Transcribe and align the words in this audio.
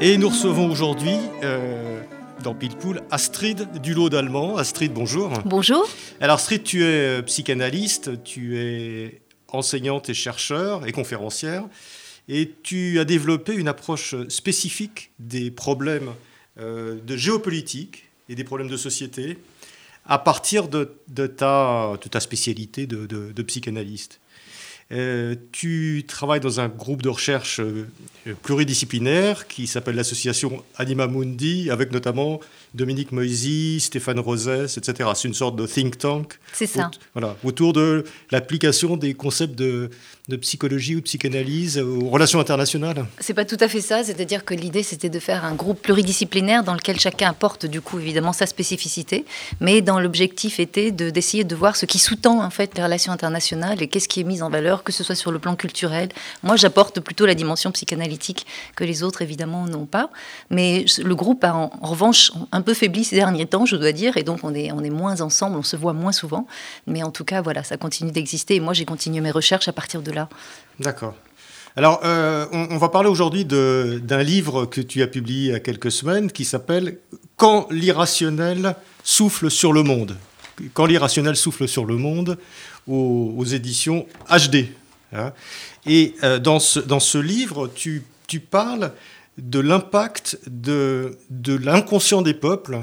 Et 0.00 0.16
nous 0.16 0.28
recevons 0.28 0.70
aujourd'hui 0.70 1.16
euh, 1.42 2.00
dans 2.44 2.54
Pilpoul 2.54 3.02
Astrid 3.10 3.68
Dulot 3.82 4.08
d'Allemand. 4.08 4.56
Astrid, 4.56 4.92
bonjour. 4.92 5.32
Bonjour. 5.44 5.88
Alors 6.20 6.36
Astrid, 6.36 6.62
tu 6.62 6.84
es 6.84 7.18
euh, 7.18 7.22
psychanalyste, 7.22 8.22
tu 8.22 8.58
es 8.58 9.20
enseignante 9.48 10.08
et 10.08 10.14
chercheur 10.14 10.86
et 10.86 10.92
conférencière, 10.92 11.64
et 12.28 12.52
tu 12.62 13.00
as 13.00 13.04
développé 13.04 13.54
une 13.54 13.66
approche 13.66 14.14
spécifique 14.28 15.10
des 15.18 15.50
problèmes 15.50 16.12
euh, 16.60 17.00
de 17.04 17.16
géopolitique 17.16 18.08
et 18.28 18.36
des 18.36 18.44
problèmes 18.44 18.68
de 18.68 18.76
société 18.76 19.36
à 20.06 20.18
partir 20.18 20.68
de, 20.68 20.94
ta, 21.26 21.94
ta, 22.08 22.20
spécialité 22.20 22.86
de 22.86 23.42
psychanalyste. 23.42 24.20
Euh, 24.90 25.34
tu 25.52 26.04
travailles 26.08 26.40
dans 26.40 26.60
un 26.60 26.68
groupe 26.68 27.02
de 27.02 27.10
recherche 27.10 27.60
euh, 27.60 27.86
pluridisciplinaire 28.42 29.46
qui 29.46 29.66
s'appelle 29.66 29.96
l'association 29.96 30.64
Anima 30.76 31.06
Mundi, 31.06 31.70
avec 31.70 31.92
notamment 31.92 32.40
Dominique 32.72 33.12
Moisy, 33.12 33.80
Stéphane 33.80 34.18
Rosès, 34.18 34.78
etc. 34.78 35.10
C'est 35.14 35.28
une 35.28 35.34
sorte 35.34 35.56
de 35.56 35.66
think 35.66 35.98
tank. 35.98 36.38
C'est 36.54 36.66
ça. 36.66 36.90
voilà, 37.12 37.36
autour 37.44 37.74
de 37.74 38.04
l'application 38.30 38.96
des 38.96 39.12
concepts 39.12 39.56
de, 39.56 39.90
de 40.28 40.36
psychologie 40.36 40.94
ou 40.94 41.00
psychanalyse 41.00 41.78
aux 41.78 42.10
relations 42.10 42.38
internationales 42.38 43.06
C'est 43.18 43.32
pas 43.32 43.46
tout 43.46 43.56
à 43.60 43.68
fait 43.68 43.80
ça, 43.80 44.04
c'est-à-dire 44.04 44.44
que 44.44 44.52
l'idée 44.52 44.82
c'était 44.82 45.08
de 45.08 45.18
faire 45.18 45.46
un 45.46 45.54
groupe 45.54 45.80
pluridisciplinaire 45.80 46.62
dans 46.64 46.74
lequel 46.74 47.00
chacun 47.00 47.30
apporte 47.30 47.64
du 47.64 47.80
coup 47.80 47.98
évidemment 47.98 48.34
sa 48.34 48.44
spécificité, 48.44 49.24
mais 49.60 49.80
dans 49.80 49.98
l'objectif 50.00 50.60
était 50.60 50.90
d'essayer 50.90 51.44
de, 51.44 51.56
voir 51.56 51.76
ce 51.76 51.86
qui 51.86 51.98
sous-tend 51.98 52.44
en 52.44 52.50
fait 52.50 52.76
les 52.76 52.84
relations 52.84 53.10
internationales 53.10 53.82
et 53.82 53.88
qu'est-ce 53.88 54.06
qui 54.06 54.20
est 54.20 54.24
mis 54.24 54.42
en 54.42 54.50
valeur, 54.50 54.84
que 54.84 54.92
ce 54.92 55.02
soit 55.02 55.14
sur 55.14 55.32
le 55.32 55.38
plan 55.38 55.56
culturel. 55.56 56.10
Moi 56.42 56.56
j'apporte 56.56 57.00
plutôt 57.00 57.24
la 57.24 57.34
dimension 57.34 57.72
psychanalytique 57.72 58.46
que 58.76 58.84
les 58.84 59.02
autres 59.02 59.22
évidemment 59.22 59.66
n'ont 59.66 59.86
pas, 59.86 60.10
mais 60.50 60.84
le 61.02 61.14
groupe 61.14 61.42
a 61.42 61.54
en, 61.54 61.70
revanche 61.80 62.32
un 62.52 62.60
peu 62.60 62.74
faibli 62.74 63.04
ces 63.04 63.16
derniers 63.16 63.46
temps, 63.46 63.64
je 63.64 63.76
dois 63.76 63.92
dire, 63.92 64.18
et 64.18 64.24
donc 64.24 64.40
on 64.42 64.54
est, 64.54 64.72
on 64.72 64.84
est 64.84 64.90
moins 64.90 65.22
ensemble, 65.22 65.56
on 65.56 65.62
se 65.62 65.76
voit 65.76 65.94
moins 65.94 66.12
souvent, 66.12 66.46
mais 66.86 67.02
en 67.02 67.10
tout 67.10 67.24
cas 67.24 67.40
voilà, 67.40 67.62
ça 67.64 67.78
continue 67.78 68.12
d'exister 68.12 68.56
et 68.56 68.60
moi 68.60 68.74
j'ai 68.74 68.84
continué 68.84 69.22
mes 69.22 69.30
recherches 69.30 69.68
à 69.68 69.72
partir 69.72 70.02
de 70.02 70.12
là 70.12 70.17
D'accord. 70.80 71.14
Alors, 71.78 72.00
euh, 72.04 72.46
on, 72.50 72.76
va 72.76 72.88
parler 72.88 73.08
aujourd'hui 73.08 73.44
d'un 73.44 74.22
livre 74.24 74.66
que 74.66 74.80
tu 74.80 75.00
as 75.02 75.06
publié 75.06 75.50
il 75.50 75.52
y 75.52 75.54
a 75.54 75.60
quelques 75.60 75.92
semaines 75.92 76.32
qui 76.32 76.44
s'appelle 76.44 76.98
Quand 77.36 77.68
l'irrationnel 77.70 78.74
souffle 79.04 79.48
sur 79.48 79.72
le 79.72 79.84
monde. 79.84 80.16
Quand 80.74 80.86
l'irrationnel 80.86 81.36
souffle 81.36 81.68
sur 81.68 81.84
le 81.84 81.96
monde 81.96 82.36
aux, 82.88 83.44
éditions 83.44 84.06
HD. 84.28 84.66
Hein. 85.12 85.32
Et 85.86 86.16
euh, 86.24 86.40
dans, 86.40 86.58
ce, 86.58 86.80
dans 86.80 86.98
ce 86.98 87.18
livre, 87.18 87.70
tu, 87.72 88.02
tu 88.26 88.40
parles 88.40 88.90
de 89.38 89.60
l'impact 89.60 90.40
de, 90.48 91.16
de 91.30 91.54
l'inconscient 91.54 92.22
des 92.22 92.34
peuples 92.34 92.80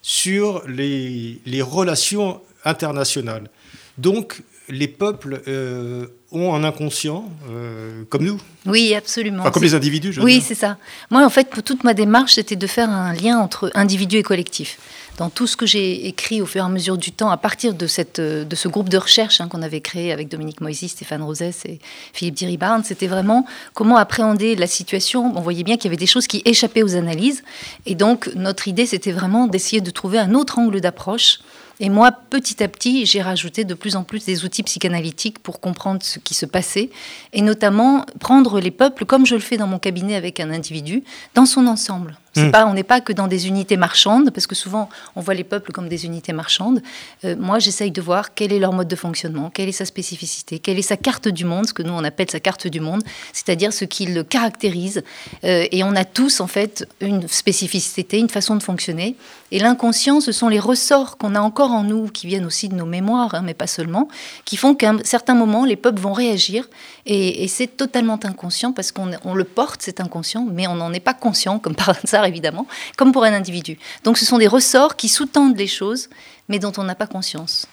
sur 0.00 0.66
les, 0.66 1.38
les 1.44 1.60
relations 1.60 2.40
internationales. 2.64 3.50
Donc, 3.98 4.42
les 4.68 4.88
peuples 4.88 5.42
euh, 5.48 6.06
ont 6.30 6.54
un 6.54 6.62
inconscient, 6.62 7.24
euh, 7.50 8.04
comme 8.10 8.24
nous. 8.24 8.40
Oui, 8.66 8.94
absolument. 8.94 9.40
Enfin, 9.40 9.50
comme 9.50 9.62
les 9.62 9.74
individus, 9.74 10.12
je 10.12 10.20
Oui, 10.20 10.42
c'est 10.44 10.54
ça. 10.54 10.76
Moi, 11.10 11.24
en 11.24 11.30
fait, 11.30 11.48
pour 11.48 11.62
toute 11.62 11.84
ma 11.84 11.94
démarche, 11.94 12.34
c'était 12.34 12.56
de 12.56 12.66
faire 12.66 12.90
un 12.90 13.14
lien 13.14 13.38
entre 13.38 13.70
individu 13.74 14.18
et 14.18 14.22
collectif. 14.22 14.78
Dans 15.16 15.30
tout 15.30 15.46
ce 15.46 15.56
que 15.56 15.66
j'ai 15.66 16.06
écrit 16.06 16.40
au 16.40 16.46
fur 16.46 16.62
et 16.62 16.64
à 16.64 16.68
mesure 16.68 16.96
du 16.96 17.10
temps, 17.10 17.30
à 17.30 17.36
partir 17.36 17.74
de, 17.74 17.86
cette, 17.86 18.20
de 18.20 18.56
ce 18.56 18.68
groupe 18.68 18.88
de 18.88 18.98
recherche 18.98 19.40
hein, 19.40 19.48
qu'on 19.48 19.62
avait 19.62 19.80
créé 19.80 20.12
avec 20.12 20.28
Dominique 20.28 20.60
Moisy, 20.60 20.88
Stéphane 20.88 21.22
Rosès 21.22 21.64
et 21.64 21.80
Philippe 22.12 22.34
Diribarne, 22.34 22.84
c'était 22.84 23.08
vraiment 23.08 23.44
comment 23.74 23.96
appréhender 23.96 24.54
la 24.54 24.68
situation. 24.68 25.32
On 25.34 25.40
voyait 25.40 25.64
bien 25.64 25.76
qu'il 25.76 25.86
y 25.86 25.88
avait 25.88 25.96
des 25.96 26.06
choses 26.06 26.28
qui 26.28 26.42
échappaient 26.44 26.84
aux 26.84 26.94
analyses. 26.94 27.42
Et 27.84 27.96
donc, 27.96 28.30
notre 28.36 28.68
idée, 28.68 28.86
c'était 28.86 29.10
vraiment 29.10 29.48
d'essayer 29.48 29.80
de 29.80 29.90
trouver 29.90 30.18
un 30.18 30.34
autre 30.34 30.58
angle 30.60 30.80
d'approche 30.80 31.40
et 31.80 31.88
moi, 31.90 32.10
petit 32.12 32.62
à 32.62 32.68
petit, 32.68 33.06
j'ai 33.06 33.22
rajouté 33.22 33.64
de 33.64 33.74
plus 33.74 33.96
en 33.96 34.02
plus 34.02 34.24
des 34.24 34.44
outils 34.44 34.62
psychanalytiques 34.62 35.38
pour 35.38 35.60
comprendre 35.60 36.02
ce 36.02 36.18
qui 36.18 36.34
se 36.34 36.46
passait, 36.46 36.90
et 37.32 37.42
notamment 37.42 38.04
prendre 38.18 38.60
les 38.60 38.70
peuples, 38.70 39.04
comme 39.04 39.26
je 39.26 39.34
le 39.34 39.40
fais 39.40 39.56
dans 39.56 39.66
mon 39.66 39.78
cabinet 39.78 40.16
avec 40.16 40.40
un 40.40 40.50
individu, 40.50 41.04
dans 41.34 41.46
son 41.46 41.66
ensemble. 41.66 42.16
Pas, 42.50 42.66
on 42.66 42.74
n'est 42.74 42.82
pas 42.82 43.00
que 43.00 43.12
dans 43.12 43.26
des 43.26 43.48
unités 43.48 43.76
marchandes, 43.76 44.30
parce 44.30 44.46
que 44.46 44.54
souvent 44.54 44.88
on 45.16 45.20
voit 45.20 45.34
les 45.34 45.44
peuples 45.44 45.72
comme 45.72 45.88
des 45.88 46.06
unités 46.06 46.32
marchandes. 46.32 46.82
Euh, 47.24 47.36
moi, 47.38 47.58
j'essaye 47.58 47.90
de 47.90 48.00
voir 48.00 48.34
quel 48.34 48.52
est 48.52 48.58
leur 48.58 48.72
mode 48.72 48.88
de 48.88 48.96
fonctionnement, 48.96 49.50
quelle 49.50 49.68
est 49.68 49.72
sa 49.72 49.84
spécificité, 49.84 50.58
quelle 50.58 50.78
est 50.78 50.82
sa 50.82 50.96
carte 50.96 51.28
du 51.28 51.44
monde, 51.44 51.66
ce 51.66 51.72
que 51.72 51.82
nous 51.82 51.92
on 51.92 52.04
appelle 52.04 52.30
sa 52.30 52.40
carte 52.40 52.66
du 52.66 52.80
monde, 52.80 53.02
c'est-à-dire 53.32 53.72
ce 53.72 53.84
qui 53.84 54.06
le 54.06 54.22
caractérise. 54.24 55.02
Euh, 55.44 55.66
et 55.70 55.82
on 55.84 55.94
a 55.96 56.04
tous 56.04 56.40
en 56.40 56.46
fait 56.46 56.86
une 57.00 57.26
spécificité, 57.28 58.18
une 58.18 58.30
façon 58.30 58.56
de 58.56 58.62
fonctionner. 58.62 59.16
Et 59.50 59.58
l'inconscient, 59.58 60.20
ce 60.20 60.30
sont 60.30 60.48
les 60.48 60.60
ressorts 60.60 61.16
qu'on 61.16 61.34
a 61.34 61.40
encore 61.40 61.70
en 61.70 61.82
nous, 61.82 62.08
qui 62.08 62.26
viennent 62.26 62.44
aussi 62.44 62.68
de 62.68 62.74
nos 62.74 62.84
mémoires, 62.84 63.34
hein, 63.34 63.42
mais 63.42 63.54
pas 63.54 63.66
seulement, 63.66 64.08
qui 64.44 64.56
font 64.56 64.74
qu'à 64.74 64.90
un 64.90 64.98
certain 65.04 65.34
moment, 65.34 65.64
les 65.64 65.76
peuples 65.76 66.00
vont 66.00 66.12
réagir. 66.12 66.68
Et, 67.06 67.44
et 67.44 67.48
c'est 67.48 67.66
totalement 67.66 68.20
inconscient 68.22 68.72
parce 68.72 68.92
qu'on 68.92 69.10
on 69.24 69.34
le 69.34 69.44
porte, 69.44 69.80
c'est 69.82 70.00
inconscient, 70.00 70.46
mais 70.52 70.66
on 70.66 70.74
n'en 70.74 70.92
est 70.92 71.00
pas 71.00 71.14
conscient, 71.14 71.58
comme 71.58 71.74
par 71.74 71.94
hasard 72.04 72.24
évidemment, 72.28 72.66
comme 72.96 73.12
pour 73.12 73.24
un 73.24 73.32
individu. 73.32 73.78
Donc 74.04 74.18
ce 74.18 74.24
sont 74.24 74.38
des 74.38 74.46
ressorts 74.46 74.96
qui 74.96 75.08
sous-tendent 75.08 75.56
les 75.56 75.66
choses, 75.66 76.08
mais 76.48 76.58
dont 76.58 76.72
on 76.76 76.84
n'a 76.84 76.94
pas 76.94 77.06
conscience. 77.06 77.66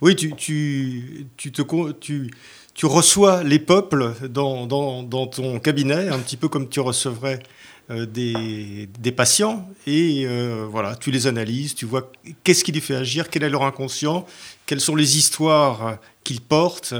Oui, 0.00 0.14
tu, 0.16 0.34
tu, 0.36 1.26
tu, 1.36 1.52
te, 1.52 1.92
tu, 1.92 2.30
tu 2.74 2.86
reçois 2.86 3.42
les 3.42 3.58
peuples 3.58 4.14
dans, 4.28 4.66
dans, 4.66 5.02
dans, 5.02 5.26
ton 5.26 5.58
cabinet, 5.58 6.08
un 6.08 6.18
petit 6.18 6.36
peu 6.36 6.48
comme 6.48 6.68
tu 6.68 6.80
recevrais 6.80 7.40
euh, 7.90 8.06
des, 8.06 8.88
des, 8.98 9.12
patients, 9.12 9.68
et 9.86 10.24
euh, 10.26 10.66
voilà, 10.68 10.96
tu 10.96 11.10
les 11.10 11.26
analyses, 11.26 11.74
tu 11.74 11.86
vois 11.86 12.10
qu'est-ce 12.42 12.64
qui 12.64 12.72
les 12.72 12.80
fait 12.80 12.96
agir, 12.96 13.30
quel 13.30 13.44
est 13.44 13.50
leur 13.50 13.62
inconscient, 13.62 14.26
quelles 14.66 14.80
sont 14.80 14.96
les 14.96 15.16
histoires 15.16 15.98
qu'ils 16.24 16.40
portent 16.40 16.94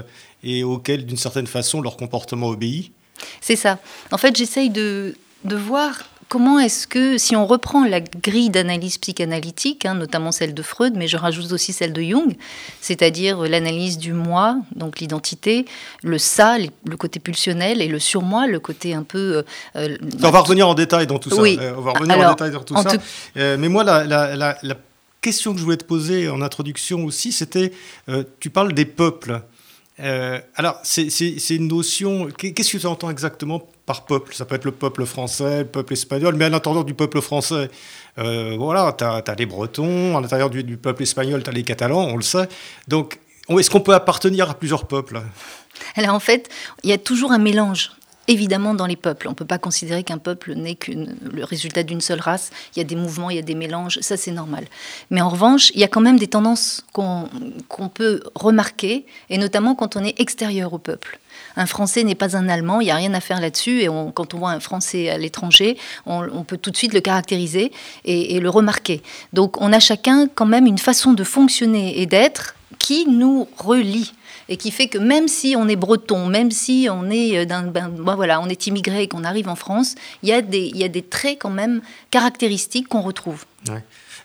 et 0.45 0.63
auxquelles, 0.63 1.05
d'une 1.05 1.17
certaine 1.17 1.49
façon, 1.49 1.81
leur 1.81 1.97
comportement 1.97 2.49
obéit. 2.49 2.93
C'est 3.41 3.57
ça. 3.57 3.79
En 4.13 4.19
fait, 4.19 4.37
j'essaye 4.37 4.71
de, 4.71 5.17
de 5.45 5.57
voir 5.57 6.05
comment 6.29 6.59
est-ce 6.59 6.87
que, 6.87 7.19
si 7.19 7.37
on 7.37 7.47
reprend 7.47 7.85
la 7.85 8.01
grille 8.01 8.51
d'analyse 8.51 8.99
psychanalytique, 8.99 9.85
hein, 9.85 9.95
notamment 9.95 10.33
celle 10.33 10.55
de 10.55 10.63
Freud, 10.63 10.95
mais 10.97 11.09
je 11.09 11.17
rajoute 11.17 11.53
aussi 11.53 11.73
celle 11.73 11.93
de 11.93 12.03
Jung, 12.03 12.37
c'est-à-dire 12.81 13.43
l'analyse 13.43 13.99
du 13.99 14.13
moi, 14.13 14.57
donc 14.75 15.01
l'identité, 15.01 15.67
le 16.03 16.19
ça, 16.19 16.57
le 16.59 16.97
côté 16.97 17.21
pulsionnel, 17.21 17.81
et 17.81 17.89
le 17.89 17.99
surmoi, 17.99 18.47
le 18.47 18.61
côté 18.61 18.95
un 18.95 19.03
peu... 19.03 19.45
Euh, 19.77 19.97
on 20.23 20.31
va 20.31 20.41
revenir 20.41 20.69
en 20.69 20.75
détail 20.75 21.07
dans 21.07 21.19
tout 21.19 21.31
ça. 21.31 21.41
Oui. 21.41 21.59
Euh, 21.61 21.75
on 21.77 21.83
va 21.83 21.93
revenir 21.93 22.19
en 22.19 22.31
détail 22.31 22.51
dans 22.51 22.63
tout 22.63 22.77
ça. 22.77 22.93
Euh, 23.37 23.57
mais 23.59 23.69
moi, 23.69 23.85
la, 23.85 24.59
question 25.21 25.53
que 25.53 25.59
je 25.59 25.65
voulais 25.65 25.77
te 25.77 25.85
poser 25.85 26.29
en 26.29 26.41
introduction 26.41 27.05
aussi, 27.05 27.33
c'était, 27.33 27.73
tu 28.39 28.51
parles 28.51 28.73
des 28.73 28.85
peuples. 28.85 29.41
Alors, 29.99 30.81
c'est 30.83 31.51
une 31.51 31.69
notion. 31.69 32.29
Qu'est-ce 32.37 32.73
que 32.73 32.79
tu 32.79 32.87
entends 32.87 33.11
exactement 33.11 33.63
par 33.87 34.05
peuple? 34.05 34.35
Ça 34.35 34.45
peut 34.45 34.55
être 34.55 34.65
le 34.65 34.73
peuple 34.73 35.07
français, 35.07 35.61
le 35.61 35.67
peuple 35.67 35.95
espagnol, 35.95 36.35
mais 36.37 36.47
à 36.47 36.49
l'intérieur 36.49 36.85
du 36.85 36.95
peuple 36.95 37.21
français, 37.21 37.71
euh, 38.19 38.57
voilà, 38.59 38.95
tu 38.97 39.05
as, 39.05 39.35
les 39.39 39.47
Bretons, 39.47 40.17
à 40.17 40.21
l'intérieur 40.21 40.51
du, 40.51 40.77
peuple 40.77 41.03
espagnol, 41.03 41.43
tu 41.43 41.51
as 41.51 41.53
les 41.53 41.63
Catalans, 41.63 42.09
on 42.09 42.17
le 42.17 42.23
sait. 42.23 42.49
Donc, 42.89 43.19
est-ce 43.49 43.71
qu'on 43.71 43.81
peut 43.81 43.95
appartenir 43.95 44.51
à 44.51 44.55
plusieurs 44.55 44.87
peuples? 44.87 45.21
Alors 45.95 46.15
en 46.15 46.21
fait, 46.21 46.49
il 46.83 46.91
y 46.91 46.93
a 46.93 46.99
toujours 46.99 47.33
un 47.33 47.39
mélange. 47.39 47.91
Évidemment, 48.29 48.75
dans 48.75 48.87
les 48.87 48.97
peuples, 48.97 49.29
on 49.29 49.31
ne 49.31 49.37
peut 49.37 49.45
pas 49.45 49.59
considérer 49.59 50.03
qu'un 50.03 50.19
peuple 50.19 50.55
n'est 50.55 50.75
que 50.75 50.93
le 50.93 51.45
résultat 51.45 51.83
d'une 51.83 52.01
seule 52.01 52.21
race. 52.21 52.51
Il 52.75 52.79
y 52.79 52.83
a 52.83 52.85
des 52.85 52.97
mouvements, 52.97 53.31
il 53.31 53.37
y 53.37 53.39
a 53.39 53.43
des 53.43 53.55
mélanges, 53.55 53.99
ça 54.01 54.17
c'est 54.17 54.33
normal. 54.33 54.65
Mais 55.11 55.21
en 55.21 55.29
revanche, 55.29 55.71
il 55.75 55.81
y 55.81 55.85
a 55.85 55.89
quand 55.89 56.01
même 56.01 56.19
des 56.19 56.27
tendances 56.27 56.85
qu'on 56.93 57.89
peut 57.93 58.23
remarquer, 58.35 59.07
et 59.31 59.39
notamment 59.39 59.75
quand 59.75 59.97
on 59.97 60.05
est 60.05 60.21
extérieur 60.21 60.73
au 60.73 60.79
peuple 60.79 61.19
un 61.57 61.67
Français 61.67 62.05
n'est 62.05 62.15
pas 62.15 62.37
un 62.37 62.49
Allemand, 62.49 62.81
il 62.81 62.85
n'y 62.85 62.91
a 62.91 62.97
rien 62.97 63.15
à 63.15 63.21
faire 63.21 63.41
là-dessus. 63.41 63.83
Et 63.83 63.89
quand 64.15 64.35
on 64.35 64.39
voit 64.39 64.51
un 64.51 64.61
Français 64.61 65.09
à 65.09 65.19
l'étranger, 65.19 65.77
on, 66.05 66.45
peut 66.45 66.59
tout 66.59 66.71
de 66.71 66.77
suite 66.77 66.93
le 66.93 67.01
caractériser 67.01 67.73
et, 68.05 68.39
le 68.41 68.51
remarquer. 68.51 69.03
Donc 69.33 69.61
on 69.61 69.73
a 69.73 69.81
chacun 69.81 70.29
quand 70.35 70.47
même 70.47 70.67
une 70.67 70.79
façon 70.79 71.13
de 71.13 71.25
fonctionner 71.25 72.01
et 72.01 72.07
d'être 72.07 72.55
qui 72.79 73.07
nous 73.07 73.49
relie 73.57 74.13
et 74.49 74.57
qui 74.57 74.71
fait 74.71 74.89
que 74.89 74.99
même 74.99 75.29
si 75.29 75.55
on 75.57 75.69
est 75.69 75.77
breton, 75.77 76.27
même 76.27 76.51
si 76.51 76.89
on 76.91 77.11
est 77.11 77.39
euh, 77.39 77.45
d'un, 77.45 77.63
ben, 77.63 77.89
voilà, 77.89 78.41
on 78.41 78.49
est 78.49 78.67
immigré 78.67 79.05
et 79.05 79.09
qu'on 79.09 79.25
arrive 79.25 79.49
en 79.49 79.57
France, 79.57 79.95
il 80.23 80.29
y 80.29 80.33
a 80.33 80.43
des, 80.43 80.71
il 80.73 80.77
y 80.77 80.85
a 80.85 80.89
des 80.89 81.03
traits 81.03 81.39
quand 81.41 81.51
même 81.51 81.81
caractéristiques 82.11 82.89
qu'on 82.89 83.03
retrouve. 83.03 83.45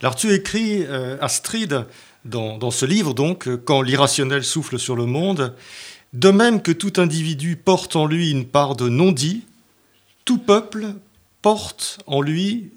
Alors 0.01 0.15
tu 0.15 0.33
écris 0.33 0.83
euh, 0.83 1.17
Astrid 1.21 1.85
dans, 2.25 2.57
dans, 2.57 2.71
ce 2.71 2.85
livre 2.85 3.13
donc 3.13 3.47
euh, 3.47 3.57
quand 3.57 3.81
l'irrationnel 3.81 4.43
souffle 4.43 4.77
sur 4.77 4.95
le 4.95 5.05
monde, 5.05 5.55
de 6.13 6.29
même 6.29 6.61
que 6.61 6.71
tout 6.71 6.93
individu 6.97 7.55
porte 7.55 7.95
en 7.95 8.05
lui 8.05 8.31
une 8.31 8.45
part 8.45 8.75
de 8.75 8.89
non-dit, 8.89 9.43
tout 10.25 10.37
peuple 10.37 10.87
porte 11.41 11.99
en 12.05 12.21
lui 12.21 12.71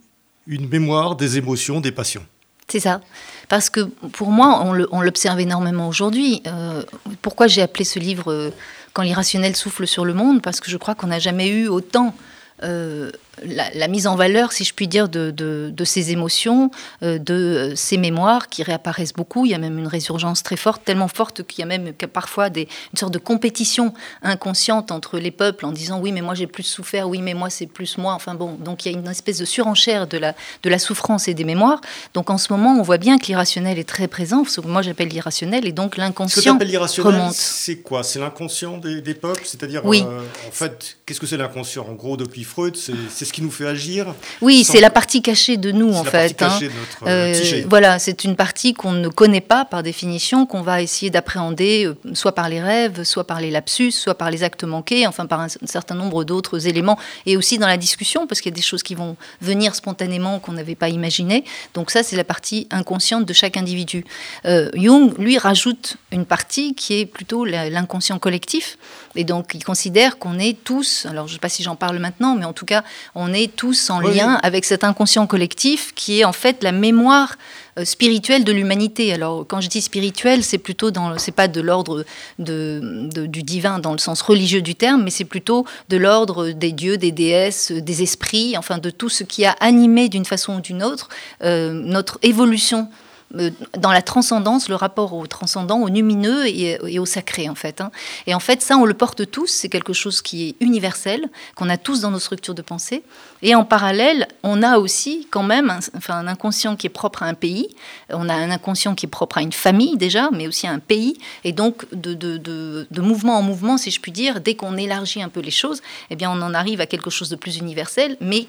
une 0.47 0.69
mémoire 0.69 1.17
des 1.17 1.39
émotions, 1.39 1.81
des 1.81 1.93
passions. 1.93 2.25
C'est 2.69 2.81
ça. 2.81 3.01
Parce 3.49 3.71
que 3.71 3.81
pour 3.83 4.31
moi, 4.31 4.65
on 4.91 5.01
l'observe 5.03 5.41
énormément 5.41 5.89
aujourd'hui. 5.89 6.43
Euh, 6.47 6.83
pourquoi 7.23 7.47
j'ai 7.47 7.63
appelé 7.63 7.85
ce 7.85 7.99
livre 7.99 8.33
euh, 8.33 8.51
Quand 8.95 9.03
l'irrationnel 9.03 9.55
souffle 9.55 9.87
sur 9.87 10.05
le 10.05 10.15
monde? 10.15 10.41
Parce 10.43 10.61
que 10.61 10.71
je 10.71 10.77
crois 10.77 10.95
qu'on 10.95 11.09
n'a 11.09 11.19
jamais 11.19 11.49
eu 11.49 11.69
autant 11.69 12.15
euh, 12.63 13.11
la, 13.43 13.89
mise 13.89 14.07
en 14.07 14.17
valeur, 14.17 14.53
si 14.53 14.65
je 14.65 14.73
puis 14.73 14.89
dire, 14.89 15.09
de, 15.09 15.31
de, 15.31 15.85
ces 15.85 16.13
émotions, 16.13 16.71
euh, 17.03 17.19
de 17.19 17.73
ces 17.77 17.97
mémoires 17.97 18.49
qui 18.49 18.63
réapparaissent 18.63 19.13
beaucoup. 19.13 19.45
Il 19.45 19.51
y 19.51 19.55
a 19.55 19.59
même 19.59 19.79
une 19.79 19.87
résurgence 19.87 20.43
très 20.43 20.57
forte, 20.57 20.85
tellement 20.85 21.09
forte 21.09 21.43
qu'il 21.43 21.61
y 21.61 21.63
a 21.63 21.67
même 21.67 21.93
parfois 21.93 22.51
des, 22.51 22.69
une 22.93 22.99
sorte 22.99 23.13
de 23.13 23.19
compétition 23.19 23.95
inconsciente 24.23 24.91
entre 24.91 25.19
les 25.19 25.31
peuples 25.31 25.67
en 25.67 25.73
disant 25.73 26.01
oui, 26.01 26.13
mais 26.13 26.23
moi 26.23 26.35
j'ai 26.35 26.47
plus 26.47 26.63
souffert, 26.63 27.09
oui, 27.09 27.21
mais 27.21 27.35
moi 27.35 27.51
c'est 27.51 27.67
plus 27.67 27.99
moi. 27.99 28.15
Enfin 28.15 28.35
bon, 28.35 28.55
donc 28.55 28.85
il 28.85 28.93
y 28.93 28.95
a 28.95 28.99
une 28.99 29.07
espèce 29.09 29.39
de 29.39 29.45
surenchère 29.45 30.07
de 30.07 30.19
la, 30.19 30.35
de 30.63 30.71
la 30.71 30.79
souffrance 30.79 31.29
et 31.29 31.35
des 31.35 31.45
mémoires. 31.45 31.81
Donc 32.15 32.31
en 32.31 32.39
ce 32.39 32.53
moment, 32.53 32.75
on 32.79 32.83
voit 32.83 32.99
bien 32.99 33.19
que 33.19 33.27
l'irrationnel 33.27 33.79
est 33.79 33.89
très 33.89 34.09
présent, 34.09 34.45
ce 34.45 34.61
que 34.61 34.67
moi 34.67 34.83
j'appelle 34.83 35.09
l'irrationnel, 35.09 35.67
et 35.67 35.73
donc 35.73 35.97
l'inconscient 35.97 36.57
remonte. 36.57 37.35
C'est 37.35 37.77
quoi? 37.77 38.03
C'est 38.03 38.19
l'inconscient 38.19 38.79
des, 38.79 39.15
peuples? 39.15 39.43
C'est-à-dire, 39.45 39.85
oui. 39.85 40.05
Euh, 40.07 40.21
en 40.49 40.51
fait, 40.51 40.97
qu'est-ce 41.07 41.21
que 41.21 41.27
c'est 41.27 41.37
l'inconscient? 41.37 41.87
En 41.89 41.93
gros, 41.93 42.17
depuis 42.17 42.45
Freud, 42.45 42.77
c'est 42.77 43.24
ce 43.25 43.33
qui 43.33 43.43
nous 43.43 43.51
fait 43.51 43.67
agir. 43.67 44.15
Oui, 44.41 44.65
c'est 44.65 44.81
la 44.81 44.91
partie 44.91 45.23
cachée 45.23 45.57
de 45.57 45.73
nous, 45.73 45.93
en 45.93 46.05
fait. 46.05 46.41
Hein. 46.43 46.59
Notre 46.61 47.07
euh, 47.07 47.35
euh, 47.35 47.65
voilà, 47.69 47.99
c'est 47.99 48.25
une 48.25 48.37
partie 48.37 48.75
qu'on 48.75 48.93
ne 48.93 49.09
connaît 49.09 49.41
pas 49.41 49.65
par 49.65 49.83
définition, 49.83 50.47
qu'on 50.47 50.63
va 50.63 50.83
essayer 50.83 51.11
d'appréhender, 51.11 51.87
euh, 51.87 52.15
soit 52.15 52.35
par 52.35 52.49
les 52.49 52.61
rêves, 52.61 53.05
soit 53.05 53.27
par 53.27 53.41
les 53.41 53.51
lapsus, 53.51 53.93
soit 53.93 54.15
par 54.15 54.31
les 54.31 54.43
actes 54.43 54.65
manqués, 54.65 55.07
enfin 55.07 55.27
par 55.27 55.41
un, 55.41 55.49
certain 55.49 55.95
nombre 55.95 56.25
d'autres 56.25 56.67
éléments, 56.67 56.99
et 57.27 57.37
aussi 57.37 57.59
dans 57.59 57.67
la 57.67 57.77
discussion, 57.77 58.27
parce 58.27 58.41
qu'il 58.41 58.51
y 58.51 58.55
a 58.55 58.57
des 58.57 58.63
choses 58.63 58.83
qui 58.83 58.95
vont 58.95 59.17
venir 59.41 59.75
spontanément 59.75 60.39
qu'on 60.39 60.53
n'avait 60.53 60.75
pas 60.75 60.89
imaginé. 60.89 61.45
Donc 61.75 61.91
ça, 61.91 62.03
c'est 62.03 62.17
la 62.17 62.25
partie 62.25 62.67
inconsciente 62.71 63.25
de 63.25 63.33
chaque 63.33 63.57
individu. 63.57 64.05
Jung, 64.45 65.15
lui, 65.19 65.39
rajoute 65.39 65.97
une 66.13 66.27
partie 66.27 66.75
qui 66.75 67.01
est 67.01 67.07
plutôt 67.07 67.45
l'inconscient 67.45 68.19
collectif, 68.19 68.79
et 69.17 69.25
donc 69.25 69.53
il 69.55 69.65
considère 69.65 70.19
qu'on 70.19 70.39
est 70.39 70.63
tous, 70.65 71.07
alors 71.07 71.27
je 71.27 71.33
ne 71.33 71.37
sais 71.37 71.41
pas 71.41 71.49
si 71.49 71.63
j'en 71.63 71.77
parle 71.77 71.99
maintenant, 71.99 72.35
mais 72.35 72.45
en 72.45 72.53
tout 72.53 72.67
cas, 72.67 72.85
on 73.15 73.33
est 73.33 73.55
tous 73.55 73.91
en 73.91 74.01
lien 74.01 74.39
avec 74.43 74.65
cet 74.65 74.85
inconscient 74.85 75.27
collectif 75.27 75.95
qui 75.95 76.21
est 76.21 76.25
en 76.25 76.33
fait 76.33 76.63
la 76.63 76.73
mémoire 76.73 77.37
euh, 77.79 77.85
spirituelle 77.85 78.45
de 78.45 78.53
l'humanité. 78.53 79.13
Alors 79.13 79.45
quand 79.47 79.61
je 79.61 79.69
dis 79.69 79.81
spirituel, 79.81 80.43
c'est 80.43 80.59
plutôt 80.59 80.91
dans, 80.91 81.17
c'est 81.19 81.33
pas 81.33 81.49
de 81.49 81.61
l'ordre 81.61 82.05
de, 82.39 83.09
du 83.27 83.43
divin 83.43 83.79
dans 83.79 83.93
le 83.93 83.99
sens 83.99 84.23
religieux 84.23 84.63
du 84.63 84.75
terme, 84.75 85.03
mais 85.05 85.11
c'est 85.11 85.25
plutôt 85.25 85.65
de 85.89 85.97
l'ordre 85.97 86.51
des 86.51 86.73
dieux, 86.73 86.99
des 86.99 87.13
déesses, 87.13 87.73
des 87.73 88.03
esprits, 88.03 88.57
enfin 88.57 88.79
de 88.79 88.91
tout 88.91 89.09
ce 89.09 89.25
qui 89.25 89.45
a 89.45 89.53
animé 89.61 90.09
d'une 90.09 90.25
façon 90.25 90.57
ou 90.57 90.61
d'une 90.61 90.83
autre 90.83 91.09
euh, 91.43 91.73
notre 91.73 92.19
évolution 92.23 92.89
dans 93.33 93.93
la 93.93 94.03
transcendance, 94.03 94.69
le 94.69 94.75
rapport 94.75 95.13
au 95.15 95.27
transcendant, 95.27 95.81
au 95.81 95.89
lumineux 95.89 96.47
et, 96.47 96.99
au 96.99 97.07
sacré 97.07 97.49
en 97.49 97.55
fait. 97.55 97.81
Hein. 97.81 97.91
Et 98.27 98.35
en 98.35 98.41
fait, 98.41 98.63
ça, 98.63 98.77
on 98.77 98.85
le 98.85 98.95
porte 98.95 99.31
tous, 99.31 99.49
c'est 99.49 99.69
quelque 99.69 99.93
chose 99.93 100.23
qui 100.23 100.49
est 100.49 100.57
universel, 100.61 101.29
qu'on 101.57 101.69
a 101.69 101.77
tous 101.77 102.01
dans 102.01 102.11
nos 102.11 102.19
structures 102.19 102.55
de 102.55 102.63
pensée. 102.63 103.03
Et 103.47 103.55
en 103.55 103.63
parallèle, 103.63 104.27
on 104.43 104.63
a 104.63 104.79
aussi 104.79 105.29
quand 105.31 105.43
même 105.43 105.69
un, 105.69 105.81
enfin, 105.95 106.15
un 106.15 106.27
inconscient 106.27 106.77
qui 106.77 106.87
est 106.87 106.91
propre 106.91 107.23
à 107.23 107.27
un 107.27 107.35
pays, 107.35 107.69
on 108.09 108.31
a 108.31 108.35
un 108.35 108.51
inconscient 108.51 108.95
qui 108.95 109.05
est 109.05 109.09
propre 109.09 109.37
à 109.37 109.43
une 109.43 109.53
famille 109.53 109.99
déjà, 109.99 110.31
mais 110.33 110.49
aussi 110.49 110.67
à 110.67 110.71
un 110.71 110.79
pays. 110.79 111.19
Et 111.45 111.53
donc, 111.53 111.85
de, 111.93 112.87
mouvement 113.03 113.37
en 113.37 113.43
mouvement, 113.43 113.77
si 113.77 113.91
je 113.91 114.01
puis 114.01 114.13
dire, 114.13 114.41
dès 114.41 114.55
qu'on 114.55 114.79
élargit 114.79 115.23
un 115.23 115.29
peu 115.29 115.41
les 115.41 115.51
choses, 115.51 115.83
eh 116.09 116.17
bien, 116.17 116.31
on 116.31 116.41
en 116.41 116.55
arrive 116.55 116.81
à 116.81 116.87
quelque 116.87 117.11
chose 117.11 117.29
de 117.29 117.37
plus 117.37 117.59
universel, 117.59 118.17
mais 118.23 118.47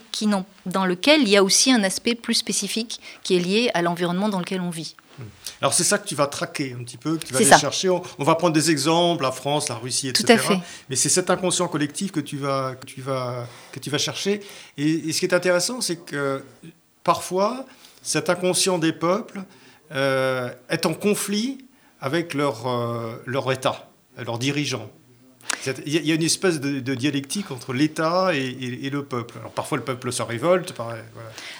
dans 0.65 0.86
lequel 0.86 1.24
il 1.24 1.30
y 1.30 1.36
a 1.36 1.44
aussi 1.44 1.74
un 1.74 1.83
aspect 1.83 2.15
plus 2.15 2.36
spécifique 2.36 3.01
qui 3.21 3.36
est 3.36 3.39
lié 3.39 3.71
à 3.74 3.81
l'environnement 3.81 4.30
dans 4.30 4.39
lequel 4.39 4.62
on 4.62 4.69
vit. 4.69 4.95
Alors 5.62 5.73
c'est 5.73 5.83
ça 5.83 5.97
que 5.97 6.07
tu 6.07 6.15
vas 6.15 6.27
traquer 6.27 6.75
un 6.79 6.83
petit 6.83 6.97
peu, 6.97 7.17
que 7.17 7.25
tu 7.25 7.33
vas 7.33 7.39
aller 7.39 7.59
chercher. 7.59 7.89
On, 7.89 8.23
va 8.23 8.35
prendre 8.35 8.53
des 8.53 8.71
exemples, 8.71 9.23
la 9.23 9.31
France, 9.31 9.69
la 9.69 9.75
Russie, 9.75 10.09
etc. 10.09 10.25
Tout 10.25 10.33
à 10.33 10.38
fait. 10.38 10.59
Mais 10.89 10.95
c'est 10.95 11.09
cet 11.09 11.29
inconscient 11.29 11.67
collectif 11.67 12.12
que 12.12 12.19
tu 12.19 12.38
vas, 12.38 12.75
que 12.75 12.85
tu 12.85 13.01
vas, 13.01 13.47
que 13.71 13.79
tu 13.79 13.89
vas 13.89 13.97
chercher. 13.97 14.41
Et, 14.77 15.12
ce 15.13 15.19
qui 15.19 15.25
est 15.25 15.33
intéressant, 15.33 15.81
c'est 15.81 15.97
que 15.97 16.44
parfois, 17.03 17.65
cet 18.01 18.29
inconscient 18.29 18.77
des 18.77 18.94
peuples 18.94 19.44
euh, 19.91 20.51
est 20.69 20.85
en 20.85 20.94
conflit 20.94 21.65
avec 22.01 22.33
leur, 22.33 22.68
euh, 22.68 23.21
leur 23.25 23.51
État, 23.51 23.89
leurs 24.18 24.39
dirigeants. 24.39 24.89
Il 25.85 26.06
y 26.06 26.12
a 26.12 26.15
une 26.15 26.23
espèce 26.23 26.59
de, 26.59 26.95
dialectique 26.95 27.51
entre 27.51 27.73
l'État 27.73 28.33
et, 28.33 28.89
le 28.89 29.03
peuple. 29.03 29.35
Alors 29.39 29.51
parfois 29.51 29.77
le 29.77 29.83
peuple 29.83 30.12
se 30.12 30.21
révolte. 30.21 30.73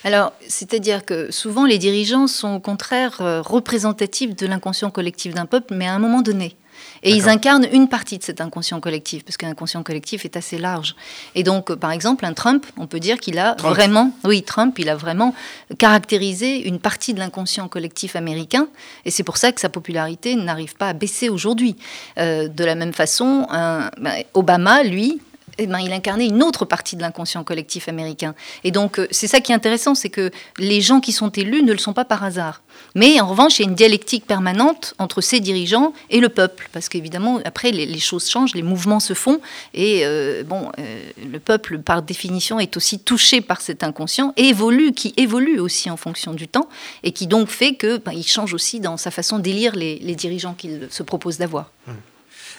Alors 0.04 0.34
c'est-à-dire 0.48 1.06
que 1.06 1.32
souvent 1.32 1.66
les 1.66 1.78
dirigeants 1.78 2.28
sont 2.28 2.56
au 2.56 2.60
contraire 2.60 3.18
euh, 3.22 3.42
représentatifs 3.42 4.36
de 4.36 4.48
l'inconscient 4.48 4.92
collectif 4.92 5.34
d'un 5.34 5.46
peuple, 5.46 5.74
mais 5.76 5.88
à 5.88 5.94
un 5.94 6.00
moment 6.00 6.22
donné. 6.22 6.56
Et 7.04 7.12
ils 7.12 7.30
incarnent 7.30 7.68
une 7.72 7.88
partie 7.88 8.18
de 8.18 8.24
cet 8.24 8.42
inconscient 8.42 8.80
collectif, 8.80 9.24
parce 9.24 9.38
qu'un 9.38 9.50
inconscient 9.50 9.84
collectif 9.84 10.26
est 10.26 10.38
assez 10.38 10.58
large. 10.58 10.96
Et 11.36 11.44
donc, 11.44 11.74
par 11.76 11.92
exemple, 11.92 12.26
un 12.26 12.34
Trump, 12.34 12.66
on 12.78 12.88
peut 12.88 13.00
dire 13.00 13.20
qu'il 13.20 13.38
a 13.38 13.56
vraiment, 13.60 14.12
oui, 14.24 14.44
Trump, 14.44 14.78
il 14.80 14.90
a 14.90 14.96
vraiment 14.96 15.36
caractérisé 15.78 16.68
une 16.68 16.80
partie 16.80 17.14
de 17.14 17.20
l'inconscient 17.20 17.68
collectif 17.68 18.16
américain, 18.16 18.68
et 19.06 19.12
c'est 19.12 19.24
pour 19.24 19.38
ça 19.38 19.52
que 19.52 19.62
sa 19.62 19.70
popularité 19.70 20.36
n'arrive 20.36 20.76
pas 20.76 20.90
à 20.90 20.94
baisser 20.94 21.30
aujourd'hui. 21.30 21.76
Euh, 22.18 22.48
de 22.48 22.64
la 22.64 22.76
même 22.76 22.94
façon, 22.94 23.48
un, 23.50 23.90
ben, 24.00 24.24
Obama, 24.34 24.84
lui, 24.84 25.20
eh 25.58 25.68
ben, 25.68 25.80
il 25.80 25.92
incarnait 25.94 26.28
une 26.28 26.44
autre 26.44 26.66
partie 26.66 26.96
de 26.96 27.02
l'inconscient 27.02 27.44
collectif 27.44 27.88
américain. 27.88 28.36
Et 28.64 28.72
donc, 28.72 29.00
euh, 29.00 29.08
c'est 29.12 29.28
ça 29.28 29.40
qui 29.40 29.52
est 29.52 29.56
intéressant, 29.56 29.96
c'est 29.96 30.10
que 30.10 30.32
les 30.58 30.82
gens 30.82 31.00
qui 31.00 31.12
sont 31.12 31.30
élus 31.30 31.64
ne 31.64 31.72
le 31.72 31.78
sont 31.78 31.94
pas 31.94 32.06
par 32.06 32.24
hasard. 32.24 32.62
Mais 32.94 33.20
en 33.22 33.28
revanche, 33.28 33.60
il 33.60 33.64
y 33.64 33.66
a 33.66 33.70
une 33.70 33.76
dialectique 33.76 34.26
permanente 34.26 34.94
entre 35.00 35.22
ces 35.22 35.40
dirigeants 35.40 35.94
et 36.10 36.20
le 36.20 36.30
peuple, 36.30 36.70
parce 36.74 36.90
qu'évidemment, 36.90 37.40
après, 37.46 37.72
les, 37.72 38.00
choses 38.00 38.30
changent, 38.30 38.54
les 38.54 38.64
mouvements 38.64 39.00
se 39.00 39.14
font, 39.14 39.40
et 39.74 40.02
euh, 40.04 40.44
bon, 40.44 40.72
euh, 40.80 41.02
le 41.32 41.40
peuple, 41.40 41.80
par 41.80 42.02
définition, 42.02 42.60
est 42.60 42.76
aussi 42.76 43.00
touché 43.00 43.42
par 43.42 43.62
cet 43.62 43.84
inconscient, 43.84 44.34
évolue, 44.38 44.92
qui 44.92 45.14
évolue 45.18 45.60
aussi 45.60 45.90
en 45.90 45.98
fonction 45.98 46.34
du 46.34 46.48
temps, 46.48 46.68
et 47.04 47.12
qui 47.12 47.28
donc 47.28 47.50
fait 47.50 47.76
que 47.76 47.98
ben, 47.98 48.12
il 48.12 48.26
change 48.26 48.54
aussi 48.54 48.80
dans 48.80 48.98
sa 48.98 49.12
façon 49.12 49.40
d'élire 49.40 49.76
les, 49.76 50.16
dirigeants 50.16 50.54
qu'il 50.54 50.88
se 50.90 51.04
propose 51.04 51.38
d'avoir. 51.38 51.72
Mmh. 51.88 51.92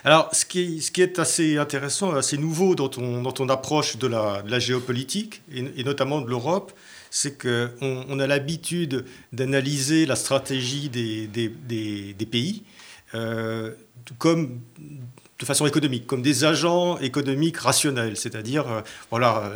Alors, 0.07 0.33
ce 0.33 0.45
qui, 0.45 1.03
est, 1.03 1.19
assez 1.19 1.57
intéressant, 1.57 2.15
assez 2.15 2.39
nouveau 2.39 2.77
dans 2.77 2.89
ton, 2.89 3.49
approche 3.49 3.97
de 3.97 4.07
la, 4.07 4.59
géopolitique, 4.61 5.43
et, 5.53 5.83
notamment 5.83 6.21
de 6.21 6.31
l'Europe, 6.31 6.73
c'est 7.11 7.37
qu'on 7.37 8.05
on 8.09 8.21
a 8.21 8.29
l'habitude 8.29 9.05
d'analyser 9.33 10.07
la 10.07 10.15
stratégie 10.15 10.89
des, 10.91 12.27
pays 12.31 12.63
euh, 13.17 13.73
comme 14.19 14.61
de 15.39 15.45
façon 15.45 15.67
économique, 15.67 16.07
comme 16.07 16.23
des 16.23 16.45
agents 16.45 16.99
économiques 16.99 17.59
rationnels. 17.59 18.17
C'est-à-dire, 18.17 18.71
euh, 18.71 18.81
voilà, 19.11 19.53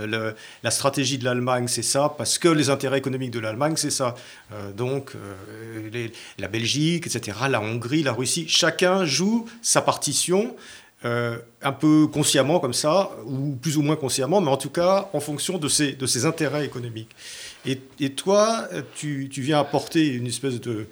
la 0.63 0.71
stratégie 0.71 1.17
de 1.17 1.25
l'Allemagne, 1.25 1.69
c'est 1.69 1.83
ça, 1.83 2.15
parce 2.17 2.39
que 2.39 2.49
les 2.49 2.69
intérêts 2.69 2.99
économiques 2.99 3.31
de 3.31 3.39
l'Allemagne, 3.39 3.75
c'est 3.77 3.91
ça. 3.91 4.15
Euh, 4.53 4.73
donc, 4.73 5.13
euh, 5.15 6.09
la 6.39 6.49
Belgique, 6.49 7.07
etc., 7.07 7.39
la 7.49 7.61
Hongrie, 7.61 8.03
la 8.03 8.13
Russie, 8.13 8.47
chacun 8.49 9.05
joue 9.05 9.47
sa 9.63 9.81
partition. 9.81 10.55
un 11.03 11.73
peu 11.73 12.07
consciemment 12.09 12.61
comme 12.61 12.75
ça, 12.75 13.11
ou 13.25 13.57
plus 13.57 13.79
ou 13.79 13.83
moins 13.83 13.97
consciemment, 13.97 14.43
mais 14.43 14.51
en 14.51 14.59
tout 14.59 14.69
cas 14.69 15.09
en 15.15 15.21
fonction 15.21 15.57
de 15.57 15.67
ses, 15.67 16.27
intérêts 16.27 16.67
économiques. 16.67 17.17
Et, 17.65 18.11
toi, 18.11 18.69
tu, 18.95 19.31
viens 19.39 19.61
apporter 19.61 20.07
une 20.09 20.27
espèce 20.27 20.61
de, 20.61 20.87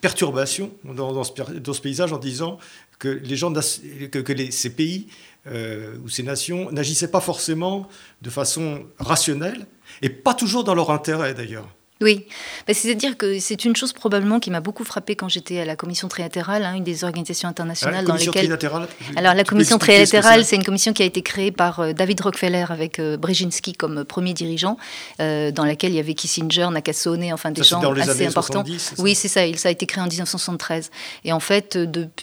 perturbation 0.00 0.70
dans, 0.84 1.24
ce, 1.24 1.80
paysage 1.80 2.12
en 2.12 2.18
disant 2.18 2.60
que, 2.98 3.08
les 3.08 3.36
gens, 3.36 3.52
que, 3.52 4.50
ces 4.50 4.70
pays 4.70 5.06
euh, 5.46 5.96
ou 6.04 6.08
ces 6.08 6.22
nations 6.22 6.70
n'agissaient 6.72 7.10
pas 7.10 7.20
forcément 7.20 7.88
de 8.22 8.30
façon 8.30 8.86
rationnelle, 8.98 9.66
et 10.02 10.10
pas 10.10 10.34
toujours 10.34 10.64
dans 10.64 10.74
leur 10.74 10.90
intérêt 10.90 11.34
d'ailleurs. 11.34 11.68
Oui, 12.00 12.26
bah, 12.66 12.74
c'est-à-dire 12.74 13.16
que 13.16 13.40
c'est 13.40 13.64
une 13.64 13.74
chose 13.74 13.92
probablement 13.92 14.38
qui 14.38 14.50
m'a 14.50 14.60
beaucoup 14.60 14.84
frappé 14.84 15.16
quand 15.16 15.28
j'étais 15.28 15.58
à 15.58 15.64
la 15.64 15.74
commission 15.74 16.06
trilatérale, 16.06 16.64
hein, 16.64 16.74
une 16.74 16.84
des 16.84 17.02
organisations 17.02 17.48
internationales 17.48 18.04
dans 18.04 18.14
lesquelles. 18.14 18.44
Trilatérale, 18.44 18.86
Alors 19.16 19.34
la 19.34 19.42
commission 19.42 19.78
trilatérale, 19.78 20.44
c'est 20.44 20.54
une 20.54 20.64
commission 20.64 20.92
qui 20.92 21.02
a 21.02 21.06
été 21.06 21.22
créée 21.22 21.50
par 21.50 21.80
euh, 21.80 21.92
David 21.92 22.20
Rockefeller 22.20 22.66
avec 22.68 23.00
euh, 23.00 23.16
Brzezinski 23.16 23.72
comme 23.72 24.04
premier 24.04 24.32
dirigeant, 24.32 24.76
euh, 25.20 25.50
dans 25.50 25.64
laquelle 25.64 25.90
il 25.90 25.96
y 25.96 25.98
avait 25.98 26.14
Kissinger, 26.14 26.68
Nakasone, 26.70 27.32
enfin 27.32 27.50
des 27.50 27.64
gens 27.64 27.80
assez 27.80 28.26
importants. 28.26 28.62
oui, 28.98 29.16
c'est 29.16 29.28
ça. 29.28 29.44
Il, 29.44 29.58
ça 29.58 29.68
a 29.68 29.72
été 29.72 29.86
créé 29.86 30.02
en 30.02 30.06
1973. 30.06 30.90
Et 31.24 31.32
en 31.32 31.40
fait, 31.40 31.76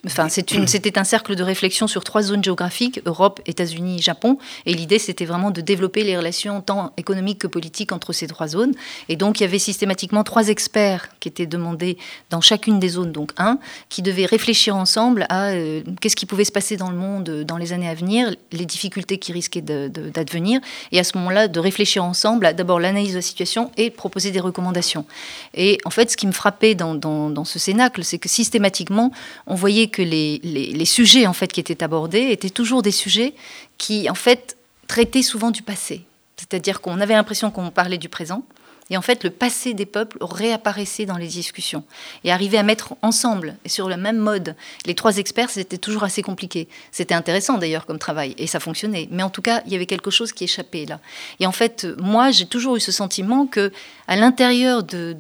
enfin, 0.05 0.29
c'était 0.29 0.97
un 0.97 1.03
cercle 1.03 1.35
de 1.35 1.43
réflexion 1.43 1.87
sur 1.87 2.05
trois 2.05 2.21
zones 2.21 2.43
géographiques 2.43 3.01
Europe, 3.05 3.41
États-Unis, 3.45 4.01
Japon. 4.01 4.37
Et 4.65 4.73
l'idée, 4.73 4.99
c'était 4.99 5.25
vraiment 5.25 5.51
de 5.51 5.59
développer 5.59 6.03
les 6.03 6.15
relations 6.15 6.61
tant 6.61 6.93
économiques 6.95 7.39
que 7.39 7.47
politiques 7.47 7.91
entre 7.91 8.13
ces 8.13 8.27
trois 8.27 8.47
zones. 8.47 8.73
Et 9.09 9.17
donc, 9.17 9.41
il 9.41 9.43
y 9.43 9.45
avait 9.45 9.64
systématiquement 9.65 10.23
trois 10.23 10.47
experts 10.49 11.09
qui 11.19 11.27
étaient 11.27 11.47
demandés 11.47 11.97
dans 12.29 12.41
chacune 12.41 12.79
des 12.79 12.89
zones, 12.89 13.11
donc 13.11 13.31
un, 13.37 13.57
qui 13.89 14.01
devaient 14.01 14.25
réfléchir 14.25 14.75
ensemble 14.75 15.25
à 15.29 15.49
euh, 15.49 15.81
qu'est-ce 15.99 16.15
qui 16.15 16.25
pouvait 16.25 16.45
se 16.45 16.51
passer 16.51 16.77
dans 16.77 16.89
le 16.89 16.95
monde 16.95 17.29
euh, 17.29 17.43
dans 17.43 17.57
les 17.57 17.73
années 17.73 17.89
à 17.89 17.95
venir, 17.95 18.35
les 18.51 18.65
difficultés 18.65 19.17
qui 19.17 19.33
risquaient 19.33 19.61
d'advenir, 19.61 20.61
et 20.91 20.99
à 20.99 21.03
ce 21.03 21.17
moment-là, 21.17 21.47
de 21.47 21.59
réfléchir 21.59 22.03
ensemble 22.03 22.45
à 22.45 22.53
d'abord 22.53 22.79
l'analyse 22.79 23.11
de 23.11 23.17
la 23.17 23.21
situation 23.21 23.71
et 23.77 23.89
proposer 23.89 24.31
des 24.31 24.39
recommandations. 24.39 25.05
Et 25.53 25.79
en 25.85 25.89
fait, 25.89 26.11
ce 26.11 26.17
qui 26.17 26.27
me 26.27 26.31
frappait 26.31 26.75
dans, 26.75 26.95
dans, 26.95 27.45
ce 27.45 27.59
cénacle, 27.59 28.03
c'est 28.03 28.19
que 28.19 28.29
systématiquement, 28.29 29.11
on 29.47 29.55
voyait 29.55 29.87
que 29.87 30.01
les, 30.01 30.39
les, 30.43 30.67
les 30.73 30.85
sujets 30.85 31.25
en 31.27 31.33
fait 31.33 31.51
qui 31.51 31.59
étaient 31.59 31.83
abordés 31.83 32.29
étaient 32.31 32.49
toujours 32.49 32.81
des 32.81 32.91
sujets 32.91 33.33
qui, 33.77 34.09
en 34.09 34.15
fait, 34.15 34.57
traitaient 34.87 35.23
souvent 35.23 35.51
du 35.51 35.63
passé. 35.63 36.05
C'est-à-dire 36.37 36.81
qu'on 36.81 36.99
avait 36.99 37.13
l'impression 37.13 37.49
qu'on 37.51 37.71
parlait 37.71 37.97
du 37.97 38.09
présent, 38.09 38.43
et 38.91 38.97
en 38.97 39.01
fait, 39.01 39.23
le 39.23 39.31
passé 39.31 39.73
des 39.73 39.87
peuples 39.87 40.17
réapparaissait 40.21 41.07
dans 41.07 41.17
les 41.17 41.27
discussions. 41.27 41.83
Et 42.23 42.31
arriver 42.31 42.59
à 42.59 42.63
mettre 42.63 42.93
ensemble, 43.01 43.55
et 43.65 43.69
sur 43.69 43.89
le 43.89 43.97
même 43.97 44.17
mode, 44.17 44.55
les 44.85 44.93
trois 44.93 45.17
experts, 45.17 45.49
c'était 45.49 45.79
toujours 45.79 46.03
assez 46.03 46.21
compliqué. 46.21 46.67
C'était 46.91 47.15
intéressant 47.15 47.57
d'ailleurs 47.57 47.87
comme 47.87 47.97
travail, 47.97 48.35
et 48.37 48.45
ça 48.45 48.59
fonctionnait. 48.59 49.07
Mais 49.09 49.23
en 49.23 49.31
tout 49.31 49.41
cas, 49.41 49.63
il 49.65 49.71
y 49.71 49.75
avait 49.75 49.87
quelque 49.87 50.11
chose 50.11 50.31
qui 50.31 50.43
échappait 50.43 50.85
là. 50.85 50.99
Et 51.39 51.47
en 51.47 51.51
fait, 51.51 51.87
moi, 51.99 52.29
j'ai 52.29 52.45
toujours 52.45 52.75
eu 52.75 52.79
ce 52.79 52.91
sentiment 52.91 53.47
que, 53.47 53.71
à 54.07 54.15
l'intérieur 54.15 54.83
de, 54.83 55.13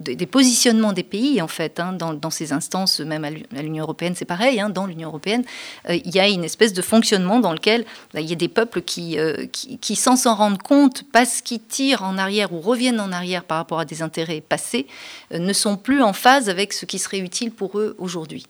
des 0.00 0.26
positionnements 0.26 0.92
des 0.92 1.02
pays, 1.02 1.40
en 1.40 1.48
fait, 1.48 1.80
hein, 1.80 1.94
dans, 1.94 2.30
ces 2.30 2.52
instances, 2.52 3.00
même 3.00 3.24
à 3.24 3.62
l'Union 3.62 3.84
européenne, 3.84 4.12
c'est 4.14 4.26
pareil, 4.26 4.60
hein, 4.60 4.68
dans 4.68 4.84
l'Union 4.84 5.08
européenne, 5.08 5.42
euh, 5.88 5.98
il 6.04 6.14
y 6.14 6.20
a 6.20 6.28
une 6.28 6.44
espèce 6.44 6.74
de 6.74 6.82
fonctionnement 6.82 7.40
dans 7.40 7.52
lequel 7.52 7.86
bah, 8.12 8.20
il 8.20 8.28
y 8.28 8.32
a 8.32 8.36
des 8.36 8.48
peuples 8.48 8.82
qui, 8.82 9.18
euh, 9.18 9.46
qui, 9.50 9.78
qui 9.78 9.96
sans 9.96 10.16
s'en 10.16 10.34
rendre 10.34 10.58
compte, 10.58 11.04
parce 11.12 11.40
qu'ils 11.40 11.62
tirent 11.62 12.02
en 12.02 12.18
arrière 12.18 12.52
ou 12.52 12.60
reviennent 12.60 12.89
en 12.98 13.12
arrière 13.12 13.44
par 13.44 13.58
rapport 13.58 13.78
à 13.78 13.84
des 13.84 14.02
intérêts 14.02 14.40
passés 14.40 14.86
euh, 15.32 15.38
ne 15.38 15.52
sont 15.52 15.76
plus 15.76 16.02
en 16.02 16.12
phase 16.12 16.48
avec 16.48 16.72
ce 16.72 16.86
qui 16.86 16.98
serait 16.98 17.18
utile 17.18 17.52
pour 17.52 17.78
eux 17.78 17.94
aujourd'hui. 17.98 18.46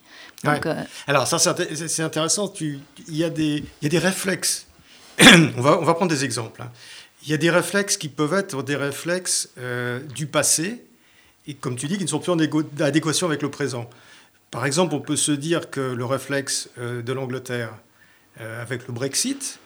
Euh, 0.47 0.85
Alors 1.07 1.27
ça 1.27 1.39
c'est 1.39 2.03
intéressant, 2.03 2.53
il 2.61 2.81
y, 3.09 3.25
a 3.25 3.31
des, 3.31 3.65
y 3.83 3.87
a 3.87 3.89
des 3.89 3.99
réflexes. 3.99 4.67
on, 5.21 5.61
va, 5.61 5.79
on 5.79 5.85
va 5.85 5.95
prendre 5.95 6.11
des 6.11 6.25
exemples. 6.25 6.63
Hein. 6.63 6.71
Il 7.25 7.31
y 7.31 7.35
a 7.35 7.37
des 7.37 7.51
réflexes 7.51 7.99
qui 7.99 8.09
peuvent 8.09 8.33
être 8.33 8.63
des 8.63 8.77
réflexes 8.77 9.51
euh, 9.59 10.01
du 10.15 10.27
passé, 10.27 10.83
et 11.47 11.55
comme 11.55 11.77
tu 11.77 11.89
dis, 11.89 11.99
qui 11.99 12.05
ne 12.05 12.09
sont 12.09 12.21
plus 12.21 12.33
en 12.33 12.39
adéquation 12.81 13.27
avec 13.27 13.43
le 13.43 13.51
présent. 13.51 13.91
Par 14.51 14.65
exemple, 14.65 14.95
on 14.95 15.01
peut 15.01 15.17
se 15.17 15.33
dire 15.33 15.69
que 15.69 15.81
le 15.81 16.05
réflexe 16.05 16.71
de 16.77 17.13
l'Angleterre 17.13 17.71
avec 18.39 18.87
le 18.89 18.93
Brexit, 18.93 19.59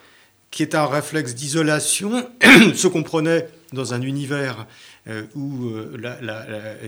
qui 0.54 0.62
est 0.62 0.76
un 0.76 0.86
réflexe 0.86 1.34
d'isolation, 1.34 2.30
se 2.76 2.86
comprenait 2.86 3.48
dans 3.74 3.94
un 3.94 4.02
univers 4.02 4.66
euh, 5.06 5.24
où 5.34 5.66
euh, 5.66 5.92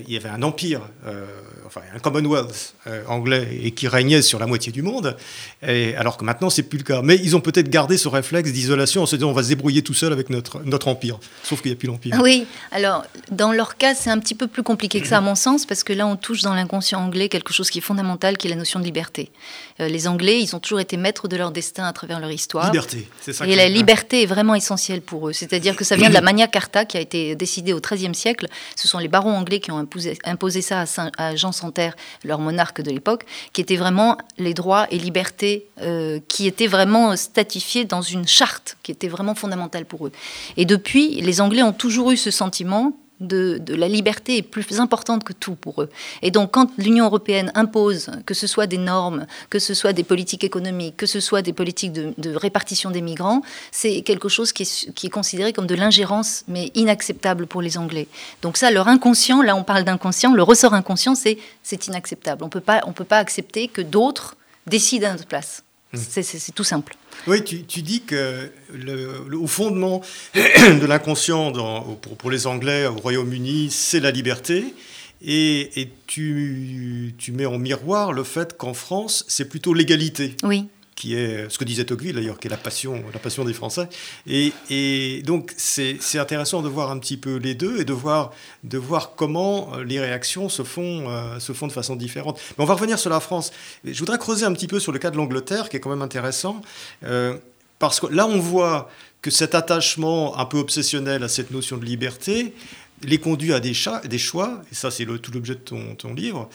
il 0.08 0.14
y 0.14 0.16
avait 0.16 0.30
un 0.30 0.42
empire, 0.42 0.80
euh, 1.06 1.26
enfin 1.66 1.82
un 1.94 1.98
Commonwealth 1.98 2.74
anglais, 3.08 3.46
et 3.62 3.72
qui 3.72 3.88
régnait 3.88 4.22
sur 4.22 4.38
la 4.38 4.46
moitié 4.46 4.72
du 4.72 4.80
monde, 4.80 5.18
et, 5.66 5.94
alors 5.96 6.16
que 6.16 6.24
maintenant 6.24 6.48
c'est 6.48 6.62
plus 6.62 6.78
le 6.78 6.84
cas. 6.84 7.02
Mais 7.02 7.16
ils 7.16 7.36
ont 7.36 7.40
peut-être 7.40 7.68
gardé 7.68 7.98
ce 7.98 8.08
réflexe 8.08 8.52
d'isolation 8.52 9.02
en 9.02 9.06
se 9.06 9.16
disant 9.16 9.28
on 9.28 9.34
va 9.34 9.42
se 9.42 9.48
débrouiller 9.48 9.82
tout 9.82 9.92
seul 9.92 10.14
avec 10.14 10.30
notre, 10.30 10.62
notre 10.64 10.88
empire, 10.88 11.18
sauf 11.42 11.60
qu'il 11.60 11.70
n'y 11.70 11.76
a 11.76 11.78
plus 11.78 11.88
l'empire. 11.88 12.18
Oui, 12.22 12.46
alors 12.72 13.04
dans 13.30 13.52
leur 13.52 13.76
cas 13.76 13.94
c'est 13.94 14.08
un 14.08 14.18
petit 14.18 14.34
peu 14.34 14.46
plus 14.46 14.62
compliqué 14.62 15.02
que 15.02 15.08
ça 15.08 15.18
à 15.18 15.20
mon 15.20 15.34
sens, 15.34 15.66
parce 15.66 15.84
que 15.84 15.92
là 15.92 16.06
on 16.06 16.16
touche 16.16 16.40
dans 16.40 16.54
l'inconscient 16.54 17.00
anglais 17.00 17.28
quelque 17.28 17.52
chose 17.52 17.68
qui 17.68 17.80
est 17.80 17.82
fondamental, 17.82 18.38
qui 18.38 18.46
est 18.46 18.50
la 18.50 18.56
notion 18.56 18.80
de 18.80 18.84
liberté. 18.86 19.30
Les 19.78 20.08
Anglais, 20.08 20.40
ils 20.40 20.54
ont 20.56 20.60
toujours 20.60 20.80
été 20.80 20.96
maîtres 20.96 21.28
de 21.28 21.36
leur 21.36 21.50
destin 21.50 21.84
à 21.84 21.92
travers 21.92 22.20
leur 22.20 22.30
histoire. 22.30 22.66
Liberté, 22.66 23.08
c'est 23.20 23.32
ça. 23.32 23.46
Et 23.46 23.56
la 23.56 23.68
liberté 23.68 24.22
est 24.22 24.26
vraiment 24.26 24.54
essentielle 24.54 25.02
pour 25.02 25.28
eux, 25.28 25.32
c'est-à-dire 25.32 25.76
que 25.76 25.84
ça 25.84 25.96
vient 25.96 26.08
de 26.08 26.14
la 26.14 26.20
Magna 26.20 26.46
Carta 26.46 26.84
qui 26.84 26.96
a 26.96 27.00
été 27.00 27.34
décidée 27.34 27.72
au 27.72 27.80
XIIIe 27.80 28.14
siècle. 28.14 28.46
Ce 28.74 28.88
sont 28.88 28.98
les 28.98 29.08
barons 29.08 29.36
anglais 29.36 29.60
qui 29.60 29.70
ont 29.70 29.78
imposé, 30.24 30.62
ça 30.62 30.84
à, 31.18 31.36
Jean 31.36 31.52
Santerre, 31.52 31.96
leur 32.24 32.38
monarque 32.38 32.80
de 32.80 32.90
l'époque, 32.90 33.24
qui 33.52 33.60
étaient 33.60 33.76
vraiment 33.76 34.18
les 34.38 34.54
droits 34.54 34.86
et 34.90 34.98
libertés 34.98 35.66
euh, 35.82 36.20
qui 36.28 36.46
étaient 36.46 36.66
vraiment 36.66 37.16
statifiés 37.16 37.84
dans 37.84 38.02
une 38.02 38.26
charte 38.26 38.76
qui 38.82 38.92
était 38.92 39.08
vraiment 39.08 39.34
fondamentale 39.34 39.84
pour 39.84 40.06
eux. 40.06 40.12
Et 40.56 40.64
depuis, 40.64 41.20
les 41.20 41.40
Anglais 41.40 41.62
ont 41.62 41.72
toujours 41.72 42.10
eu 42.10 42.16
ce 42.16 42.30
sentiment 42.30 42.96
de, 43.20 43.60
la 43.68 43.88
liberté 43.88 44.38
est 44.38 44.42
plus 44.42 44.80
importante 44.80 45.24
que 45.24 45.32
tout 45.32 45.54
pour 45.54 45.82
eux. 45.82 45.88
Et 46.22 46.30
donc 46.30 46.52
quand 46.52 46.70
l'Union 46.78 47.06
européenne 47.06 47.50
impose, 47.54 48.10
que 48.26 48.34
ce 48.34 48.46
soit 48.46 48.66
des 48.66 48.78
normes, 48.78 49.26
que 49.50 49.58
ce 49.58 49.74
soit 49.74 49.92
des 49.92 50.04
politiques 50.04 50.44
économiques, 50.44 50.96
que 50.96 51.06
ce 51.06 51.20
soit 51.20 51.42
des 51.42 51.52
politiques 51.52 51.92
de, 51.92 52.36
répartition 52.36 52.90
des 52.90 53.00
migrants, 53.00 53.42
c'est 53.70 54.02
quelque 54.02 54.28
chose 54.28 54.52
qui 54.52 54.64
est, 54.64 54.92
qui 54.92 55.06
est, 55.06 55.10
considéré 55.10 55.52
comme 55.52 55.66
de 55.66 55.74
l'ingérence, 55.74 56.44
mais 56.48 56.70
inacceptable 56.74 57.46
pour 57.46 57.62
les 57.62 57.78
Anglais. 57.78 58.08
Donc 58.42 58.56
ça, 58.56 58.70
leur 58.70 58.88
inconscient, 58.88 59.42
là 59.42 59.56
on 59.56 59.64
parle 59.64 59.84
d'inconscient, 59.84 60.34
le 60.34 60.42
ressort 60.42 60.74
inconscient, 60.74 61.14
c'est 61.14 61.86
inacceptable. 61.86 62.44
On 62.44 62.48
peut 62.48 62.60
pas, 62.60 62.82
on 62.86 62.92
peut 62.92 63.04
pas 63.04 63.18
accepter 63.18 63.68
que 63.68 63.80
d'autres 63.80 64.36
décident 64.66 65.08
à 65.08 65.12
notre 65.12 65.26
place. 65.26 65.62
Mmh. 65.96 66.22
C'est 66.22 66.54
tout 66.54 66.64
simple. 66.64 66.96
Oui, 67.26 67.42
tu, 67.42 67.82
dis 67.82 68.02
que 68.02 68.50
le, 68.72 69.36
au 69.36 69.46
fondement 69.46 70.02
de 70.34 70.86
l'inconscient 70.86 71.52
pour, 72.00 72.16
pour, 72.16 72.30
les 72.30 72.46
Anglais 72.46 72.86
au 72.86 72.94
Royaume-Uni, 72.94 73.68
c'est 73.70 74.00
la 74.00 74.10
liberté. 74.10 74.74
Et, 75.22 75.80
et 75.80 75.90
tu, 76.06 77.14
tu, 77.18 77.32
mets 77.32 77.46
en 77.46 77.58
miroir 77.58 78.12
le 78.12 78.22
fait 78.22 78.56
qu'en 78.56 78.74
France, 78.74 79.24
c'est 79.28 79.48
plutôt 79.48 79.72
l'égalité. 79.72 80.36
Oui 80.42 80.68
qui 80.96 81.14
est 81.14 81.48
ce 81.50 81.58
que 81.58 81.64
disait 81.64 81.84
Tocqueville 81.84 82.14
d'ailleurs, 82.14 82.40
qui 82.40 82.48
est 82.48 82.50
la 82.50 82.56
passion, 82.56 83.04
la 83.12 83.18
passion 83.18 83.44
des 83.44 83.52
Français. 83.52 83.88
Et, 84.26 85.22
donc 85.24 85.52
c'est 85.56 86.18
intéressant 86.18 86.62
de 86.62 86.68
voir 86.68 86.90
un 86.90 86.98
petit 86.98 87.18
peu 87.18 87.36
les 87.36 87.54
deux 87.54 87.80
et 87.80 87.84
de 87.84 87.92
voir, 87.92 88.32
de 88.64 88.78
voir 88.78 89.12
comment 89.14 89.74
euh, 89.74 89.84
les 89.84 90.00
réactions 90.00 90.48
se 90.48 90.64
font, 90.64 91.08
euh, 91.08 91.38
se 91.38 91.52
font 91.52 91.66
de 91.66 91.72
façon 91.72 91.94
différente. 91.94 92.40
Mais 92.56 92.64
on 92.64 92.66
va 92.66 92.74
revenir 92.74 92.98
sur 92.98 93.10
la 93.10 93.20
France. 93.20 93.52
Je 93.84 93.98
voudrais 93.98 94.18
creuser 94.18 94.46
un 94.46 94.52
petit 94.54 94.66
peu 94.66 94.80
sur 94.80 94.90
le 94.90 94.98
cas 94.98 95.10
de 95.10 95.16
l'Angleterre, 95.16 95.68
qui 95.68 95.76
est 95.76 95.80
quand 95.80 95.90
même 95.90 96.02
intéressant, 96.02 96.62
euh, 97.04 97.36
parce 97.78 98.00
que 98.00 98.06
là 98.06 98.26
on 98.26 98.38
voit 98.38 98.90
que 99.20 99.30
cet 99.30 99.54
attachement 99.54 100.38
un 100.38 100.46
peu 100.46 100.56
obsessionnel 100.56 101.22
à 101.22 101.28
cette 101.28 101.50
notion 101.50 101.76
de 101.76 101.84
liberté 101.84 102.54
les 103.02 103.18
conduit 103.18 103.52
à 103.52 103.60
des, 103.60 103.74
choix, 103.74 104.62
et 104.72 104.74
ça 104.74 104.90
c'est 104.90 105.04
tout 105.04 105.30
l'objet 105.30 105.54
de 105.54 105.60
ton 105.60 106.14
livre, 106.14 106.48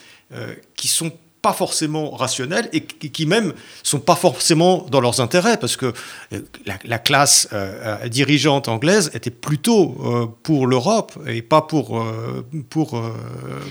qui 0.75 0.87
sont 0.87 1.11
pas 1.41 1.53
forcément 1.53 2.11
rationnels 2.11 2.69
et 2.71 2.81
qui 2.81 3.25
même 3.25 3.53
sont 3.81 3.99
pas 3.99 4.15
forcément 4.15 4.85
dans 4.89 5.01
leurs 5.01 5.21
intérêts 5.21 5.57
parce 5.57 5.75
que 5.75 5.91
euh, 6.33 6.39
la, 6.85 6.99
classe 6.99 7.47
euh, 7.51 7.97
euh, 8.03 8.07
dirigeante 8.07 8.67
anglaise 8.67 9.09
était 9.13 9.31
plutôt 9.31 10.31
pour 10.43 10.67
l'Europe 10.67 11.13
et 11.27 11.41
pas 11.41 11.61
pour, 11.61 12.03
pour, 12.69 13.01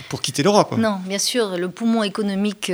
pour 0.08 0.22
quitter 0.22 0.42
l'Europe. 0.42 0.74
Non, 0.76 0.98
bien 1.06 1.18
sûr, 1.18 1.56
le 1.56 1.68
poumon 1.68 2.02
économique, 2.02 2.72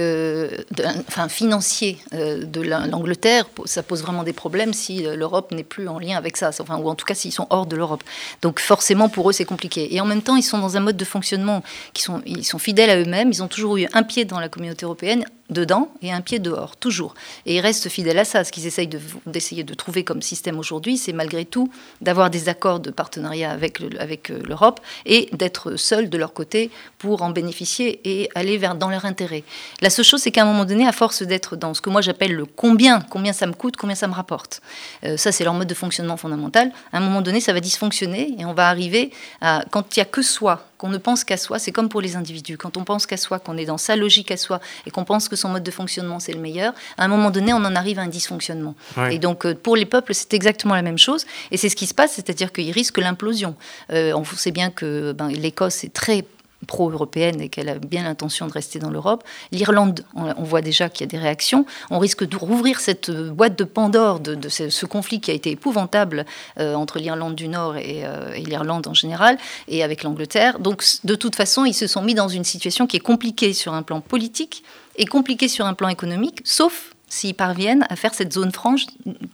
enfin 1.08 1.28
financier 1.28 1.98
de 2.12 2.60
l'Angleterre, 2.60 3.46
ça 3.64 3.82
pose 3.82 4.02
vraiment 4.02 4.22
des 4.22 4.32
problèmes 4.32 4.72
si 4.72 5.02
l'Europe 5.02 5.52
n'est 5.52 5.64
plus 5.64 5.88
en 5.88 5.98
lien 5.98 6.16
avec 6.16 6.36
ça, 6.36 6.50
enfin, 6.60 6.78
ou 6.78 6.88
en 6.88 6.94
tout 6.94 7.04
cas 7.04 7.14
s'ils 7.14 7.32
sont 7.32 7.46
hors 7.50 7.66
de 7.66 7.76
l'Europe. 7.76 8.02
Donc 8.42 8.60
forcément 8.60 9.08
pour 9.08 9.28
eux 9.28 9.32
c'est 9.32 9.44
compliqué. 9.44 9.94
Et 9.94 10.00
en 10.00 10.06
même 10.06 10.22
temps 10.22 10.36
ils 10.36 10.42
sont 10.42 10.58
dans 10.58 10.76
un 10.76 10.80
mode 10.80 10.96
de 10.96 11.04
fonctionnement 11.04 11.62
qui 11.92 12.02
sont, 12.02 12.22
ils 12.24 12.44
sont 12.44 12.58
fidèles 12.58 12.90
à 12.90 12.96
eux-mêmes, 12.98 13.30
ils 13.30 13.42
ont 13.42 13.48
toujours 13.48 13.76
eu 13.76 13.86
un 13.92 14.02
pied 14.02 14.24
dans 14.24 14.40
la 14.40 14.48
communauté 14.48 14.86
européenne 14.87 15.25
dedans 15.50 15.90
et 16.02 16.12
un 16.12 16.20
pied 16.20 16.38
dehors, 16.38 16.76
toujours. 16.76 17.14
Et 17.44 17.56
ils 17.56 17.60
restent 17.60 17.88
fidèles 17.88 18.18
à 18.18 18.24
ça. 18.24 18.44
Ce 18.44 18.52
qu'ils 18.52 18.66
essayent 18.66 18.88
d'essayer 19.26 19.64
de, 19.64 19.74
trouver 19.74 20.04
comme 20.04 20.22
système 20.22 20.58
aujourd'hui, 20.58 20.96
c'est 20.96 21.12
malgré 21.12 21.44
tout 21.44 21.70
d'avoir 22.00 22.30
des 22.30 22.48
accords 22.48 22.80
de 22.80 22.90
partenariat 22.90 23.50
avec, 23.50 23.80
avec 23.98 24.30
euh, 24.30 24.40
l'Europe 24.46 24.80
et 25.04 25.28
d'être 25.32 25.76
seuls 25.76 26.08
de 26.08 26.18
leur 26.18 26.32
côté 26.32 26.70
pour 26.98 27.22
en 27.22 27.30
bénéficier 27.30 28.00
et 28.04 28.30
aller 28.34 28.56
vers 28.58 28.74
dans 28.74 28.88
leur 28.88 29.04
intérêt. 29.04 29.44
La 29.82 29.90
seule 29.90 30.04
chose, 30.04 30.20
c'est 30.20 30.30
qu'à 30.30 30.42
un 30.42 30.46
moment 30.46 30.64
donné, 30.64 30.86
à 30.86 30.92
force 30.92 31.22
d'être 31.22 31.56
dans 31.56 31.74
ce 31.74 31.80
que 31.80 31.90
moi 31.90 32.00
j'appelle 32.00 32.32
le 32.32 32.46
combien, 32.46 33.00
combien 33.00 33.32
ça 33.32 33.46
me 33.46 33.52
coûte, 33.52 33.76
combien 33.76 33.94
ça 33.94 34.08
me 34.08 34.14
rapporte, 34.14 34.62
euh, 35.04 35.16
ça 35.16 35.32
c'est 35.32 35.44
leur 35.44 35.54
mode 35.54 35.68
de 35.68 35.74
fonctionnement 35.74 36.16
fondamental, 36.16 36.72
à 36.92 36.98
un 36.98 37.00
moment 37.00 37.20
donné, 37.20 37.40
ça 37.40 37.52
va 37.52 37.60
dysfonctionner 37.60 38.34
et 38.38 38.44
on 38.44 38.54
va 38.54 38.68
arriver 38.68 39.10
à, 39.40 39.64
quand 39.70 39.96
il 39.96 40.00
n'y 40.00 40.02
a 40.02 40.06
que 40.06 40.22
soi 40.22 40.66
qu'on 40.78 40.88
ne 40.88 40.98
pense 40.98 41.24
qu'à 41.24 41.36
soi, 41.36 41.58
c'est 41.58 41.72
comme 41.72 41.88
pour 41.88 42.00
les 42.00 42.16
individus. 42.16 42.58
Quand 42.58 42.76
on 42.76 42.84
pense 42.84 43.06
qu'à 43.06 43.16
soi, 43.16 43.38
qu'on 43.38 43.56
est 43.56 43.64
dans 43.64 43.78
sa 43.78 43.96
logique 43.96 44.30
à 44.30 44.36
soi 44.36 44.60
et 44.86 44.90
qu'on 44.90 45.04
pense 45.04 45.28
que 45.28 45.36
son 45.37 45.50
mode 45.50 45.62
de 45.62 45.71
fonctionnement 45.71 46.19
c'est 46.19 46.33
le 46.33 46.40
meilleur, 46.40 46.73
à 46.99 47.05
un 47.05 47.09
moment 47.09 47.31
donné, 47.31 47.52
on 47.52 47.59
en 47.59 47.76
arrive 47.76 47.99
à 47.99 48.02
un 48.02 48.09
dysfonctionnement. 48.09 48.75
Et 49.11 49.19
donc, 49.19 49.47
euh, 49.47 49.55
pour 49.55 49.76
les 49.76 49.87
peuples, 49.87 50.14
c'est 50.14 50.35
exactement 50.35 50.75
la 50.75 50.83
même 50.83 50.99
chose. 50.99 51.25
Et 51.50 51.57
c'est 51.57 51.69
ce 51.69 51.76
qui 51.76 51.87
se 51.87 51.95
passe, 51.95 52.12
c'est-à-dire 52.12 52.52
qu'ils 52.52 52.73
risquent 52.73 52.99
l'implosion. 52.99 53.55
Euh, 53.93 54.12
on 54.14 54.25
sait 54.25 54.52
bien 54.52 54.71
que 54.71 55.12
ben, 55.12 55.28
l'Écosse 55.28 55.85
est 55.85 55.93
très 55.93 56.25
pro-européenne 56.66 57.40
et 57.40 57.49
qu'elle 57.49 57.69
a 57.69 57.78
bien 57.78 58.02
l'intention 58.05 58.47
de 58.47 58.52
rester 58.52 58.78
dans 58.78 58.90
l'Europe. 58.90 59.25
L'Irlande, 59.52 60.05
on, 60.14 60.43
voit 60.43 60.62
déjà 60.62 60.88
qu'il 60.88 61.02
y 61.02 61.05
a 61.05 61.11
des 61.11 61.19
réactions. 61.19 61.66
On 61.90 61.99
risque 61.99 62.26
de 62.26 62.37
rouvrir 62.37 62.81
cette 62.81 63.11
boîte 63.11 63.59
de 63.59 63.64
Pandore 63.64 64.21
de, 64.21 64.49
ce, 64.49 64.87
conflit 64.87 65.21
qui 65.21 65.31
a 65.31 65.35
été 65.35 65.50
épouvantable 65.50 66.25
euh, 66.59 66.75
entre 66.75 66.99
l'Irlande 66.99 67.35
du 67.35 67.49
Nord 67.49 67.75
euh, 67.76 68.33
et, 68.35 68.43
l'Irlande 68.43 68.87
en 68.87 68.95
général, 68.95 69.38
et 69.69 69.83
avec 69.83 70.02
l'Angleterre. 70.02 70.59
Donc, 70.59 70.83
de 71.05 71.14
toute 71.14 71.37
façon, 71.37 71.64
ils 71.64 71.75
se 71.75 71.87
sont 71.87 72.02
mis 72.02 72.14
dans 72.14 72.28
une 72.28 72.45
situation 72.45 72.87
qui 72.87 72.97
est 72.97 73.00
compliquée 73.00 73.52
sur 73.52 73.75
un 73.75 73.83
plan 73.83 74.00
politique 74.00 74.64
et 74.96 75.06
compliquée 75.06 75.48
sur 75.48 75.66
un 75.66 75.74
plan 75.74 75.88
économique, 75.88 76.40
sauf 76.44 76.94
s'ils 77.08 77.34
parviennent 77.34 77.86
à 77.88 77.96
faire 77.96 78.14
cette 78.14 78.32
zone 78.32 78.50
franche 78.50 78.86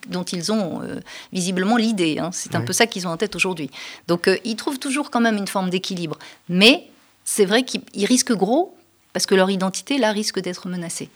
dont 0.08 0.24
ils 0.24 0.52
ont 0.52 0.82
euh, 0.82 1.00
visiblement 1.32 1.76
l'idée. 1.76 2.18
Hein. 2.18 2.30
C'est 2.32 2.54
un 2.54 2.60
peu 2.60 2.72
ça 2.74 2.86
qu'ils 2.86 3.06
ont 3.06 3.10
en 3.10 3.16
tête 3.16 3.34
aujourd'hui. 3.34 3.70
Donc 4.08 4.28
ils 4.44 4.56
trouvent 4.56 4.78
toujours 4.78 5.10
quand 5.10 5.20
même 5.20 5.36
une 5.36 5.48
forme 5.48 5.70
d'équilibre. 5.70 6.18
Mais 6.48 6.88
c'est 7.24 7.46
vrai 7.46 7.64
qu'ils 7.64 8.06
risquent 8.06 8.34
gros 8.34 8.76
parce 9.12 9.26
que 9.26 9.34
leur 9.34 9.50
identité, 9.50 9.98
là, 9.98 10.10
risque 10.12 10.40
d'être 10.40 10.68
menacée. 10.68 11.10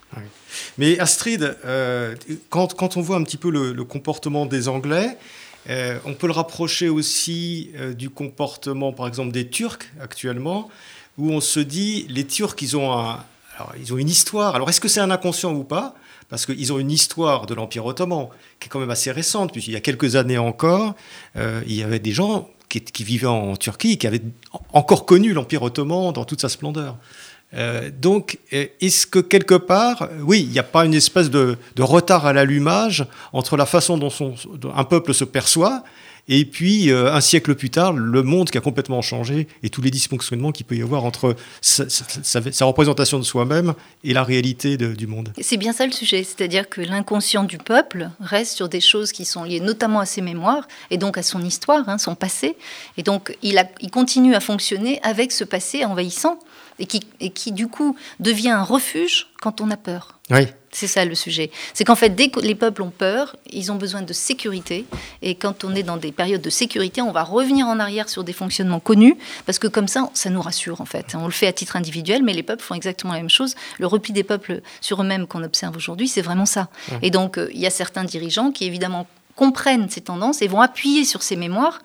Mais 0.76 0.98
Astrid, 0.98 1.56
euh, 1.64 2.14
quand, 2.50 2.96
on 2.96 3.00
voit 3.00 3.16
un 3.16 3.24
petit 3.24 3.38
peu 3.38 3.50
le, 3.50 3.84
comportement 3.84 4.46
des 4.46 4.68
Anglais, 4.68 5.16
euh, 5.68 5.98
on 6.04 6.14
peut 6.14 6.26
le 6.26 6.32
rapprocher 6.32 6.88
aussi 6.88 7.70
euh, 7.76 7.94
du 7.94 8.10
comportement, 8.10 8.92
par 8.92 9.08
exemple, 9.08 9.32
des 9.32 9.48
Turcs 9.48 9.90
actuellement, 10.00 10.70
où 11.16 11.30
on 11.30 11.40
se 11.40 11.60
dit, 11.60 12.06
les 12.08 12.26
Turcs, 12.26 12.56
ils 12.60 12.76
ont, 12.76 13.16
ils 13.78 13.92
ont 13.92 13.98
une 13.98 14.08
histoire. 14.08 14.54
Alors, 14.54 14.68
est-ce 14.68 14.80
que 14.80 14.88
c'est 14.88 15.00
un 15.00 15.10
inconscient 15.10 15.52
ou 15.52 15.64
pas? 15.64 15.94
Parce 16.28 16.44
qu'ils 16.46 16.72
ont 16.72 16.78
une 16.78 16.90
histoire 16.90 17.46
de 17.46 17.54
l'Empire 17.54 17.86
ottoman 17.86 18.28
qui 18.58 18.66
est 18.66 18.68
quand 18.68 18.80
même 18.80 18.90
assez 18.90 19.12
récente, 19.12 19.52
puisqu'il 19.52 19.72
y 19.72 19.76
a 19.76 19.80
quelques 19.80 20.16
années 20.16 20.38
encore, 20.38 20.94
il 21.36 21.72
y 21.72 21.84
avait 21.84 22.00
des 22.00 22.10
gens 22.10 22.48
qui, 22.68 23.04
vivait 23.04 23.26
en 23.26 23.56
Turquie, 23.56 23.98
qui 23.98 24.06
avait 24.06 24.22
encore 24.72 25.06
connu 25.06 25.32
l'Empire 25.32 25.62
ottoman 25.62 26.12
dans 26.12 26.24
toute 26.24 26.40
sa 26.40 26.48
splendeur. 26.48 26.96
Euh, 27.54 27.90
donc, 27.96 28.38
est-ce 28.50 29.06
que 29.06 29.20
quelque 29.20 29.54
part, 29.54 30.02
euh, 30.02 30.20
oui, 30.22 30.42
il 30.42 30.50
n'y 30.50 30.58
a 30.58 30.64
pas 30.64 30.84
une 30.84 30.94
espèce 30.94 31.30
de, 31.30 31.56
retard 31.78 32.26
à 32.26 32.32
l'allumage 32.32 33.06
entre 33.32 33.56
la 33.56 33.66
façon 33.66 33.98
dont 33.98 34.10
un 34.74 34.84
peuple 34.84 35.14
se 35.14 35.24
perçoit 35.24 35.84
et 36.28 36.44
puis, 36.44 36.90
euh, 36.90 37.12
un 37.12 37.20
siècle 37.20 37.54
plus 37.54 37.70
tard, 37.70 37.92
le 37.92 38.22
monde 38.22 38.50
qui 38.50 38.58
a 38.58 38.60
complètement 38.60 39.00
changé 39.00 39.46
et 39.62 39.70
tous 39.70 39.80
les 39.80 39.90
dysfonctionnements 39.90 40.50
qu'il 40.50 40.66
peut 40.66 40.76
y 40.76 40.82
avoir 40.82 41.04
entre 41.04 41.36
sa, 41.60 41.84
représentation 42.66 43.18
de 43.18 43.24
soi-même 43.24 43.74
et 44.02 44.12
la 44.12 44.24
réalité 44.24 44.76
du 44.76 45.06
monde. 45.06 45.32
C'est 45.40 45.56
bien 45.56 45.72
ça 45.72 45.86
le 45.86 45.92
sujet, 45.92 46.24
c'est-à-dire 46.24 46.68
que 46.68 46.80
l'inconscient 46.80 47.44
du 47.44 47.58
peuple 47.58 48.10
reste 48.20 48.56
sur 48.56 48.68
des 48.68 48.80
choses 48.80 49.12
qui 49.12 49.24
sont 49.24 49.44
liées 49.44 49.60
notamment 49.60 50.00
à 50.00 50.06
ses 50.06 50.20
mémoires 50.20 50.66
et 50.90 50.98
donc 50.98 51.16
à 51.16 51.22
son 51.22 51.42
histoire, 51.42 51.88
hein, 51.88 51.98
son 51.98 52.16
passé. 52.16 52.56
Et 52.96 53.02
donc, 53.02 53.36
il, 53.42 53.56
continue 53.92 54.34
à 54.34 54.40
fonctionner 54.40 55.00
avec 55.02 55.32
ce 55.32 55.44
passé 55.44 55.84
envahissant 55.84 56.38
et 56.78 56.86
qui, 56.86 57.00
et 57.20 57.30
qui 57.30 57.52
du 57.52 57.68
coup 57.68 57.96
devient 58.20 58.50
un 58.50 58.62
refuge 58.62 59.28
quand 59.40 59.60
on 59.60 59.70
a 59.70 59.76
peur. 59.76 60.18
Oui. 60.30 60.46
C'est 60.72 60.88
ça 60.88 61.04
le 61.06 61.14
sujet. 61.14 61.50
C'est 61.72 61.84
qu'en 61.84 61.94
fait, 61.94 62.10
dès 62.10 62.28
que 62.28 62.40
les 62.40 62.54
peuples 62.54 62.82
ont 62.82 62.90
peur, 62.90 63.36
ils 63.50 63.72
ont 63.72 63.76
besoin 63.76 64.02
de 64.02 64.12
sécurité. 64.12 64.84
Et 65.22 65.34
quand 65.34 65.64
on 65.64 65.74
est 65.74 65.82
dans 65.82 65.96
des 65.96 66.12
périodes 66.12 66.42
de 66.42 66.50
sécurité, 66.50 67.00
on 67.00 67.12
va 67.12 67.22
revenir 67.22 67.66
en 67.66 67.78
arrière 67.78 68.10
sur 68.10 68.24
des 68.24 68.34
fonctionnements 68.34 68.80
connus, 68.80 69.16
parce 69.46 69.58
que 69.58 69.68
comme 69.68 69.88
ça, 69.88 70.10
ça 70.12 70.28
nous 70.28 70.42
rassure 70.42 70.82
en 70.82 70.84
fait. 70.84 71.14
On 71.14 71.24
le 71.24 71.32
fait 71.32 71.46
à 71.46 71.52
titre 71.52 71.76
individuel, 71.76 72.22
mais 72.22 72.34
les 72.34 72.42
peuples 72.42 72.62
font 72.62 72.74
exactement 72.74 73.14
la 73.14 73.20
même 73.20 73.30
chose. 73.30 73.54
Le 73.78 73.86
repli 73.86 74.12
des 74.12 74.24
peuples 74.24 74.60
sur 74.82 75.00
eux-mêmes 75.00 75.26
qu'on 75.26 75.42
observe 75.42 75.74
aujourd'hui, 75.76 76.08
c'est 76.08 76.22
vraiment 76.22 76.46
ça. 76.46 76.68
Et 77.00 77.10
donc, 77.10 77.38
euh, 77.38 77.48
il 77.54 77.60
y 77.60 77.66
a 77.66 77.70
certains 77.70 78.04
dirigeants 78.04 78.50
qui 78.50 78.64
évidemment 78.64 79.06
comprennent 79.34 79.88
ces 79.88 80.02
tendances 80.02 80.42
et 80.42 80.48
vont 80.48 80.60
appuyer 80.60 81.04
sur 81.04 81.22
ces 81.22 81.36
mémoires 81.36 81.80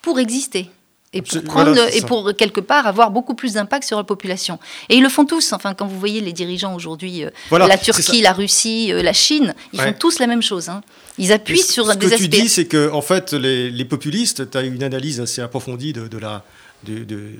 pour 0.00 0.18
exister 0.18 0.70
et 1.14 1.20
pour, 1.20 1.42
prendre, 1.42 1.94
et 1.94 2.00
pour 2.02 2.32
quelque 2.34 2.60
part 2.60 2.86
avoir 2.86 3.10
beaucoup 3.10 3.34
plus 3.34 3.54
d'impact 3.54 3.84
sur 3.84 3.98
la 3.98 4.04
population. 4.04 4.58
Et 4.88 4.96
ils 4.96 5.02
le 5.02 5.08
font 5.08 5.26
tous. 5.26 5.52
Enfin, 5.52 5.74
quand 5.74 5.86
vous 5.86 5.98
voyez 5.98 6.20
les 6.20 6.32
dirigeants 6.32 6.74
aujourd'hui, 6.74 7.24
euh, 7.24 7.30
la 7.50 7.76
Turquie, 7.76 8.22
la 8.22 8.32
Russie, 8.32 8.92
euh, 8.92 9.02
la 9.02 9.12
Chine, 9.12 9.54
ils 9.72 9.80
font 9.80 9.94
tous 9.98 10.18
la 10.18 10.26
même 10.26 10.42
chose. 10.42 10.68
Hein. 10.68 10.82
Ils 11.18 11.32
appuient 11.32 11.58
sur 11.58 11.84
des 11.84 11.90
aspects. 11.90 12.04
Ce 12.04 12.10
que 12.10 12.16
tu 12.16 12.28
dis, 12.28 12.48
c'est 12.48 12.64
que 12.64 12.90
en 12.90 13.02
fait, 13.02 13.34
les, 13.34 13.84
populistes, 13.84 14.50
tu 14.50 14.56
as 14.56 14.62
une 14.62 14.82
analyse 14.82 15.20
assez 15.20 15.42
approfondie 15.42 15.92
de, 15.92 16.08
de 16.08 16.18
la 16.18 16.44
de, 16.84 17.30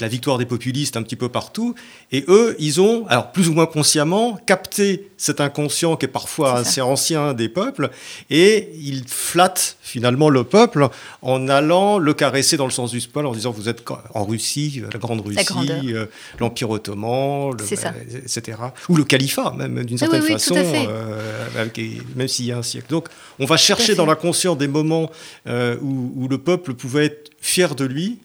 la 0.00 0.08
victoire 0.08 0.38
des 0.38 0.46
populistes 0.46 0.96
un 0.96 1.02
petit 1.02 1.16
peu 1.16 1.28
partout. 1.28 1.74
Et 2.12 2.24
eux, 2.28 2.56
ils 2.58 2.80
ont, 2.80 3.06
alors 3.08 3.32
plus 3.32 3.48
ou 3.48 3.52
moins 3.52 3.66
consciemment, 3.66 4.38
capté 4.46 5.10
cet 5.16 5.40
inconscient 5.40 5.96
qui 5.96 6.06
est 6.06 6.08
parfois 6.08 6.54
assez 6.54 6.80
ancien 6.80 7.34
des 7.34 7.48
peuples, 7.48 7.90
et 8.30 8.70
ils 8.80 9.04
flattent 9.06 9.76
finalement 9.82 10.28
le 10.28 10.44
peuple 10.44 10.88
en 11.22 11.48
allant 11.48 11.98
le 11.98 12.14
caresser 12.14 12.56
dans 12.56 12.66
le 12.66 12.70
sens 12.70 12.90
du 12.90 13.00
poil, 13.00 13.26
en 13.26 13.32
disant 13.32 13.50
vous 13.50 13.68
êtes 13.68 13.84
en 14.14 14.24
Russie, 14.24 14.82
la 14.92 14.98
Grande 14.98 15.20
Russie, 15.20 15.94
euh, 15.94 16.06
l'Empire 16.38 16.70
ottoman, 16.70 17.56
etc. 17.60 18.58
Ou 18.88 18.96
le 18.96 19.04
califat, 19.04 19.54
même 19.56 19.84
d'une 19.84 19.98
certaine 19.98 20.22
façon, 20.22 20.54
euh, 20.56 21.66
même 22.16 22.28
s'il 22.28 22.46
y 22.46 22.52
a 22.52 22.58
un 22.58 22.62
siècle. 22.62 22.86
Donc 22.90 23.08
on 23.38 23.46
va 23.46 23.56
chercher 23.56 23.94
dans 23.94 24.06
l'inconscient 24.06 24.56
des 24.56 24.68
moments 24.68 25.10
euh, 25.46 25.76
où, 25.82 26.12
où 26.16 26.28
le 26.28 26.38
peuple 26.38 26.74
pouvait 26.74 27.06
être 27.06 27.30
fier 27.40 27.74
de 27.74 27.84
lui, 27.84 28.18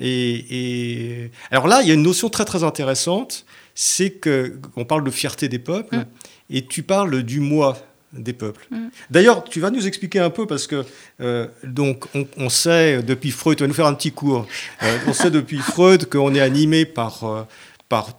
et, 0.00 1.30
alors 1.50 1.66
là, 1.66 1.82
il 1.82 1.88
y 1.88 1.90
a 1.90 1.94
une 1.94 2.02
notion 2.02 2.28
très 2.28 2.44
très 2.44 2.64
intéressante, 2.64 3.44
c'est 3.74 4.10
que 4.10 4.58
on 4.76 4.84
parle 4.84 5.04
de 5.04 5.10
fierté 5.10 5.48
des 5.48 5.58
peuples, 5.58 5.96
mm. 5.96 6.04
et 6.50 6.66
tu 6.66 6.82
parles 6.82 7.22
du 7.22 7.40
moi 7.40 7.76
des 8.12 8.32
peuples. 8.32 8.66
Mm. 8.70 8.88
D'ailleurs, 9.10 9.44
tu 9.44 9.60
vas 9.60 9.70
nous 9.70 9.86
expliquer 9.86 10.20
un 10.20 10.30
peu 10.30 10.46
parce 10.46 10.66
que 10.66 10.84
euh, 11.20 11.46
donc 11.64 12.06
on, 12.36 12.48
sait 12.48 13.02
depuis 13.02 13.30
Freud, 13.30 13.56
tu 13.56 13.64
vas 13.64 13.68
nous 13.68 13.74
faire 13.74 13.86
un 13.86 13.94
petit 13.94 14.12
cours. 14.12 14.46
Euh, 14.82 14.98
on 15.06 15.12
sait 15.12 15.30
depuis 15.30 15.58
Freud 15.58 16.06
qu'on 16.06 16.34
est 16.34 16.40
animé 16.40 16.84
par 16.84 17.24
euh, 17.24 17.42
par 17.88 18.10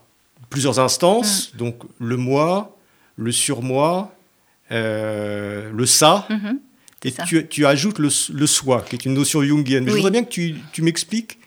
plusieurs 0.48 0.78
instances, 0.78 1.52
mm. 1.54 1.56
donc 1.58 1.82
le 1.98 2.16
moi, 2.16 2.76
le 3.16 3.32
surmoi, 3.32 4.14
le 4.70 5.84
ça. 5.86 6.26
Mm-hmm. 6.30 6.58
Et 7.02 7.12
tu, 7.26 7.48
tu, 7.48 7.64
ajoutes 7.64 7.98
le, 7.98 8.10
le, 8.34 8.46
soi, 8.46 8.84
qui 8.86 8.94
est 8.94 9.06
une 9.06 9.14
notion 9.14 9.42
jungienne. 9.42 9.84
Mais 9.84 9.90
je 9.90 9.96
voudrais 9.96 10.10
bien 10.10 10.22
que 10.22 10.28
tu, 10.28 10.56
tu 10.70 10.82
m'expliques 10.82 11.39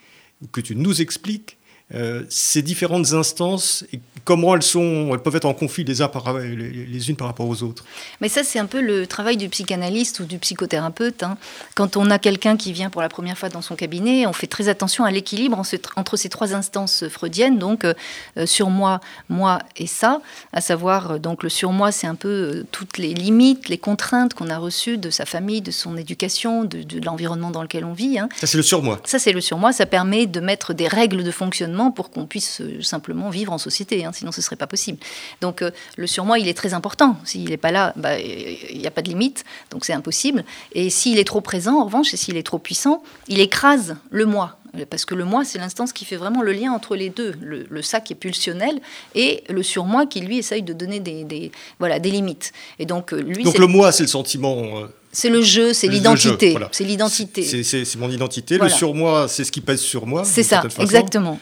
que 0.51 0.61
tu 0.61 0.75
nous 0.75 1.01
expliques 1.01 1.57
euh, 1.93 2.23
ces 2.29 2.61
différentes 2.61 3.13
instances 3.13 3.85
et 3.93 3.99
comment 4.23 4.55
elles, 4.55 4.63
sont, 4.63 5.09
elles 5.11 5.19
peuvent 5.19 5.35
être 5.35 5.45
en 5.45 5.53
conflit 5.53 5.83
les, 5.83 6.01
uns 6.01 6.07
par, 6.07 6.39
les, 6.39 7.09
unes 7.09 7.15
par 7.15 7.27
rapport 7.27 7.47
aux 7.47 7.61
autres. 7.61 7.83
Mais 8.21 8.29
ça, 8.29 8.43
c'est 8.43 8.57
un 8.57 8.65
peu 8.65 8.81
le 8.81 9.05
travail 9.05 9.37
du 9.37 9.49
psychanalyste 9.49 10.21
ou 10.21 10.25
du 10.25 10.39
psychothérapeute. 10.39 11.23
Hein. 11.23 11.37
Quand 11.75 11.97
on 11.97 12.09
a 12.09 12.19
quelqu'un 12.19 12.57
qui 12.57 12.71
vient 12.71 12.89
pour 12.89 13.01
la 13.01 13.09
première 13.09 13.37
fois 13.37 13.49
dans 13.49 13.61
son 13.61 13.75
cabinet, 13.75 14.25
on 14.25 14.33
fait 14.33 14.47
très 14.47 14.69
attention 14.69 15.03
à 15.03 15.11
l'équilibre 15.11 15.61
entre 15.95 16.17
ces 16.17 16.29
trois 16.29 16.55
instances 16.55 17.07
freudiennes, 17.09 17.59
donc 17.59 17.85
euh, 17.85 17.93
sur 18.45 18.69
moi, 18.69 19.01
moi 19.29 19.59
et 19.75 19.87
ça, 19.87 20.21
à 20.53 20.61
savoir, 20.61 21.11
euh, 21.11 21.17
donc 21.19 21.43
le 21.43 21.49
sur 21.49 21.71
moi, 21.73 21.91
c'est 21.91 22.07
un 22.07 22.15
peu 22.15 22.65
toutes 22.71 22.97
les 22.97 23.13
limites, 23.13 23.69
les 23.69 23.77
contraintes 23.77 24.33
qu'on 24.33 24.49
a 24.49 24.57
reçues 24.57 24.97
de 24.97 25.09
sa 25.09 25.25
famille, 25.25 25.61
de 25.61 25.71
son 25.71 25.97
éducation, 25.97 26.63
de, 26.63 26.83
l'environnement 27.03 27.51
dans 27.51 27.61
lequel 27.61 27.85
on 27.85 27.93
vit. 27.93 28.17
Hein. 28.17 28.29
Ça, 28.37 28.47
c'est 28.47 28.57
le 28.57 28.63
sur 28.63 28.81
moi. 28.81 28.99
Ça, 29.03 29.19
c'est 29.19 29.33
le 29.33 29.41
sur 29.41 29.57
moi. 29.57 29.73
Ça 29.73 29.85
permet 29.85 30.25
de 30.25 30.39
mettre 30.39 30.73
des 30.73 30.87
règles 30.87 31.23
de 31.23 31.31
fonctionnement 31.31 31.72
pour 31.91 32.09
qu'on 32.09 32.25
puisse 32.25 32.61
simplement 32.81 33.29
vivre 33.29 33.51
en 33.53 33.57
société. 33.57 34.05
Hein 34.05 34.11
sinon 34.13 34.31
ce 34.31 34.39
ne 34.39 34.43
serait 34.43 34.55
pas 34.55 34.67
possible. 34.67 34.99
Donc 35.41 35.61
euh, 35.61 35.71
le 35.97 36.07
surmoi, 36.07 36.39
il 36.39 36.47
est 36.47 36.53
très 36.53 36.73
important. 36.73 37.17
S'il 37.25 37.49
n'est 37.49 37.57
pas 37.57 37.71
là, 37.71 37.93
bah, 37.95 38.19
il 38.19 38.77
n'y 38.77 38.87
a 38.87 38.91
pas 38.91 39.01
de 39.01 39.09
limite, 39.09 39.43
donc 39.71 39.85
c'est 39.85 39.93
impossible. 39.93 40.43
Et 40.73 40.89
s'il 40.89 41.19
est 41.19 41.23
trop 41.23 41.41
présent, 41.41 41.79
en 41.79 41.85
revanche, 41.85 42.13
et 42.13 42.17
s'il 42.17 42.37
est 42.37 42.43
trop 42.43 42.59
puissant, 42.59 43.03
il 43.27 43.39
écrase 43.39 43.95
le 44.09 44.25
moi. 44.25 44.57
Parce 44.89 45.05
que 45.05 45.13
le 45.13 45.23
moi, 45.23 45.45
c'est 45.45 45.59
l'instance 45.59 45.93
qui 45.93 46.03
fait 46.03 46.15
vraiment 46.15 46.41
le 46.41 46.51
lien 46.51 46.71
entre 46.71 46.95
les 46.95 47.09
deux. 47.11 47.35
Le, 47.39 47.67
le 47.69 47.81
ça 47.83 47.99
qui 47.99 48.13
est 48.13 48.15
pulsionnel 48.15 48.81
et 49.13 49.43
le 49.47 49.61
surmoi 49.61 50.07
qui, 50.07 50.19
lui, 50.21 50.39
essaye 50.39 50.63
de 50.63 50.73
donner 50.73 50.99
des, 50.99 51.51
voilà, 51.77 51.99
des 51.99 52.09
limites. 52.09 52.53
Et 52.79 52.87
donc, 52.87 53.13
euh, 53.13 53.21
lui, 53.21 53.43
donc 53.43 53.59
le 53.59 53.67
moi, 53.67 53.91
c'est 53.91 54.01
le 54.01 54.09
sentiment 54.09 54.79
euh, 54.79 54.87
c'est 55.13 55.29
le 55.29 55.43
jeu, 55.43 55.73
c'est 55.73 55.87
l'identité. 55.87 56.57
C'est 56.71 56.83
l'identité. 56.83 57.63
C'est 57.63 57.95
mon 57.97 58.09
identité. 58.09 58.57
Le 58.57 58.67
surmoi, 58.67 59.27
c'est 59.29 59.43
ce 59.43 59.51
qui 59.51 59.61
pèse 59.61 59.79
sur 59.79 60.07
moi. 60.07 60.23
C'est 60.25 60.43
ça, 60.43 60.63
exactement. 60.79 61.39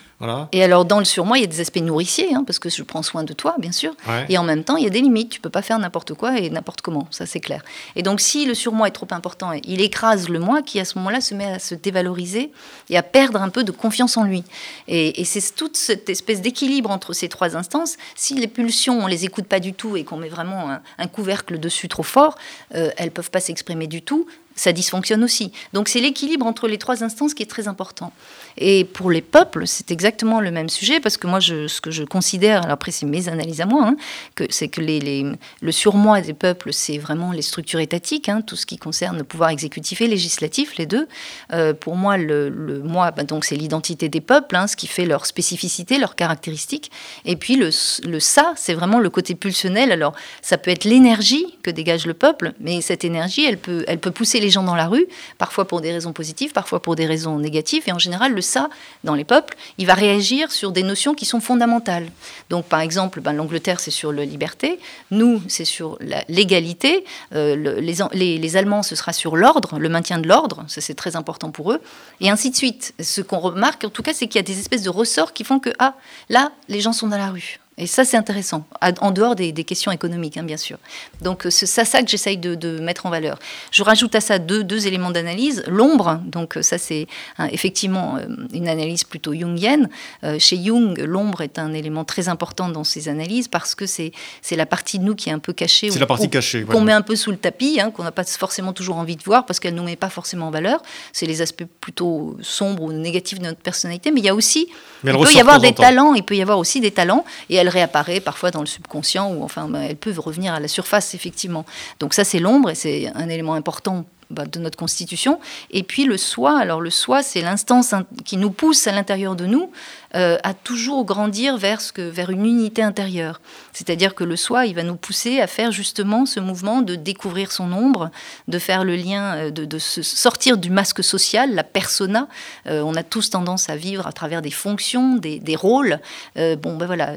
Et 0.52 0.64
alors, 0.64 0.86
dans 0.86 1.00
le 1.00 1.06
surmoi, 1.06 1.38
il 1.38 1.42
y 1.42 1.44
a 1.44 1.48
des 1.48 1.62
aspects 1.62 1.78
nourriciers, 1.78 2.34
hein, 2.34 2.44
parce 2.46 2.60
que 2.60 2.70
je 2.70 2.84
prends 2.84 3.04
soin 3.04 3.24
de 3.24 3.34
toi, 3.34 3.56
bien 3.58 3.72
sûr. 3.72 3.94
Et 4.30 4.38
en 4.38 4.44
même 4.44 4.64
temps, 4.64 4.78
il 4.78 4.84
y 4.84 4.88
a 4.88 4.90
des 4.90 5.02
limites. 5.02 5.30
Tu 5.30 5.40
peux 5.40 5.50
pas 5.50 5.62
faire 5.62 5.80
n'importe 5.80 6.14
quoi 6.14 6.38
et 6.38 6.50
n'importe 6.50 6.82
comment. 6.82 7.08
Ça, 7.12 7.26
c'est 7.26 7.40
clair. 7.40 7.64
Et 7.96 8.04
donc, 8.04 8.22
si 8.22 8.46
le 8.46 8.54
surmoi 8.54 8.88
est 8.88 8.92
trop 8.92 9.08
important, 9.12 9.52
il 9.64 9.82
écrase 9.82 10.30
le 10.30 10.40
moi 10.40 10.62
qui, 10.62 10.80
à 10.80 10.86
ce 10.86 10.98
moment-là, 10.98 11.22
se 11.22 11.34
met 11.34 11.46
à 11.46 11.60
se 11.60 11.76
dévaloriser 11.76 12.52
et 12.90 12.98
à 12.98 13.04
perdre 13.04 13.42
un 13.42 13.50
peu 13.50 13.64
de 13.64 13.72
confiance 13.72 14.18
en 14.18 14.24
lui. 14.24 14.44
Et, 14.88 15.24
c'est 15.26 15.56
toute 15.56 15.78
cette 15.78 16.10
espèce 16.10 16.42
d'équilibre 16.42 16.92
entre 16.92 17.14
ces 17.14 17.30
trois 17.30 17.56
instances. 17.56 17.96
Si 18.16 18.36
les 18.36 18.48
pulsions, 18.48 19.00
on 19.00 19.08
les 19.08 19.26
écoute 19.26 19.46
pas 19.46 19.60
du 19.60 19.74
tout 19.74 19.96
et 19.96 20.04
qu'on 20.04 20.18
met 20.18 20.30
vraiment 20.30 20.78
un, 20.98 21.08
couvercle 21.08 21.60
dessus 21.60 21.88
trop 21.88 22.04
fort, 22.04 22.38
euh, 22.76 22.90
elles 22.98 23.12
peuvent 23.12 23.32
pas 23.32 23.40
s'exprimer 23.40 23.88
du 23.88 24.02
tout 24.02 24.28
ça 24.56 24.72
dysfonctionne 24.72 25.24
aussi. 25.24 25.52
Donc 25.74 25.90
c'est 25.90 26.00
l'équilibre 26.00 26.46
entre 26.46 26.68
les 26.68 26.78
trois 26.78 27.04
instances 27.04 27.34
qui 27.34 27.44
est 27.44 27.48
très 27.48 27.68
important. 27.68 28.12
Et 28.58 28.84
pour 28.84 29.10
les 29.10 29.22
peuples, 29.22 29.66
c'est 29.66 29.92
exactement 29.92 30.42
le 30.42 30.52
même 30.52 30.68
sujet, 30.68 31.00
parce 31.00 31.18
que 31.18 31.26
moi, 31.28 31.40
ce 31.40 31.80
que 31.80 31.92
je 31.92 32.04
considère, 32.04 32.64
alors 32.64 32.74
après 32.74 32.92
c'est 32.92 33.06
mes 33.06 33.30
analyses 33.30 33.62
à 33.62 33.66
moi, 33.66 33.86
hein, 33.86 33.96
que 34.36 34.44
c'est 34.50 34.68
que 34.68 34.82
le 34.82 35.72
surmoi 35.72 36.22
des 36.22 36.34
peuples, 36.34 36.74
c'est 36.74 36.98
vraiment 36.98 37.32
les 37.32 37.42
structures 37.42 37.80
étatiques, 37.80 38.28
hein, 38.28 38.42
tout 38.42 38.56
ce 38.56 38.66
qui 38.66 38.78
concerne 38.78 39.18
le 39.18 39.24
pouvoir 39.24 39.52
exécutif 39.52 40.02
et 40.02 40.08
législatif, 40.08 40.78
les 40.78 40.86
deux. 40.86 41.08
Euh, 41.54 41.74
pour 41.74 41.96
moi, 41.96 42.18
le, 42.18 42.82
moi, 42.84 43.12
bah, 43.12 43.24
donc 43.24 43.46
c'est 43.46 43.56
l'identité 43.56 44.10
des 44.10 44.22
peuples, 44.22 44.56
hein, 44.56 44.68
ce 44.68 44.76
qui 44.76 44.88
fait 44.88 45.06
leur 45.06 45.26
spécificité, 45.26 45.98
leurs 45.98 46.16
caractéristiques. 46.16 46.92
Et 47.26 47.38
puis 47.38 47.56
le, 47.56 47.70
le 48.06 48.20
ça, 48.20 48.54
c'est 48.58 48.74
vraiment 48.74 49.00
le 49.00 49.10
côté 49.10 49.36
pulsionnel. 49.36 49.92
Alors 49.92 50.14
ça 50.42 50.58
peut 50.58 50.72
être 50.72 50.84
l'énergie 50.84 51.46
que 51.64 51.72
dégage 51.72 52.06
le 52.06 52.14
peuple, 52.14 52.54
mais 52.60 52.82
cette 52.82 53.06
énergie, 53.06 53.46
elle 53.46 53.58
peut, 53.58 53.86
elle 53.88 54.00
peut 54.00 54.12
pousser 54.12 54.41
les 54.42 54.50
gens 54.50 54.64
dans 54.64 54.76
la 54.76 54.88
rue, 54.88 55.08
parfois 55.38 55.66
pour 55.66 55.80
des 55.82 55.92
raisons 55.92 56.12
positives, 56.14 56.52
parfois 56.52 56.82
pour 56.82 56.96
des 56.96 57.06
raisons 57.06 57.40
négatives. 57.40 57.84
Et 57.88 57.92
en 57.92 58.00
général, 58.00 58.34
le 58.34 58.42
ça, 58.42 58.70
dans 59.04 59.16
les 59.16 59.24
peuples, 59.24 59.56
il 59.78 59.88
va 59.88 59.94
réagir 59.94 60.52
sur 60.52 60.72
des 60.72 60.84
notions 60.84 61.14
qui 61.14 61.26
sont 61.26 61.40
fondamentales. 61.40 62.08
Donc, 62.50 62.66
par 62.66 62.82
exemple, 62.82 63.22
ben, 63.22 63.34
l'Angleterre, 63.34 63.80
c'est 63.80 63.92
sur 63.92 64.12
la 64.12 64.26
liberté. 64.26 64.80
Nous, 65.12 65.42
c'est 65.48 65.66
sur 65.66 65.98
l'égalité. 66.28 67.06
Euh, 67.34 67.80
les, 68.14 68.38
les, 68.38 68.58
Allemands, 68.58 68.84
ce 68.84 68.96
sera 68.96 69.14
sur 69.14 69.38
l'ordre, 69.38 69.80
le 69.80 69.90
maintien 69.90 70.20
de 70.20 70.28
l'ordre. 70.28 70.66
Ça, 70.68 70.82
c'est 70.82 70.96
très 70.96 71.16
important 71.16 71.52
pour 71.52 71.72
eux. 71.72 71.82
Et 72.20 72.30
ainsi 72.30 72.52
de 72.52 72.56
suite. 72.56 72.94
Ce 73.00 73.22
qu'on 73.22 73.40
remarque, 73.40 73.86
en 73.86 73.90
tout 73.90 74.04
cas, 74.04 74.14
c'est 74.14 74.28
qu'il 74.28 74.38
y 74.38 74.44
a 74.44 74.44
des 74.44 74.60
espèces 74.60 74.84
de 74.84 74.90
ressorts 74.90 75.34
qui 75.34 75.44
font 75.44 75.60
que, 75.60 75.70
ah, 75.80 75.96
là, 76.30 76.52
les 76.68 76.82
gens 76.82 76.94
sont 76.94 77.08
dans 77.08 77.18
la 77.18 77.30
rue. 77.30 77.60
Et 77.82 77.88
ça, 77.88 78.06
c'est 78.06 78.15
intéressant, 78.15 78.63
en 79.02 79.10
dehors 79.10 79.36
des, 79.36 79.52
questions 79.63 79.91
économiques, 79.91 80.38
hein, 80.38 80.44
bien 80.44 80.58
sûr. 80.58 80.78
Donc, 81.22 81.48
c'est 81.50 81.65
ça, 81.65 82.04
que 82.04 82.08
j'essaye 82.08 82.38
de, 82.38 82.80
mettre 82.80 83.08
en 83.08 83.10
valeur. 83.10 83.39
Je 83.72 83.82
rajoute 83.82 84.13
à 84.13 84.22
ça 84.22 84.38
deux, 84.38 84.63
deux 84.63 84.86
éléments 84.86 85.10
d'analyse. 85.10 85.63
L'ombre, 85.67 86.22
donc 86.24 86.60
ça, 86.62 86.78
c'est 86.78 87.08
effectivement 87.52 88.17
euh, 88.17 88.28
une 88.54 88.67
analyse 88.67 89.04
plutôt 89.04 89.34
jungienne. 89.34 89.89
Euh, 90.24 90.38
chez 90.38 90.63
Jung, 90.63 90.96
l'ombre 91.00 91.41
est 91.41 91.58
un 91.58 91.74
élément 91.74 92.06
très 92.06 92.30
important 92.30 92.70
dans 92.70 92.84
ses 92.84 93.10
analyses 93.10 93.48
parce 93.48 93.74
que 93.74 93.88
c'est 93.88 94.12
la 94.52 94.65
partie 94.67 95.00
de 95.00 95.04
nous 95.04 95.15
qui 95.15 95.30
est 95.30 95.34
un 95.34 95.39
peu 95.39 95.54
cachée. 95.54 95.89
C'est 95.89 96.00
la 96.00 96.06
partie 96.06 96.30
cachée. 96.30 96.63
Qu'on 96.63 96.82
met 96.82 96.94
un 96.94 97.02
peu 97.02 97.15
sous 97.15 97.32
le 97.32 97.38
tapis, 97.38 97.80
hein, 97.82 97.89
qu'on 97.89 98.04
n'a 98.04 98.12
pas 98.12 98.24
forcément 98.24 98.74
toujours 98.74 98.98
envie 98.98 99.15
de 99.15 99.24
voir 99.24 99.48
parce 99.48 99.60
qu'elle 99.60 99.74
ne 99.74 99.80
nous 99.80 99.86
met 99.86 99.96
pas 99.96 100.10
forcément 100.10 100.48
en 100.48 100.52
valeur. 100.52 100.84
C'est 101.13 101.26
les 101.26 101.41
aspects 101.41 101.65
plutôt 101.80 102.38
sombres 102.41 102.84
ou 102.84 102.91
négatifs 102.91 103.39
de 103.39 103.46
notre 103.46 103.62
personnalité. 103.62 104.12
Mais 104.12 104.20
il 104.20 104.26
y 104.26 104.30
a 104.30 104.36
aussi, 104.36 104.67
il 105.04 105.12
peut 105.12 105.34
y 105.34 105.39
avoir 105.39 105.60
des 105.60 105.74
talents, 105.74 106.13
il 106.13 106.24
peut 106.24 106.36
y 106.36 106.41
avoir 106.44 106.60
aussi 106.60 106.80
des 106.80 106.91
talents. 106.91 107.26
Et 107.50 107.56
elle 107.56 107.70
réapparaît 107.72 108.20
parfois 108.20 108.52
dans 108.52 108.62
le 108.62 108.68
subconscient 108.68 109.34
ou 109.34 109.44
enfin 109.44 109.68
bah, 109.68 109.80
elles 109.80 109.96
peuvent 109.96 110.20
revenir 110.20 110.54
à 110.54 110.60
la 110.60 110.68
surface 110.68 111.16
effectivement. 111.16 111.66
Donc 112.00 112.14
ça 112.14 112.24
c'est 112.24 112.40
l'ombre 112.40 112.70
et 112.70 112.76
c'est 112.76 113.12
un 113.16 113.30
élément 113.30 113.54
important 113.54 114.06
bah, 114.32 114.46
de 114.46 114.60
notre 114.60 114.78
constitution. 114.78 115.40
Et 115.72 115.84
puis 115.84 116.06
le 116.06 116.16
soi, 116.16 116.58
alors 116.58 116.80
le 116.80 116.90
soi, 116.90 117.22
c'est 117.22 117.42
l'instance 117.42 117.94
qui 118.24 118.38
nous 118.38 118.52
pousse 118.52 118.88
à 118.88 118.94
l'intérieur 118.94 119.36
de 119.36 119.46
nous 119.46 119.72
euh, 120.13 120.38
à 120.43 120.54
toujours 120.54 121.06
grandir 121.06 121.56
vers, 121.56 121.80
ce 121.80 122.02
vers 122.02 122.32
une 122.32 122.45
unité 122.45 122.82
intérieure. 122.82 123.39
C'est-à-dire 123.71 124.13
que 124.13 124.26
le 124.26 124.36
soi, 124.36 124.65
il 124.65 124.76
va 124.76 124.84
nous 124.84 124.97
pousser 124.97 125.39
à 125.39 125.47
faire 125.47 125.71
justement 125.71 126.26
ce 126.26 126.41
mouvement 126.41 126.82
de 126.82 126.95
découvrir 126.95 127.54
son 127.54 127.71
ombre, 127.71 128.12
de 128.50 128.60
faire 128.60 128.84
le 128.84 128.97
lien, 128.97 129.36
euh, 129.36 129.52
de, 129.52 129.80
se 129.80 130.02
sortir 130.02 130.58
du 130.58 130.69
masque 130.69 131.02
social, 131.02 131.56
la 131.56 131.63
persona. 131.63 132.28
Euh, 132.67 132.82
on 132.82 132.95
a 132.95 133.04
tous 133.04 133.30
tendance 133.30 133.69
à 133.69 133.78
vivre 133.78 134.06
à 134.06 134.12
travers 134.12 134.41
des 134.41 134.52
fonctions, 134.52 135.15
des, 135.15 135.39
des 135.39 135.56
rôles. 135.56 136.00
bon, 136.36 136.76
ben 136.76 136.86
voilà, 136.86 137.13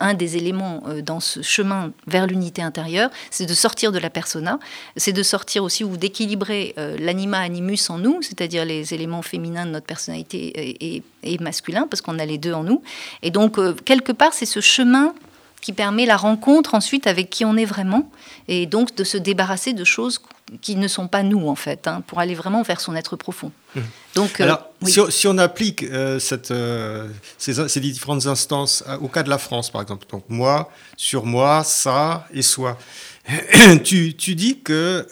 un 0.00 0.14
des 0.14 0.36
éléments 0.36 0.82
dans 1.04 1.20
ce 1.20 1.42
chemin 1.42 1.92
vers 2.06 2.26
l'unité 2.26 2.60
intérieure, 2.60 3.10
c'est 3.30 3.46
de 3.46 3.54
sortir 3.54 3.92
de 3.92 3.98
la 3.98 4.10
persona, 4.10 4.58
c'est 4.96 5.12
de 5.12 5.22
sortir 5.22 5.62
aussi 5.62 5.84
ou 5.84 5.96
d'équilibrer 5.96 6.74
l'anima 6.98 7.38
animus 7.38 7.88
en 7.90 7.98
nous, 7.98 8.20
c'est-à-dire 8.22 8.64
les 8.64 8.94
éléments 8.94 9.22
féminins 9.22 9.66
de 9.66 9.70
notre 9.70 9.86
personnalité 9.86 10.38
et, 10.38 10.96
et 10.96 11.02
masculins, 11.40 11.86
parce 11.88 12.00
qu'on 12.00 12.18
a 12.18 12.26
les 12.26 12.38
deux 12.38 12.52
en 12.52 12.64
nous. 12.64 12.82
Et 13.22 13.30
donc, 13.30 13.58
euh, 13.58 13.74
quelque 13.84 14.12
part, 14.12 14.32
c'est 14.32 14.46
ce 14.46 14.60
chemin 14.60 15.14
qui 15.60 15.72
permet 15.72 16.06
la 16.06 16.16
rencontre 16.16 16.74
ensuite 16.74 17.06
avec 17.06 17.30
qui 17.30 17.44
on 17.44 17.56
est 17.56 17.64
vraiment, 17.64 18.10
et 18.48 18.66
donc 18.66 18.96
de 18.96 19.04
se 19.04 19.16
débarrasser 19.16 19.72
de 19.72 19.84
choses 19.84 20.20
qui 20.60 20.74
ne 20.74 20.88
sont 20.88 21.06
pas 21.06 21.22
nous, 21.22 21.48
en 21.48 21.54
fait, 21.54 21.86
hein, 21.86 22.02
pour 22.06 22.18
aller 22.18 22.34
vraiment 22.34 22.62
vers 22.62 22.80
son 22.80 22.96
être 22.96 23.16
profond. 23.16 23.52
Mmh. 23.74 23.80
Donc, 24.16 24.40
euh, 24.40 24.44
Alors, 24.44 24.66
si, 24.82 25.26
on, 25.28 25.38
applique 25.38 25.84
euh, 25.84 26.18
cette, 26.18 26.52
ces, 27.38 27.68
ces, 27.68 27.80
différentes 27.80 28.26
instances 28.26 28.84
au 29.00 29.08
cas 29.08 29.22
de 29.22 29.30
la 29.30 29.38
France, 29.38 29.70
par 29.70 29.80
exemple, 29.80 30.06
donc 30.10 30.24
moi, 30.28 30.70
sur 30.96 31.24
moi, 31.24 31.62
ça 31.64 32.26
et 32.34 32.42
soi, 32.42 32.76
tu, 33.84 34.14
tu, 34.14 34.34
dis 34.34 34.58
qu'il 34.58 35.06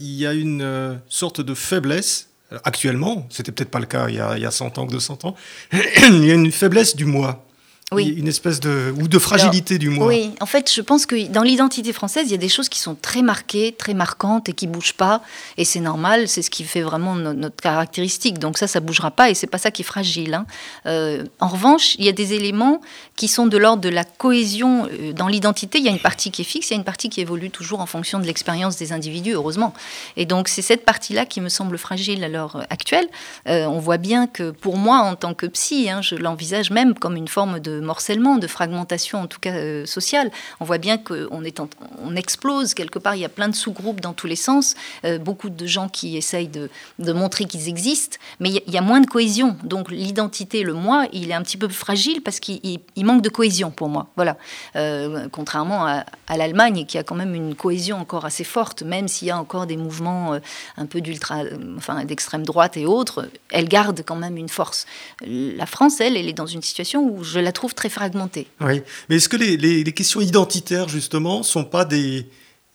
il 0.00 0.14
y 0.14 0.26
a 0.26 0.32
une 0.32 1.00
sorte 1.08 1.40
de 1.40 1.54
faiblesse 1.54 2.27
actuellement, 2.64 3.26
c'était 3.30 3.52
peut-être 3.52 3.70
pas 3.70 3.80
le 3.80 3.86
cas 3.86 4.08
il 4.08 4.16
y, 4.16 4.20
a, 4.20 4.36
il 4.36 4.42
y 4.42 4.46
a 4.46 4.50
100 4.50 4.78
ans 4.78 4.84
ou 4.84 4.90
200 4.90 5.18
ans, 5.24 5.34
il 5.72 6.24
y 6.24 6.30
a 6.30 6.34
une 6.34 6.52
faiblesse 6.52 6.96
du 6.96 7.04
moi 7.04 7.47
oui. 7.92 8.14
une 8.18 8.28
espèce 8.28 8.60
de 8.60 8.94
ou 9.00 9.08
de 9.08 9.18
fragilité 9.18 9.78
du 9.78 9.88
moi. 9.88 10.06
Oui, 10.06 10.32
en 10.40 10.46
fait, 10.46 10.70
je 10.70 10.82
pense 10.82 11.06
que 11.06 11.28
dans 11.28 11.42
l'identité 11.42 11.92
française, 11.92 12.26
il 12.26 12.32
y 12.32 12.34
a 12.34 12.38
des 12.38 12.48
choses 12.48 12.68
qui 12.68 12.80
sont 12.80 12.94
très 12.94 13.22
marquées, 13.22 13.74
très 13.76 13.94
marquantes 13.94 14.48
et 14.48 14.52
qui 14.52 14.66
bougent 14.66 14.92
pas. 14.92 15.22
Et 15.56 15.64
c'est 15.64 15.80
normal, 15.80 16.28
c'est 16.28 16.42
ce 16.42 16.50
qui 16.50 16.64
fait 16.64 16.82
vraiment 16.82 17.14
notre, 17.14 17.56
caractéristique. 17.56 18.38
Donc 18.38 18.58
ça, 18.58 18.66
ça 18.66 18.80
bougera 18.80 19.10
pas 19.10 19.30
et 19.30 19.34
c'est 19.34 19.46
pas 19.46 19.58
ça 19.58 19.70
qui 19.70 19.82
est 19.82 19.86
fragile. 19.86 20.34
Hein. 20.34 20.46
Euh, 20.86 21.24
en 21.40 21.48
revanche, 21.48 21.94
il 21.98 22.04
y 22.04 22.08
a 22.08 22.12
des 22.12 22.34
éléments 22.34 22.82
qui 23.16 23.26
sont 23.26 23.46
de 23.46 23.56
l'ordre 23.56 23.82
de 23.82 23.88
la 23.88 24.04
cohésion 24.04 24.86
euh, 24.86 25.12
dans 25.12 25.28
l'identité. 25.28 25.78
Il 25.78 25.84
y 25.84 25.88
a 25.88 25.92
une 25.92 25.98
partie 25.98 26.30
qui 26.30 26.42
est 26.42 26.44
fixe, 26.44 26.68
il 26.68 26.74
y 26.74 26.76
a 26.76 26.78
une 26.78 26.84
partie 26.84 27.08
qui 27.08 27.22
évolue 27.22 27.50
toujours 27.50 27.80
en 27.80 27.86
fonction 27.86 28.18
de 28.18 28.26
l'expérience 28.26 28.76
des 28.76 28.92
individus, 28.92 29.32
heureusement. 29.32 29.72
Et 30.16 30.26
donc 30.26 30.48
c'est 30.48 30.62
cette 30.62 30.84
partie-là 30.84 31.24
qui 31.24 31.40
me 31.40 31.48
semble 31.48 31.78
fragile 31.78 32.22
à 32.22 32.28
l'heure 32.28 32.66
actuelle. 32.68 33.08
Euh, 33.48 33.64
on 33.64 33.78
voit 33.78 33.96
bien 33.96 34.26
que 34.26 34.50
pour 34.50 34.76
moi, 34.76 34.98
en 34.98 35.16
tant 35.16 35.32
que 35.32 35.46
psy, 35.46 35.88
hein, 35.88 36.02
je 36.02 36.16
l'envisage 36.16 36.70
même 36.70 36.94
comme 36.94 37.16
une 37.16 37.28
forme 37.28 37.60
de 37.60 37.77
morcellement, 37.80 38.36
de 38.36 38.46
fragmentation 38.46 39.20
en 39.20 39.26
tout 39.26 39.40
cas 39.40 39.54
euh, 39.54 39.86
sociale. 39.86 40.30
On 40.60 40.64
voit 40.64 40.78
bien 40.78 40.98
qu'on 40.98 42.14
explose 42.16 42.74
quelque 42.74 42.98
part, 42.98 43.14
il 43.14 43.20
y 43.20 43.24
a 43.24 43.28
plein 43.28 43.48
de 43.48 43.54
sous-groupes 43.54 44.00
dans 44.00 44.12
tous 44.12 44.26
les 44.26 44.36
sens, 44.36 44.74
euh, 45.04 45.18
beaucoup 45.18 45.50
de 45.50 45.66
gens 45.66 45.88
qui 45.88 46.16
essayent 46.16 46.48
de, 46.48 46.68
montrer 47.12 47.46
qu'ils 47.46 47.68
existent, 47.68 48.18
mais 48.40 48.50
il 48.50 48.72
y, 48.72 48.78
a 48.78 48.82
moins 48.82 49.00
de 49.00 49.06
cohésion. 49.06 49.56
Donc 49.62 49.90
l'identité, 49.90 50.62
le 50.62 50.74
moi, 50.74 51.06
il 51.12 51.30
est 51.30 51.34
un 51.34 51.42
petit 51.42 51.56
peu 51.56 51.68
fragile 51.68 52.22
parce 52.22 52.38
qu'il 52.38 52.80
manque 52.98 53.22
de 53.22 53.28
cohésion 53.28 53.70
pour 53.70 53.88
moi. 53.88 54.08
Voilà. 54.16 54.36
Euh, 54.76 55.28
contrairement 55.32 55.86
à, 55.86 56.04
l'Allemagne 56.36 56.84
qui 56.86 56.98
a 56.98 57.02
quand 57.02 57.14
même 57.14 57.34
une 57.34 57.54
cohésion 57.54 57.98
encore 57.98 58.24
assez 58.24 58.44
forte, 58.44 58.82
même 58.82 59.08
s'il 59.08 59.28
y 59.28 59.30
a 59.30 59.38
encore 59.38 59.66
des 59.66 59.76
mouvements 59.76 60.38
un 60.76 60.86
peu 60.86 61.00
d'extrême 61.00 62.44
droite 62.44 62.76
et 62.76 62.86
autres, 62.86 63.28
elle 63.50 63.68
garde 63.68 64.02
quand 64.04 64.16
même 64.16 64.36
une 64.36 64.48
force. 64.48 64.86
La 65.24 65.66
France, 65.66 66.00
elle, 66.00 66.16
elle 66.16 66.28
est 66.28 66.32
dans 66.32 66.46
une 66.46 66.62
situation 66.62 67.02
où 67.02 67.24
je 67.24 67.40
la 67.40 67.52
trouve 67.52 67.67
très 67.74 67.88
fragmenté. 67.88 68.46
Oui, 68.60 68.82
mais 69.08 69.16
est-ce 69.16 69.28
que 69.28 69.36
les, 69.36 69.84
questions 69.92 70.20
identitaires, 70.20 70.88
justement, 70.88 71.42
sont 71.42 71.64
pas 71.64 71.84
des, 71.84 72.26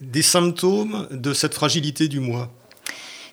des 0.01 0.21
symptômes 0.21 1.07
de 1.11 1.33
cette 1.33 1.53
fragilité 1.53 2.07
du 2.07 2.19
moi? 2.19 2.51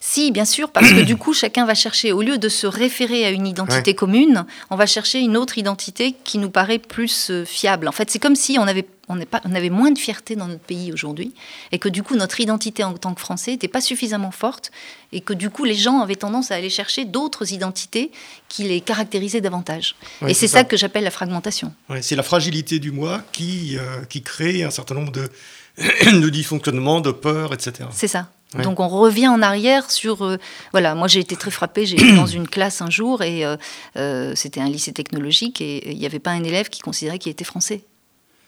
Si, 0.03 0.33
bien 0.33 0.47
sûr, 0.47 0.71
parce 0.71 0.91
que 0.91 1.01
du 1.05 1.17
coup, 1.17 1.35
chacun 1.35 1.67
va 1.67 1.75
chercher, 1.75 2.11
au 2.13 2.23
lieu 2.23 2.39
de 2.39 2.49
se 2.49 2.67
référer 2.67 3.27
à 3.27 3.31
une 3.31 3.47
identité 3.47 3.95
commune, 3.95 4.47
on 4.71 4.77
va 4.77 4.87
chercher 4.87 5.21
une 5.21 5.37
autre 5.37 5.59
identité 5.59 6.15
qui 6.25 6.39
nous 6.39 6.49
paraît 6.49 6.79
plus 6.79 7.31
euh, 7.31 7.45
fiable. 7.45 7.87
En 7.87 7.93
fait, 7.93 8.11
c'est 8.11 8.19
comme 8.19 8.35
si 8.35 8.57
on 8.59 8.63
avait, 8.63 8.87
on, 9.09 9.21
pas, 9.21 9.43
on 9.45 9.55
avait 9.55 9.69
moins 9.69 9.91
de 9.91 9.99
fierté 9.99 10.37
dans 10.37 10.49
notre 10.49 10.63
pays 10.63 10.91
aujourd'hui, 10.91 11.35
et 11.71 11.79
que 11.79 11.91
du 11.91 12.03
coup, 12.03 12.17
notre 12.17 12.41
identité 12.41 12.83
en 12.83 12.95
tant 12.95 13.13
que 13.13 13.21
Français 13.21 13.51
n'était 13.51 13.69
pas 13.69 13.83
suffisamment 13.83 14.31
forte, 14.31 14.71
et 15.13 15.21
que 15.21 15.35
du 15.35 15.51
coup, 15.51 15.65
les 15.65 15.75
gens 15.75 16.01
avaient 16.01 16.17
tendance 16.17 16.51
à 16.51 16.55
aller 16.55 16.71
chercher 16.71 17.05
d'autres 17.05 17.53
identités 17.53 18.11
qui 18.49 18.63
les 18.65 18.81
caractérisaient 18.81 19.43
davantage. 19.43 19.97
et 20.27 20.33
c'est 20.33 20.49
ça. 20.49 20.65
que 20.65 20.79
j'appelle 20.79 21.05
la 21.05 21.11
fragmentation. 21.11 21.75
c'est 22.01 22.17
la 22.17 22.23
fragilité 22.23 22.79
du 22.79 22.91
moi 22.91 23.23
qui, 23.33 23.77
euh, 23.77 24.05
qui 24.09 24.23
crée 24.23 24.63
un 24.63 24.71
certain 24.71 24.95
nombre 24.95 25.13
de, 25.13 25.29
de 26.21 26.29
dysfonctionnements, 26.31 27.03
de 27.03 27.11
peurs, 27.11 27.53
etc. 27.53 27.87
C'est 27.93 28.09
ça. 28.09 28.31
Donc 28.59 28.81
on 28.81 28.89
revient 28.89 29.29
en 29.29 29.43
arrière 29.43 29.91
sur... 29.91 30.25
Euh, 30.25 30.39
voilà, 30.73 30.95
moi 30.95 31.07
j'ai 31.07 31.21
été 31.21 31.37
très 31.37 31.51
frappée, 31.51 31.87
j'ai 31.87 31.97
été 31.97 32.13
dans 32.15 32.27
une 32.27 32.49
classe 32.49 32.83
un 32.83 32.91
jour 32.91 33.23
et 33.23 33.45
euh, 33.45 33.57
euh, 33.97 34.35
c'était 34.35 34.61
un 34.61 34.69
lycée 34.69 34.93
technologique 34.93 35.61
et 35.61 35.93
il 35.93 35.99
n'y 35.99 36.07
avait 36.07 36.19
pas 36.19 36.33
un 36.33 36.43
élève 36.43 36.69
qui 36.69 36.81
considérait 36.81 37.19
qu'il 37.19 37.31
était 37.31 37.45
français. 37.45 37.83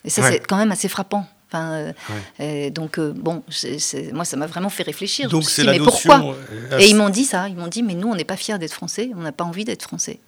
Et 0.04 0.10
ça 0.10 0.22
c'est 0.28 0.40
quand 0.40 0.56
même 0.56 0.72
assez 0.72 0.88
frappant. 0.88 1.26
Enfin, 1.48 1.92
donc 2.70 2.98
bon, 2.98 3.44
moi 4.12 4.24
ça 4.24 4.36
m'a 4.36 4.46
vraiment 4.46 4.70
fait 4.70 4.82
réfléchir. 4.82 5.28
Donc 5.28 5.48
c'est 5.48 5.62
la 5.62 5.72
mais 5.72 5.78
pourquoi? 5.78 6.34
Et 6.78 6.88
ils 6.88 6.96
m'ont 6.96 7.10
dit 7.10 7.24
ça, 7.24 7.48
ils 7.48 7.54
m'ont 7.54 7.68
dit 7.68 7.82
mais 7.82 7.94
nous 7.94 8.08
on 8.08 8.16
n'est 8.16 8.24
pas 8.24 8.36
fiers 8.36 8.58
d'être 8.58 8.72
français, 8.72 9.10
on 9.14 9.20
n'a 9.20 9.32
pas 9.32 9.44
envie 9.44 9.64
d'être 9.64 9.82
français. 9.82 10.18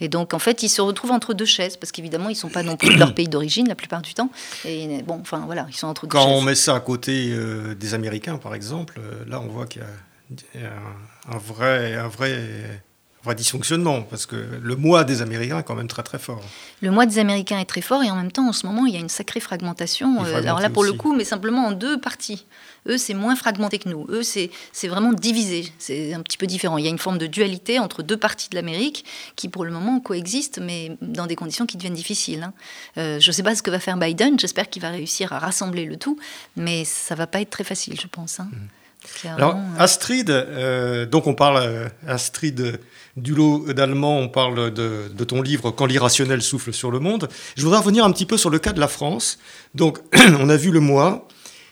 Et 0.00 0.08
donc, 0.08 0.34
en 0.34 0.38
fait, 0.38 0.62
ils 0.62 0.68
se 0.68 0.80
retrouvent 0.80 1.12
entre 1.12 1.34
deux 1.34 1.44
chaises, 1.44 1.76
parce 1.76 1.92
qu'évidemment, 1.92 2.28
ils 2.28 2.34
ne 2.34 2.38
sont 2.38 2.48
pas 2.48 2.62
non 2.62 2.76
plus 2.76 2.94
de 2.94 2.98
leur 2.98 3.14
pays 3.14 3.28
d'origine 3.28 3.68
la 3.68 3.74
plupart 3.74 4.02
du 4.02 4.14
temps. 4.14 4.30
Et 4.64 5.02
bon, 5.02 5.18
enfin, 5.20 5.42
voilà, 5.46 5.66
ils 5.68 5.76
sont 5.76 5.86
entre 5.86 6.06
deux 6.06 6.10
Quand 6.10 6.26
on 6.26 6.42
met 6.42 6.54
ça 6.54 6.76
à 6.76 6.80
côté 6.80 7.30
euh, 7.32 7.74
des 7.74 7.94
Américains, 7.94 8.38
par 8.38 8.54
exemple, 8.54 8.98
euh, 8.98 9.24
là, 9.28 9.40
on 9.40 9.48
voit 9.48 9.66
qu'il 9.66 9.82
y 10.54 10.58
a 10.58 10.70
un, 11.32 11.38
vrai, 11.38 11.94
un 11.94 12.08
vrai 12.08 12.38
vrai 13.24 13.34
dysfonctionnement, 13.34 14.02
parce 14.02 14.26
que 14.26 14.36
le 14.62 14.76
moi 14.76 15.04
des 15.04 15.22
Américains 15.22 15.58
est 15.58 15.62
quand 15.62 15.74
même 15.74 15.88
très 15.88 16.02
très 16.02 16.18
fort. 16.18 16.42
Le 16.82 16.90
moi 16.90 17.06
des 17.06 17.18
Américains 17.18 17.58
est 17.58 17.64
très 17.64 17.80
fort, 17.80 18.02
et 18.02 18.10
en 18.10 18.16
même 18.16 18.30
temps, 18.30 18.48
en 18.48 18.52
ce 18.52 18.66
moment, 18.66 18.86
il 18.86 18.94
y 18.94 18.96
a 18.96 19.00
une 19.00 19.08
sacrée 19.08 19.40
fragmentation. 19.40 20.24
Euh, 20.24 20.36
alors 20.36 20.60
là, 20.60 20.70
pour 20.70 20.84
le 20.84 20.92
coup, 20.92 21.14
mais 21.14 21.24
simplement 21.24 21.66
en 21.66 21.72
deux 21.72 21.98
parties. 21.98 22.46
Eux, 22.86 22.98
c'est 22.98 23.14
moins 23.14 23.34
fragmenté 23.34 23.78
que 23.78 23.88
nous. 23.88 24.06
Eux, 24.10 24.22
c'est 24.22 24.50
vraiment 24.88 25.12
divisé. 25.12 25.72
C'est 25.78 26.12
un 26.12 26.20
petit 26.20 26.36
peu 26.36 26.46
différent. 26.46 26.76
Il 26.76 26.84
y 26.84 26.86
a 26.86 26.90
une 26.90 26.98
forme 26.98 27.18
de 27.18 27.26
dualité 27.26 27.78
entre 27.78 28.02
deux 28.02 28.18
parties 28.18 28.50
de 28.50 28.56
l'Amérique 28.56 29.04
qui, 29.36 29.48
pour 29.48 29.64
le 29.64 29.70
moment, 29.70 30.00
coexistent, 30.00 30.60
mais 30.60 30.96
dans 31.00 31.26
des 31.26 31.36
conditions 31.36 31.64
qui 31.64 31.76
deviennent 31.78 31.94
difficiles. 31.94 32.42
Hein. 32.42 32.52
Euh, 32.98 33.20
je 33.20 33.28
ne 33.28 33.32
sais 33.32 33.42
pas 33.42 33.54
ce 33.54 33.62
que 33.62 33.70
va 33.70 33.80
faire 33.80 33.96
Biden. 33.96 34.38
J'espère 34.38 34.68
qu'il 34.68 34.82
va 34.82 34.90
réussir 34.90 35.32
à 35.32 35.38
rassembler 35.38 35.86
le 35.86 35.96
tout, 35.96 36.18
mais 36.56 36.84
ça 36.84 37.14
va 37.14 37.26
pas 37.26 37.40
être 37.40 37.50
très 37.50 37.64
facile, 37.64 37.98
je 37.98 38.06
pense. 38.06 38.40
Hein. 38.40 38.48
Mmh. 38.52 38.83
Alors, 39.24 39.56
Astrid, 39.78 40.30
donc 41.10 41.26
on 41.26 41.34
parle, 41.34 41.90
Astrid 42.06 42.78
du 43.16 43.34
lot 43.34 43.72
d'allemand, 43.72 44.18
on 44.18 44.28
parle 44.28 44.72
de, 44.72 45.24
ton 45.24 45.42
livre 45.42 45.70
Quand 45.70 45.86
l'irrationnel 45.86 46.42
souffle 46.42 46.72
sur 46.72 46.90
le 46.90 46.98
monde. 46.98 47.28
Je 47.56 47.62
voudrais 47.62 47.78
revenir 47.78 48.04
un 48.04 48.12
petit 48.12 48.26
peu 48.26 48.36
sur 48.36 48.50
le 48.50 48.58
cas 48.58 48.72
de 48.72 48.80
la 48.80 48.88
France. 48.88 49.38
Donc, 49.74 49.98
on 50.40 50.48
a 50.48 50.56
vu 50.56 50.70
le 50.70 50.80
moi. 50.80 51.28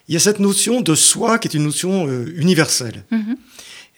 Il 0.08 0.14
y 0.14 0.16
a 0.16 0.20
cette 0.20 0.38
notion 0.38 0.80
de 0.80 0.94
soi 0.94 1.38
qui 1.38 1.48
est 1.48 1.54
une 1.54 1.64
notion 1.64 2.06
euh, 2.06 2.32
universelle. 2.36 3.04
Mhm. 3.10 3.36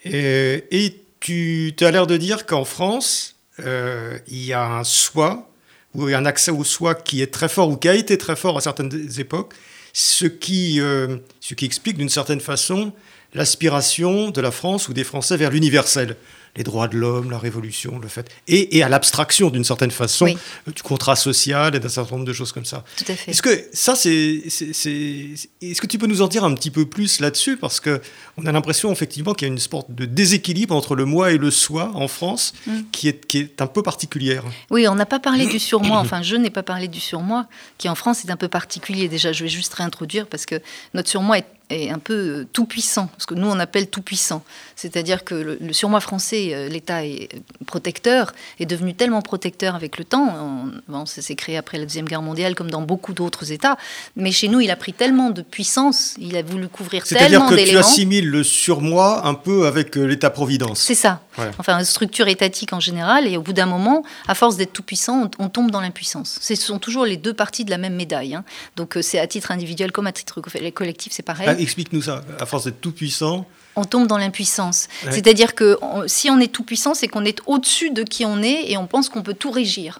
Et, 0.05 1.01
tu 1.19 1.73
as 1.81 1.89
l'air 1.89 2.05
de 2.05 2.17
dire 2.17 2.45
qu'en 2.45 2.65
France, 2.65 3.35
euh, 3.59 4.19
il 4.27 4.45
y 4.45 4.53
a 4.53 4.63
un 4.63 4.83
soi, 4.83 5.49
ou 5.95 6.05
un 6.05 6.23
accès 6.23 6.51
au 6.51 6.63
soi 6.63 6.93
qui 6.93 7.23
est 7.23 7.33
très 7.33 7.49
fort, 7.49 7.69
ou 7.69 7.77
qui 7.77 7.89
a 7.89 7.95
été 7.95 8.15
très 8.19 8.35
fort 8.35 8.57
à 8.57 8.61
certaines 8.61 9.09
époques, 9.17 9.55
ce 9.91 10.25
qui, 10.25 10.79
euh, 10.79 11.17
ce 11.39 11.55
qui 11.55 11.65
explique 11.65 11.97
d'une 11.97 12.09
certaine 12.09 12.41
façon 12.41 12.93
l'aspiration 13.35 14.31
de 14.31 14.41
la 14.41 14.51
France 14.51 14.89
ou 14.89 14.93
des 14.93 15.03
Français 15.03 15.37
vers 15.37 15.51
l'universel 15.51 16.15
les 16.55 16.63
droits 16.63 16.87
de 16.87 16.97
l'homme, 16.97 17.31
la 17.31 17.37
révolution, 17.37 17.99
le 17.99 18.07
fait, 18.07 18.29
et, 18.47 18.81
à 18.81 18.89
l'abstraction 18.89 19.49
d'une 19.49 19.63
certaine 19.63 19.91
façon 19.91 20.25
du 20.25 20.83
contrat 20.83 21.15
social 21.15 21.75
et 21.75 21.79
d'un 21.79 21.89
certain 21.89 22.15
nombre 22.15 22.25
de 22.25 22.33
choses 22.33 22.51
comme 22.51 22.65
ça. 22.65 22.83
Tout 22.97 23.05
à 23.09 23.15
fait. 23.15 23.31
Est-ce 23.31 23.41
que 23.41 23.65
ça, 23.73 23.95
c'est, 23.95 24.11
est-ce 24.11 25.81
que 25.81 25.87
tu 25.87 25.97
peux 25.97 26.07
nous 26.07 26.21
en 26.21 26.27
dire 26.27 26.43
un 26.43 26.53
petit 26.55 26.71
peu 26.71 26.85
plus 26.85 27.19
là-dessus? 27.19 27.57
Parce 27.57 27.79
que 27.79 28.01
on 28.37 28.45
a 28.45 28.51
l'impression 28.51 28.91
effectivement 28.91 29.33
qu'il 29.33 29.47
y 29.47 29.49
a 29.49 29.53
une 29.53 29.59
sorte 29.59 29.91
de 29.91 30.05
déséquilibre 30.05 30.75
entre 30.75 30.95
le 30.95 31.05
moi 31.05 31.31
et 31.31 31.37
le 31.37 31.51
soi 31.51 31.91
en 31.95 32.07
France 32.07 32.53
mm. 32.67 32.79
qui 32.91 33.07
est 33.07 33.25
qui 33.25 33.39
est 33.39 33.61
un 33.61 33.67
peu 33.67 33.81
particulière. 33.81 34.43
Oui, 34.69 34.87
on 34.87 34.95
n'a 34.95 35.05
pas 35.05 35.19
parlé 35.19 35.45
du 35.45 35.59
surmoi. 35.59 35.97
Enfin, 35.99 36.21
je 36.21 36.35
n'ai 36.35 36.49
pas 36.49 36.63
parlé 36.63 36.87
du 36.87 36.99
surmoi 36.99 37.47
qui 37.77 37.89
en 37.89 37.95
France 37.95 38.25
est 38.25 38.31
un 38.31 38.37
peu 38.37 38.47
particulier. 38.47 39.07
Déjà, 39.07 39.31
je 39.31 39.43
vais 39.43 39.49
juste 39.49 39.73
réintroduire 39.73 40.27
parce 40.27 40.45
que 40.45 40.61
notre 40.93 41.09
surmoi 41.09 41.39
est 41.39 41.45
est 41.69 41.89
un 41.89 41.99
peu 41.99 42.13
euh, 42.13 42.47
tout 42.51 42.65
puissant, 42.65 43.09
ce 43.17 43.25
que 43.25 43.33
nous 43.33 43.47
on 43.47 43.59
appelle 43.59 43.87
tout 43.87 44.01
puissant. 44.01 44.43
C'est-à-dire 44.75 45.23
que 45.23 45.57
le, 45.59 45.73
surmoi 45.73 45.99
français, 45.99 46.49
euh, 46.53 46.69
l'État 46.69 47.05
est 47.05 47.29
protecteur, 47.65 48.33
est 48.59 48.65
devenu 48.65 48.93
tellement 48.93 49.21
protecteur 49.21 49.75
avec 49.75 49.97
le 49.97 50.05
temps. 50.05 50.69
bon, 50.87 51.05
ça 51.05 51.21
s'est 51.21 51.35
créé 51.35 51.57
après 51.57 51.77
la 51.77 51.85
deuxième 51.85 52.05
guerre 52.05 52.21
mondiale, 52.21 52.55
comme 52.55 52.69
dans 52.69 52.81
beaucoup 52.81 53.13
d'autres 53.13 53.51
États. 53.51 53.77
Mais 54.15 54.31
chez 54.31 54.47
nous, 54.47 54.61
il 54.61 54.69
a 54.69 54.75
pris 54.75 54.93
tellement 54.93 55.31
de 55.31 55.41
puissance, 55.41 56.15
il 56.19 56.35
a 56.35 56.43
voulu 56.43 56.67
couvrir 56.67 57.03
tellement 57.03 57.25
d'éléments. 57.27 57.49
C'est-à-dire 57.49 57.65
que 57.65 57.71
tu 57.71 57.77
assimiles 57.77 58.24
le 58.25 58.43
surmoi 58.43 59.25
un 59.25 59.33
peu 59.33 59.67
avec 59.67 59.97
euh, 59.97 60.05
l'État-providence. 60.05 60.79
C'est 60.79 60.95
ça. 60.95 61.21
Enfin, 61.57 61.77
une 61.77 61.85
structure 61.85 62.27
étatique 62.27 62.73
en 62.73 62.79
général. 62.79 63.27
Et 63.27 63.37
au 63.37 63.41
bout 63.41 63.53
d'un 63.53 63.65
moment, 63.65 64.03
à 64.27 64.35
force 64.35 64.57
d'être 64.57 64.73
tout 64.73 64.83
puissant, 64.83 65.29
on, 65.39 65.49
tombe 65.49 65.71
dans 65.71 65.81
l'impuissance. 65.81 66.39
Ce 66.41 66.55
sont 66.55 66.79
toujours 66.79 67.05
les 67.05 67.17
deux 67.17 67.33
parties 67.33 67.65
de 67.65 67.69
la 67.69 67.77
même 67.77 67.95
médaille. 67.95 68.35
Hein. 68.35 68.43
Donc 68.75 68.97
c'est 69.01 69.19
à 69.19 69.27
titre 69.27 69.51
individuel 69.51 69.91
comme 69.91 70.07
à 70.07 70.11
titre 70.11 70.41
collectif, 70.71 71.13
c'est 71.13 71.23
pareil. 71.23 71.49
Explique-nous 71.59 72.03
ça. 72.03 72.23
À 72.39 72.45
force 72.45 72.65
d'être 72.65 72.81
tout 72.81 72.91
puissant. 72.91 73.45
On 73.75 73.83
tombe 73.83 74.07
dans 74.07 74.17
l'impuissance. 74.17 74.87
C'est-à-dire 75.09 75.53
que 75.55 75.77
si 76.07 76.29
on 76.29 76.39
est 76.39 76.51
tout 76.51 76.63
puissant, 76.63 76.93
c'est 76.93 77.07
qu'on 77.07 77.25
est 77.25 77.41
au-dessus 77.45 77.89
de 77.89 78.03
qui 78.03 78.25
on 78.25 78.41
est 78.41 78.71
et 78.71 78.77
on 78.77 78.87
pense 78.87 79.09
qu'on 79.09 79.21
peut 79.21 79.33
tout 79.33 79.51
régir. 79.51 79.99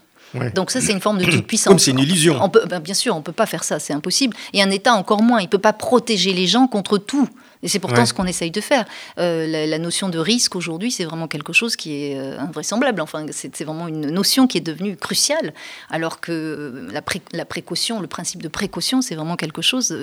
Donc 0.53 0.71
ça, 0.71 0.81
c'est 0.81 0.91
une 0.91 1.01
forme 1.01 1.17
de 1.17 1.25
toute 1.25 1.47
puissance. 1.47 1.69
Comme 1.69 1.79
c'est 1.79 1.91
une 1.91 1.99
illusion. 1.99 2.37
On 2.41 2.49
peut, 2.49 2.65
ben, 2.67 2.79
bien 2.79 2.93
sûr, 2.93 3.15
on 3.15 3.19
ne 3.19 3.23
peut 3.23 3.31
pas 3.31 3.45
faire 3.45 3.63
ça, 3.63 3.79
c'est 3.79 3.93
impossible. 3.93 4.35
Et 4.53 4.61
un 4.61 4.69
État 4.69 4.93
encore 4.93 5.21
moins, 5.21 5.39
il 5.39 5.45
ne 5.45 5.49
peut 5.49 5.57
pas 5.57 5.73
protéger 5.73 6.33
les 6.33 6.47
gens 6.47 6.67
contre 6.67 6.97
tout. 6.97 7.29
Et 7.65 7.67
c'est 7.67 7.79
pourtant 7.79 8.05
ce 8.05 8.13
qu'on 8.13 8.27
essaye 8.27 8.51
de 8.51 8.61
faire. 8.61 8.85
Euh, 9.17 9.65
la, 9.65 9.79
notion 9.79 10.07
de 10.07 10.19
risque 10.19 10.55
aujourd'hui, 10.55 10.91
c'est 10.91 11.03
vraiment 11.03 11.27
quelque 11.27 11.51
chose 11.51 11.75
qui 11.75 11.95
est 11.95 12.15
euh, 12.15 12.39
invraisemblable. 12.39 13.01
Enfin, 13.01 13.25
c'est 13.31 13.63
vraiment 13.63 13.87
une 13.87 14.11
notion 14.11 14.45
qui 14.45 14.59
est 14.59 14.61
devenue 14.61 14.95
cruciale, 14.95 15.51
alors 15.89 16.19
que 16.19 16.31
euh, 16.31 16.89
la, 16.91 17.01
la 17.31 17.43
précaution, 17.43 18.01
le 18.01 18.07
principe 18.07 18.43
de 18.43 18.49
précaution, 18.49 19.01
c'est 19.01 19.15
vraiment 19.15 19.35
quelque 19.35 19.63
chose 19.63 19.97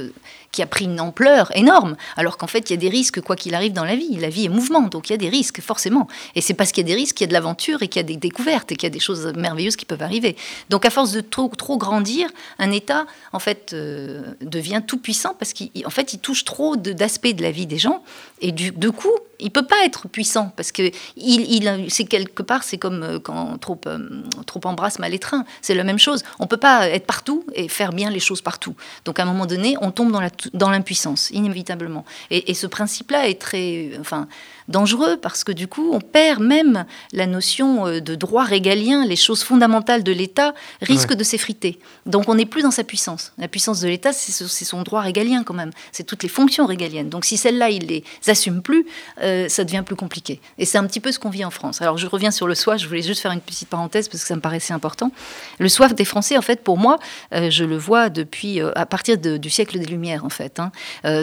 qui 0.50 0.60
a 0.60 0.66
pris 0.66 0.86
une 0.86 1.00
ampleur 1.00 1.56
énorme. 1.56 1.96
Alors 2.16 2.36
qu'en 2.36 2.48
fait, 2.48 2.68
il 2.68 2.72
y 2.72 2.76
a 2.76 2.78
des 2.78 2.88
risques, 2.88 3.20
quoi 3.20 3.36
qu'il 3.36 3.54
arrive 3.54 3.72
dans 3.72 3.84
la 3.84 3.94
vie. 3.94 4.16
La 4.16 4.28
vie 4.28 4.46
est 4.46 4.48
mouvement, 4.48 4.82
donc 4.82 5.08
il 5.08 5.12
y 5.12 5.14
a 5.14 5.18
des 5.18 5.28
risques, 5.28 5.60
forcément. 5.60 6.08
Et 6.34 6.40
c'est 6.40 6.54
parce 6.54 6.72
qu'il 6.72 6.82
y 6.82 6.90
a 6.90 6.92
des 6.92 7.00
risques 7.00 7.14
qu'il 7.14 7.26
y 7.26 7.28
a 7.28 7.32
de 7.32 7.32
l'aventure 7.32 7.84
et 7.84 7.86
qu'il 7.86 8.00
y 8.00 8.04
a 8.04 8.08
des 8.08 8.16
découvertes 8.16 8.72
et 8.72 8.74
qu'il 8.74 8.88
y 8.88 8.90
a 8.90 8.94
des 8.94 8.98
choses 8.98 9.32
merveilleuses 9.36 9.76
qui 9.76 9.84
peuvent 9.84 10.02
arriver. 10.02 10.34
Donc, 10.68 10.84
à 10.84 10.90
force 10.90 11.12
de 11.12 11.20
trop, 11.20 11.46
trop 11.56 11.78
grandir, 11.78 12.28
un 12.58 12.72
État, 12.72 13.06
en 13.32 13.38
fait, 13.38 13.72
devient 13.72 14.82
tout 14.84 14.98
puissant 14.98 15.36
parce 15.38 15.52
qu'en 15.54 15.90
fait, 15.90 16.12
il 16.12 16.18
touche 16.18 16.44
trop 16.44 16.76
d'aspects 16.76 17.28
de 17.28 17.42
la 17.42 17.51
vie 17.52 17.66
des 17.66 17.78
gens. 17.78 18.02
Et 18.40 18.50
du, 18.50 18.72
coup, 18.90 19.12
il 19.38 19.50
peut 19.50 19.66
pas 19.66 19.84
être 19.84 20.08
puissant 20.08 20.52
parce 20.56 20.72
que 20.72 20.90
il, 21.16 21.86
c'est 21.88 22.04
quelque 22.04 22.42
part, 22.42 22.64
c'est 22.64 22.78
comme 22.78 23.02
euh, 23.02 23.18
quand 23.20 23.58
trop, 23.58 23.80
euh, 23.86 24.22
trop 24.46 24.60
embrasse 24.64 24.98
mal 24.98 25.14
étreint. 25.14 25.44
C'est 25.60 25.74
la 25.74 25.84
même 25.84 25.98
chose. 25.98 26.22
On 26.38 26.46
peut 26.46 26.56
pas 26.56 26.88
être 26.88 27.06
partout 27.06 27.44
et 27.54 27.68
faire 27.68 27.92
bien 27.92 28.10
les 28.10 28.20
choses 28.20 28.40
partout. 28.40 28.74
Donc 29.04 29.18
à 29.20 29.22
un 29.22 29.26
moment 29.26 29.46
donné, 29.46 29.76
on 29.80 29.90
tombe 29.90 30.10
dans 30.10 30.20
la 30.20 30.30
dans 30.54 30.70
l'impuissance 30.70 31.30
inévitablement. 31.30 32.04
Et, 32.30 32.50
et 32.50 32.54
ce 32.54 32.66
principe-là 32.66 33.28
est 33.28 33.40
très, 33.40 33.90
enfin, 34.00 34.26
dangereux 34.72 35.18
parce 35.22 35.44
que 35.44 35.52
du 35.52 35.68
coup, 35.68 35.90
on 35.92 36.00
perd 36.00 36.42
même 36.42 36.84
la 37.12 37.26
notion 37.26 37.86
euh, 37.86 38.00
de 38.00 38.16
droit 38.16 38.42
régalien, 38.42 39.06
les 39.06 39.14
choses 39.14 39.44
fondamentales 39.44 40.02
de 40.02 40.10
l'État 40.10 40.54
risquent 40.80 41.14
de 41.14 41.22
s'effriter. 41.22 41.78
Donc 42.06 42.28
on 42.28 42.34
n'est 42.34 42.46
plus 42.46 42.62
dans 42.62 42.72
sa 42.72 42.82
puissance. 42.82 43.32
La 43.38 43.46
puissance 43.46 43.80
de 43.80 43.88
l'État, 43.88 44.12
c'est 44.12 44.64
son 44.64 44.82
droit 44.82 45.02
régalien 45.02 45.44
quand 45.44 45.54
même, 45.54 45.70
c'est 45.92 46.04
toutes 46.04 46.24
les 46.24 46.28
fonctions 46.28 46.66
régaliennes. 46.66 47.08
Donc 47.08 47.24
si 47.24 47.36
celles-là, 47.36 47.70
il 47.70 47.86
les 47.86 48.02
assume 48.26 48.62
plus, 48.62 48.86
euh, 49.22 49.48
ça 49.48 49.62
devient 49.62 49.84
plus 49.86 49.94
compliqué. 49.94 50.40
Et 50.58 50.64
c'est 50.64 50.78
un 50.78 50.86
petit 50.86 51.00
peu 51.00 51.12
ce 51.12 51.20
qu'on 51.20 51.30
vit 51.30 51.44
en 51.44 51.50
France. 51.50 51.82
Alors 51.82 51.98
je 51.98 52.06
reviens 52.08 52.32
sur 52.32 52.48
le 52.48 52.54
soif, 52.56 52.80
je 52.80 52.88
voulais 52.88 53.02
juste 53.02 53.20
faire 53.20 53.32
une 53.32 53.40
petite 53.40 53.68
parenthèse 53.68 54.08
parce 54.08 54.22
que 54.22 54.26
ça 54.26 54.34
me 54.34 54.40
paraissait 54.40 54.72
important. 54.72 55.12
Le 55.60 55.68
soif 55.68 55.94
des 55.94 56.04
Français, 56.04 56.36
en 56.36 56.42
fait, 56.42 56.64
pour 56.64 56.78
moi, 56.78 56.98
euh, 57.34 57.50
je 57.50 57.64
le 57.64 57.76
vois 57.76 58.08
depuis, 58.08 58.60
à 58.60 58.86
partir 58.86 59.18
du 59.18 59.50
siècle 59.50 59.78
des 59.78 59.86
Lumières, 59.86 60.24
en 60.24 60.30
fait. 60.30 60.58
Hein. 60.58 60.72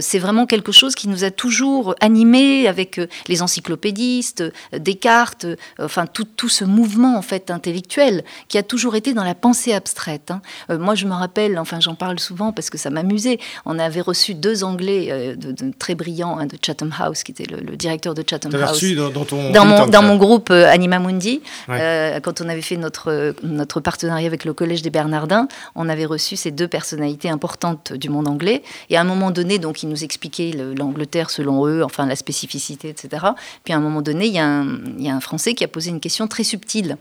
c'est 0.01 0.19
vraiment 0.19 0.45
quelque 0.45 0.71
chose 0.71 0.93
qui 0.95 1.07
nous 1.07 1.23
a 1.23 1.31
toujours 1.31 1.95
animés 1.99 2.67
avec 2.67 2.99
les 3.27 3.38
encyclopédistes, 3.41 4.41
euh, 4.41 4.79
Descartes, 4.79 5.45
euh, 5.45 5.55
enfin 5.79 6.05
tout, 6.05 6.25
tout, 6.25 6.49
ce 6.49 6.65
mouvement 6.65 7.17
en 7.17 7.21
fait 7.21 7.51
intellectuel 7.51 8.23
qui 8.47 8.57
a 8.57 8.63
toujours 8.63 8.95
été 8.95 9.13
dans 9.13 9.23
la 9.23 9.35
pensée 9.35 9.73
abstraite. 9.73 10.31
Hein. 10.31 10.41
Euh, 10.69 10.77
moi, 10.77 10.95
je 10.95 11.05
me 11.05 11.13
rappelle, 11.13 11.57
enfin 11.59 11.79
j'en 11.79 11.95
parle 11.95 12.19
souvent 12.19 12.51
parce 12.51 12.69
que 12.69 12.77
ça 12.77 12.89
m'amusait. 12.89 13.39
On 13.65 13.79
avait 13.79 14.01
reçu 14.01 14.33
deux 14.33 14.63
Anglais 14.63 15.35
de, 15.37 15.71
très 15.77 15.95
brillants 15.95 16.37
hein, 16.39 16.45
de 16.45 16.57
Chatham 16.63 16.93
House, 16.97 17.23
qui 17.23 17.31
était 17.31 17.45
le, 17.45 17.75
directeur 17.75 18.13
de 18.13 18.23
Chatham 18.27 18.53
House. 18.55 18.71
Reçu 18.71 18.95
dans, 18.95 19.11
ton 19.11 19.51
dans 19.51 19.65
mon, 19.65 19.87
dans 19.87 20.01
mon 20.01 20.17
groupe 20.17 20.51
Anima 20.51 20.99
Mundi, 20.99 21.41
quand 21.67 22.41
on 22.41 22.49
avait 22.49 22.61
fait 22.61 22.77
notre 22.77 23.33
notre 23.43 23.79
partenariat 23.79 24.27
avec 24.27 24.45
le 24.45 24.53
Collège 24.53 24.81
des 24.81 24.89
Bernardins, 24.89 25.47
on 25.75 25.89
avait 25.89 26.05
reçu 26.05 26.35
ces 26.35 26.51
deux 26.51 26.67
personnalités 26.67 27.29
importantes 27.29 27.93
du 27.93 28.09
monde 28.09 28.27
anglais. 28.27 28.63
Et 28.89 28.97
à 28.97 29.01
un 29.01 29.03
moment 29.03 29.31
donné, 29.31 29.59
donc, 29.59 29.83
ils 29.83 29.89
nous 29.89 30.03
expliquaient 30.03 30.51
l'Angleterre 30.77 31.29
selon 31.29 31.65
eux, 31.67 31.83
enfin 31.83 32.05
la 32.05 32.15
spécificité, 32.15 32.89
etc. 32.89 33.18
Puis 33.63 33.73
à 33.73 33.77
un 33.77 33.79
moment 33.79 34.01
donné, 34.01 34.27
il 34.27 34.33
y, 34.33 34.39
a 34.39 34.45
un, 34.45 35.19
Français 35.19 35.53
qui 35.53 35.63
a 35.63 35.67
posé 35.67 35.89
une 35.89 35.99
question 35.99 36.27
très 36.27 36.43
subtile 36.43 36.97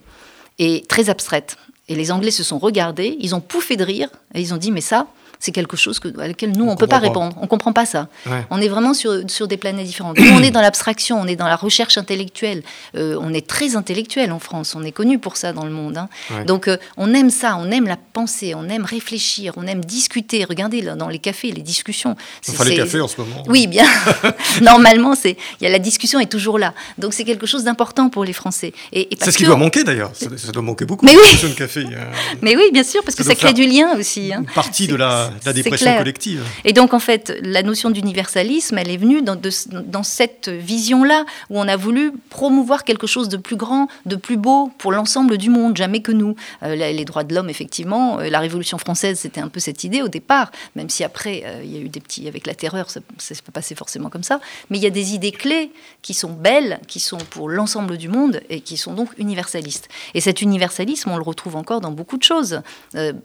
et 0.58 0.84
très 0.88 1.10
abstraite. 1.10 1.56
Et 1.88 1.94
les 1.94 2.10
Anglais 2.10 2.30
se 2.30 2.42
sont 2.42 2.58
regardés, 2.58 3.16
ils 3.20 3.34
ont 3.34 3.40
pouffé 3.40 3.76
de 3.76 3.84
rire, 3.84 4.10
et 4.34 4.40
ils 4.40 4.52
ont 4.52 4.58
dit, 4.58 4.70
mais 4.70 4.80
ça, 4.80 5.06
c'est 5.40 5.52
quelque 5.52 5.76
chose 5.76 5.98
que, 6.00 6.08
à 6.20 6.28
laquelle 6.28 6.52
nous, 6.52 6.64
on 6.64 6.72
ne 6.72 6.76
peut 6.76 6.86
pas, 6.86 6.98
répondre. 6.98 7.34
On 7.38 7.42
ne 7.42 7.46
comprend 7.46 7.72
pas 7.72 7.86
ça. 7.86 8.08
On 8.50 8.60
est 8.60 8.68
vraiment 8.68 8.94
sur, 8.94 9.12
sur 9.28 9.48
des 9.48 9.56
planètes 9.56 9.86
différentes. 9.86 10.18
Nous, 10.18 10.30
on 10.32 10.42
est 10.42 10.50
dans 10.50 10.60
l'abstraction, 10.60 11.20
on 11.20 11.26
est 11.26 11.36
dans 11.36 11.46
la 11.46 11.56
recherche 11.56 11.98
intellectuelle. 11.98 12.62
Euh, 12.96 13.16
on 13.20 13.32
est 13.32 13.46
très 13.46 13.76
intellectuel 13.76 14.32
en 14.32 14.38
France. 14.38 14.74
On 14.76 14.82
est 14.82 14.92
connu 14.92 15.18
pour 15.18 15.36
ça 15.36 15.52
dans 15.52 15.64
le 15.64 15.70
monde. 15.70 15.96
Hein. 15.96 16.08
Donc, 16.46 16.68
euh, 16.68 16.76
on 16.96 17.14
aime 17.14 17.30
ça. 17.30 17.56
On 17.58 17.70
aime 17.70 17.86
la 17.86 17.96
pensée. 17.96 18.54
On 18.54 18.68
aime 18.68 18.84
réfléchir. 18.84 19.54
On 19.56 19.66
aime 19.66 19.84
discuter. 19.84 20.44
Regardez, 20.44 20.80
là, 20.80 20.94
dans 20.94 21.08
les 21.08 21.18
cafés, 21.18 21.52
les 21.52 21.62
discussions. 21.62 22.16
Enfin, 22.48 22.64
les 22.64 22.76
cafés 22.76 23.00
en 23.00 23.08
ce 23.08 23.20
moment. 23.20 23.44
Oui, 23.46 23.66
bien. 23.66 23.86
Normalement, 24.62 25.14
c'est, 25.14 25.36
y 25.60 25.66
a, 25.66 25.70
la 25.70 25.78
discussion 25.78 26.18
est 26.20 26.30
toujours 26.30 26.58
là. 26.58 26.74
Donc, 26.98 27.14
c'est 27.14 27.24
quelque 27.24 27.46
chose 27.46 27.64
d'important 27.64 28.08
pour 28.08 28.24
les 28.24 28.32
Français. 28.32 28.72
Et, 28.92 29.08
c'est 29.20 29.30
ce 29.30 29.38
qui 29.38 29.44
doit 29.44 29.56
manquer 29.56 29.84
d'ailleurs. 29.84 30.10
Ça, 30.14 30.52
doit 30.52 30.62
manquer 30.62 30.84
beaucoup. 30.84 31.06
Mais 31.06 31.14
oui. 31.14 31.48
De 31.48 31.54
café. 31.54 31.84
Mais 32.42 32.56
oui, 32.56 32.70
bien 32.72 32.82
sûr, 32.82 33.02
parce 33.04 33.14
que 33.14 33.22
ça 33.22 33.34
crée 33.34 33.52
du 33.52 33.66
lien 33.66 33.96
aussi. 33.96 34.32
Hein. 34.32 34.40
Une 34.40 34.54
partie 34.54 34.86
de 34.86 34.96
la 34.96 35.27
la, 35.44 35.52
dépression 35.52 35.96
collective. 35.96 36.44
Et 36.64 36.72
donc, 36.72 36.94
en 36.94 36.98
fait, 36.98 37.36
la 37.42 37.62
notion 37.62 37.90
d'universalisme, 37.90 38.78
elle 38.78 38.90
est 38.90 38.96
venue 38.96 39.22
dans, 39.22 39.36
dans 39.36 40.02
cette 40.02 40.48
vision-là, 40.48 41.24
où 41.50 41.58
on 41.58 41.68
a 41.68 41.76
voulu 41.76 42.12
promouvoir 42.30 42.84
quelque 42.84 43.06
chose 43.06 43.28
de 43.28 43.36
plus 43.36 43.56
grand, 43.56 43.88
de 44.06 44.16
plus 44.16 44.36
beau 44.36 44.70
pour 44.78 44.92
l'ensemble 44.92 45.38
du 45.38 45.50
monde, 45.50 45.76
jamais 45.76 46.00
que 46.00 46.12
nous. 46.12 46.34
Euh, 46.62 46.74
les 46.74 47.04
droits 47.04 47.24
de 47.24 47.34
l'homme, 47.34 47.50
effectivement, 47.50 48.20
euh, 48.20 48.28
la 48.28 48.40
Révolution 48.40 48.78
française, 48.78 49.18
c'était 49.20 49.40
un 49.40 49.48
peu 49.48 49.60
cette 49.60 49.84
idée 49.84 50.02
au 50.02 50.08
départ, 50.08 50.50
même 50.76 50.88
si 50.88 51.04
après, 51.04 51.42
euh, 51.44 51.62
il 51.64 51.72
y 51.72 51.76
a 51.76 51.80
eu 51.80 51.88
des 51.88 52.00
petits. 52.00 52.28
Avec 52.28 52.46
la 52.46 52.54
terreur, 52.54 52.90
ça 52.90 53.00
ne 53.00 53.20
s'est 53.20 53.34
pas 53.42 53.52
passé 53.52 53.74
forcément 53.74 54.10
comme 54.10 54.22
ça. 54.22 54.40
Mais 54.70 54.78
il 54.78 54.82
y 54.82 54.86
a 54.86 54.90
des 54.90 55.14
idées 55.14 55.32
clés 55.32 55.70
qui 56.02 56.14
sont 56.14 56.32
belles, 56.32 56.80
qui 56.86 57.00
sont 57.00 57.18
pour 57.18 57.48
l'ensemble 57.48 57.96
du 57.96 58.08
monde 58.08 58.40
et 58.48 58.60
qui 58.60 58.76
sont 58.76 58.94
donc 58.94 59.10
universalistes. 59.18 59.88
Et 60.14 60.20
cet 60.20 60.42
universalisme, 60.42 61.10
on 61.10 61.16
le 61.16 61.22
retrouve 61.22 61.56
encore 61.56 61.80
dans 61.80 61.92
beaucoup 61.92 62.18
de 62.18 62.22
choses. 62.22 62.60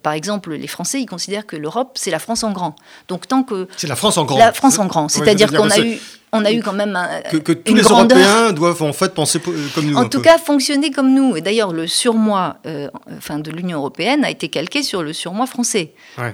par 0.02 0.14
exemple, 0.14 0.54
les 0.54 0.68
Français, 0.68 1.02
ils 1.02 1.06
considèrent 1.06 1.46
que 1.46 1.56
l'Europe, 1.56 1.93
c'est 1.96 2.12
la 2.12 2.20
France 2.20 2.44
en 2.44 2.52
grand. 2.52 2.76
Donc 3.08 3.28
tant 3.28 3.44
que... 3.44 3.68
C'est 3.78 3.88
la 3.88 3.96
France 3.96 4.18
en 4.18 4.26
grand. 4.26 4.38
La 4.38 4.54
France 4.54 4.80
en 4.80 4.86
grand. 4.86 5.10
C'est-à-dire 5.10 5.52
qu'on 5.52 5.70
a 5.70 5.80
eu 5.80 6.00
on 6.34 6.44
a 6.46 6.52
eu 6.52 6.62
quand 6.62 6.74
même 6.74 6.96
un, 6.96 7.22
que, 7.30 7.38
que 7.38 7.52
tous 7.52 7.76
les 7.76 7.84
Européens 7.84 8.52
doivent 8.52 8.82
en 8.82 8.92
fait 8.92 9.14
penser 9.14 9.40
comme 9.40 9.86
nous. 9.86 9.96
En 9.96 10.10
tout 10.10 10.20
cas, 10.20 10.40
fonctionner 10.40 10.90
comme 10.90 11.14
nous. 11.14 11.38
Et 11.38 11.42
d'ailleurs, 11.42 11.72
le 11.72 11.86
surmoi, 11.88 12.58
euh, 12.66 12.90
enfin, 13.16 13.38
de 13.38 13.52
l'Union 13.52 13.78
européenne 13.78 14.26
a 14.26 14.32
été 14.32 14.50
calqué 14.50 14.82
sur 14.82 15.04
le 15.04 15.14
surmoi 15.14 15.46
français. 15.46 15.94
Ouais, 16.18 16.34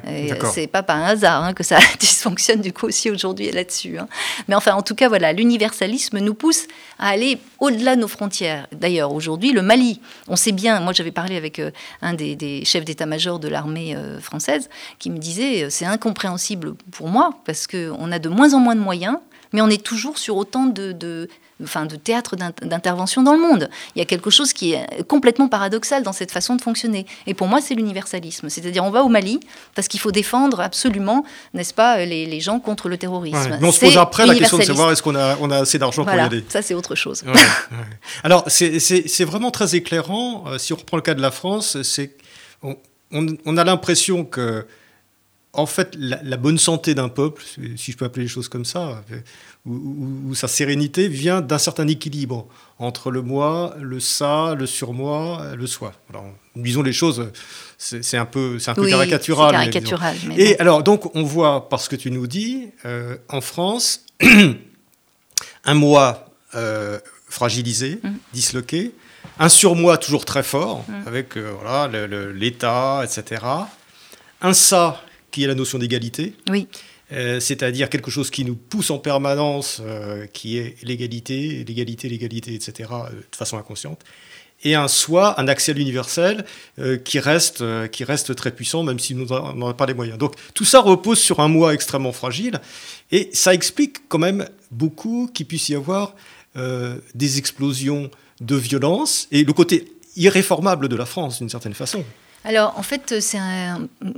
c'est 0.54 0.68
pas 0.68 0.84
par 0.84 0.96
un 0.98 1.04
hasard 1.04 1.44
hein, 1.44 1.54
que 1.54 1.64
ça 1.64 1.80
dysfonctionne 2.00 2.62
du 2.62 2.72
coup 2.72 2.88
aussi 2.88 3.12
aujourd'hui 3.12 3.52
là-dessus. 3.52 3.98
Hein. 3.98 4.08
Mais 4.48 4.56
enfin, 4.56 4.74
en 4.74 4.82
tout 4.82 4.96
cas, 4.96 5.10
voilà, 5.10 5.34
l'universalisme 5.34 6.20
nous 6.20 6.34
pousse 6.34 6.68
à 6.98 7.10
aller 7.10 7.38
au-delà 7.60 7.98
de 7.98 8.02
nos 8.02 8.08
frontières. 8.08 8.68
D'ailleurs, 8.72 9.14
aujourd'hui, 9.14 9.52
le 9.52 9.62
Mali, 9.62 10.00
on 10.30 10.38
sait 10.38 10.54
bien. 10.54 10.80
Moi, 10.80 10.94
j'avais 10.94 11.12
parlé 11.12 11.36
avec 11.36 11.60
euh, 11.60 11.72
un 12.02 12.14
des, 12.14 12.64
chefs 12.64 12.86
d'état-major 12.86 13.40
de 13.40 13.50
l'armée 13.50 13.96
euh, 13.96 14.22
française 14.22 14.70
qui 14.98 15.10
me 15.10 15.18
disait 15.18 15.70
c'est 15.70 15.86
incompréhensible 15.86 16.76
pour 16.92 17.10
moi 17.10 17.32
parce 17.46 17.68
que 17.68 17.92
on 18.00 18.12
a 18.14 18.20
de 18.20 18.30
moins 18.30 18.54
en 18.54 18.60
moins 18.60 18.76
de 18.76 18.82
moyens 18.82 19.18
mais 19.54 19.62
on 19.62 19.70
est 19.70 19.84
toujours 19.84 20.18
sur 20.18 20.38
autant 20.38 20.66
de, 20.66 20.92
de 20.92 21.30
enfin, 21.64 21.86
de 21.86 21.96
théâtres 21.96 22.36
d'intervention 22.36 23.24
dans 23.24 23.34
le 23.34 23.40
monde. 23.40 23.70
Il 23.96 24.00
y 24.00 24.02
a 24.02 24.06
quelque 24.06 24.30
chose 24.30 24.54
qui 24.54 24.74
est 24.74 25.04
complètement 25.08 25.48
paradoxal 25.48 26.04
dans 26.04 26.14
cette 26.14 26.32
façon 26.32 26.56
de 26.56 26.62
fonctionner. 26.62 27.06
Et 27.28 27.34
pour 27.34 27.48
moi, 27.48 27.62
c'est 27.62 27.76
l'universalisme. 27.76 28.50
C'est-à-dire, 28.50 28.84
on 28.84 28.92
va 28.92 29.04
au 29.04 29.10
Mali 29.10 29.40
parce 29.76 29.88
qu'il 29.88 30.00
faut 30.00 30.12
défendre 30.12 30.62
absolument, 30.62 31.26
n'est-ce 31.54 31.74
pas, 31.74 32.06
les, 32.06 32.40
gens 32.40 32.60
contre 32.60 32.88
le 32.88 32.98
terrorisme. 32.98 33.58
Mais 33.60 33.68
on 33.68 33.72
se 33.72 33.82
pose 33.82 33.98
après 33.98 34.26
la 34.26 34.36
question 34.36 34.58
de 34.58 34.64
savoir 34.64 34.92
est-ce 34.92 35.04
qu'on 35.04 35.16
a, 35.16 35.38
on 35.42 35.52
a 35.52 35.58
assez 35.58 35.78
d'argent 35.78 36.06
pour 36.06 36.14
y 36.14 36.26
aider. 36.26 36.44
Ça, 36.48 36.62
c'est 36.62 36.74
autre 36.74 36.96
chose. 36.96 37.24
Alors, 38.24 38.46
c'est 38.48 39.26
vraiment 39.26 39.52
très 39.52 39.76
éclairant. 39.76 40.46
Euh, 40.48 40.58
si 40.58 40.74
on 40.74 40.78
reprend 40.78 40.98
le 40.98 41.04
cas 41.04 41.14
de 41.14 41.22
la 41.22 41.32
France, 41.32 41.82
c'est 41.84 42.16
on, 42.64 42.78
on, 43.12 43.58
a 43.58 43.64
l'impression 43.64 44.24
que 44.24 44.66
en 45.54 45.66
fait, 45.66 45.96
la, 45.98 46.38
bonne 46.38 46.60
santé 46.60 46.94
d'un 46.94 47.10
peuple, 47.10 47.44
si 47.76 47.92
je 47.92 47.98
peux 47.98 48.06
appeler 48.06 48.24
les 48.24 48.30
choses 48.30 48.50
comme 48.50 48.66
ça, 48.66 49.04
ou, 49.66 50.34
sa 50.36 50.48
sérénité 50.48 51.08
vient 51.08 51.42
d'un 51.42 51.58
certain 51.58 51.88
équilibre 51.88 52.48
entre 52.78 53.10
le 53.10 53.22
moi, 53.24 53.76
le 53.80 54.00
ça, 54.00 54.54
le 54.56 54.68
surmoi, 54.68 55.56
le 55.58 55.66
soi. 55.66 55.94
Alors, 56.12 56.26
disons 56.56 56.84
les 56.84 56.94
choses, 56.94 57.32
c'est 57.78 58.18
un 58.18 58.26
peu, 58.26 58.60
c'est 58.60 58.72
un 58.72 58.76
peu 58.76 58.88
caricatural. 58.88 59.52
caricatural 59.52 60.16
Et 60.38 60.58
alors, 60.60 60.84
donc, 60.84 61.16
on 61.16 61.24
voit, 61.24 61.68
parce 61.68 61.88
que 61.88 61.96
tu 61.96 62.12
nous 62.12 62.28
dis, 62.28 62.68
euh, 62.86 63.18
en 63.28 63.42
France, 63.42 64.06
un 65.66 65.74
moi 65.74 66.32
euh, 66.54 67.00
fragilisé, 67.28 68.00
mm. 68.04 68.10
disloqué, 68.34 68.92
un 69.40 69.50
surmoi 69.50 69.98
toujours 69.98 70.26
très 70.26 70.44
fort, 70.44 70.86
mm. 70.88 71.08
avec 71.08 71.38
euh, 71.38 71.52
voilà, 71.60 71.90
l'État, 72.34 73.02
etc. 73.04 73.44
Un 74.42 74.54
ça 74.54 75.02
qui 75.32 75.44
est 75.44 75.48
la 75.48 75.56
notion 75.56 75.78
d'égalité. 75.78 76.34
Oui. 76.50 76.68
Euh, 77.12 77.40
c'est-à-dire 77.40 77.90
quelque 77.90 78.12
chose 78.12 78.30
qui 78.30 78.46
nous 78.46 78.56
pousse 78.56 78.92
en 78.92 79.00
permanence, 79.00 79.82
euh, 79.84 80.28
qui 80.32 80.58
est 80.58 80.76
l'égalité, 80.84 81.64
l'égalité, 81.68 82.08
l'égalité, 82.08 82.54
etc., 82.54 82.90
euh, 82.92 83.10
de 83.10 83.36
façon 83.36 83.58
inconsciente. 83.58 84.02
Et 84.64 84.76
un 84.76 84.88
soi, 84.88 85.40
un 85.40 85.48
accès 85.48 85.72
à 85.72 85.76
l'universel, 85.76 86.44
qui, 87.06 87.20
reste, 87.20 87.64
qui 87.92 88.04
reste 88.04 88.36
très 88.36 88.52
puissant, 88.52 88.84
même 88.84 89.00
si 89.00 89.16
nous 89.16 89.28
n'en 89.28 89.52
avons 89.52 89.74
pas 89.74 89.86
les 89.86 89.94
moyens. 89.94 90.18
Donc 90.18 90.34
tout 90.54 90.66
ça 90.66 90.82
repose 90.82 91.18
sur 91.18 91.40
un 91.40 91.48
moi 91.48 91.74
extrêmement 91.74 92.12
fragile, 92.12 92.60
et 93.10 93.30
ça 93.32 93.54
explique 93.54 94.10
quand 94.10 94.18
même 94.18 94.50
beaucoup 94.70 95.32
qu'il 95.34 95.46
puisse 95.46 95.70
y 95.70 95.76
avoir 95.76 96.14
des 97.16 97.38
explosions 97.38 98.12
de 98.42 98.56
violence, 98.58 99.30
et 99.32 99.46
le 99.46 99.54
côté 99.54 99.94
irréformable 100.18 100.90
de 100.90 100.98
la 100.98 101.06
France, 101.06 101.38
d'une 101.38 101.48
certaine 101.50 101.74
façon. 101.74 102.04
Alors, 102.50 102.74
en 102.78 102.82
fait, 102.82 103.14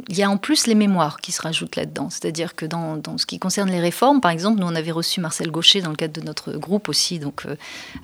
il 0.07 0.17
y 0.17 0.23
a 0.23 0.29
en 0.29 0.37
plus 0.37 0.65
les 0.65 0.73
mémoires 0.73 1.19
qui 1.19 1.33
se 1.33 1.41
rajoutent 1.41 1.75
là-dedans. 1.75 2.09
C'est-à-dire 2.09 2.55
que 2.55 2.65
dans, 2.65 3.01
ce 3.17 3.25
qui 3.25 3.39
concerne 3.39 3.69
les 3.69 3.81
réformes, 3.81 4.21
par 4.21 4.31
exemple, 4.31 4.61
nous, 4.61 4.67
on 4.67 4.73
avait 4.73 4.93
reçu 4.93 5.19
Marcel 5.19 5.51
Gaucher 5.51 5.81
dans 5.81 5.89
le 5.89 5.97
cadre 5.97 6.13
de 6.13 6.25
notre 6.25 6.53
groupe 6.53 6.87
aussi, 6.87 7.19
donc 7.19 7.41
euh, 7.45 7.57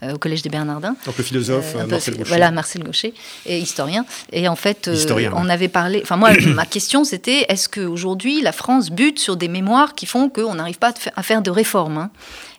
euh, 0.03 0.15
au 0.15 0.17
Collège 0.17 0.41
des 0.41 0.49
Bernardins. 0.49 0.97
Donc 1.05 1.17
le 1.17 1.23
philosophe 1.23 1.77
euh, 1.77 1.87
Marcel 1.87 2.17
Gaucher. 2.17 2.27
Voilà, 2.27 2.51
Marcel 2.51 2.83
Gaucher, 2.83 3.13
et 3.45 3.57
historien. 3.57 4.05
Et 4.33 4.49
en 4.49 4.57
fait, 4.57 4.89
on 5.33 5.47
avait 5.47 5.69
parlé... 5.69 6.01
Enfin, 6.03 6.17
moi, 6.17 6.33
ma 6.47 6.65
question, 6.65 7.05
c'était, 7.05 7.45
est-ce 7.47 7.69
qu'aujourd'hui, 7.69 8.41
la 8.41 8.51
France 8.51 8.89
bute 8.89 9.19
sur 9.19 9.37
des 9.37 9.47
mémoires 9.47 9.95
qui 9.95 10.07
font 10.07 10.27
qu'on 10.27 10.55
n'arrive 10.55 10.77
pas 10.77 10.93
à 11.15 11.23
faire 11.23 11.41
de 11.41 11.51
réformes 11.51 11.97
hein? 11.99 12.11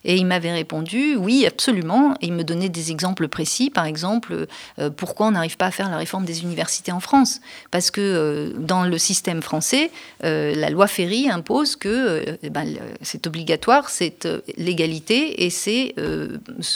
Et 0.08 0.16
il 0.16 0.24
m'avait 0.24 0.52
répondu 0.52 1.16
oui, 1.16 1.44
absolument. 1.46 2.14
Et 2.22 2.26
il 2.28 2.32
me 2.32 2.42
donnait 2.42 2.70
des 2.70 2.90
exemples 2.90 3.28
précis. 3.28 3.68
Par 3.68 3.84
exemple, 3.84 4.46
euh, 4.78 4.88
pourquoi 4.90 5.26
on 5.26 5.32
n'arrive 5.32 5.58
pas 5.58 5.66
à 5.66 5.70
faire 5.70 5.90
la 5.90 5.98
réforme 5.98 6.24
des 6.24 6.42
universités 6.42 6.92
en 6.92 7.00
France 7.00 7.40
Parce 7.70 7.90
que 7.90 8.00
euh, 8.00 8.52
dans 8.58 8.84
le 8.84 8.96
système 8.96 9.42
français, 9.42 9.90
euh, 10.24 10.54
la 10.54 10.70
loi 10.70 10.86
Ferry 10.86 11.28
impose 11.28 11.76
que 11.76 12.38
eh 12.42 12.48
ben, 12.48 12.66
c'est 13.02 13.26
obligatoire, 13.26 13.90
c'est 13.90 14.26
l'égalité 14.56 15.44
et 15.44 15.50
c'est 15.50 15.94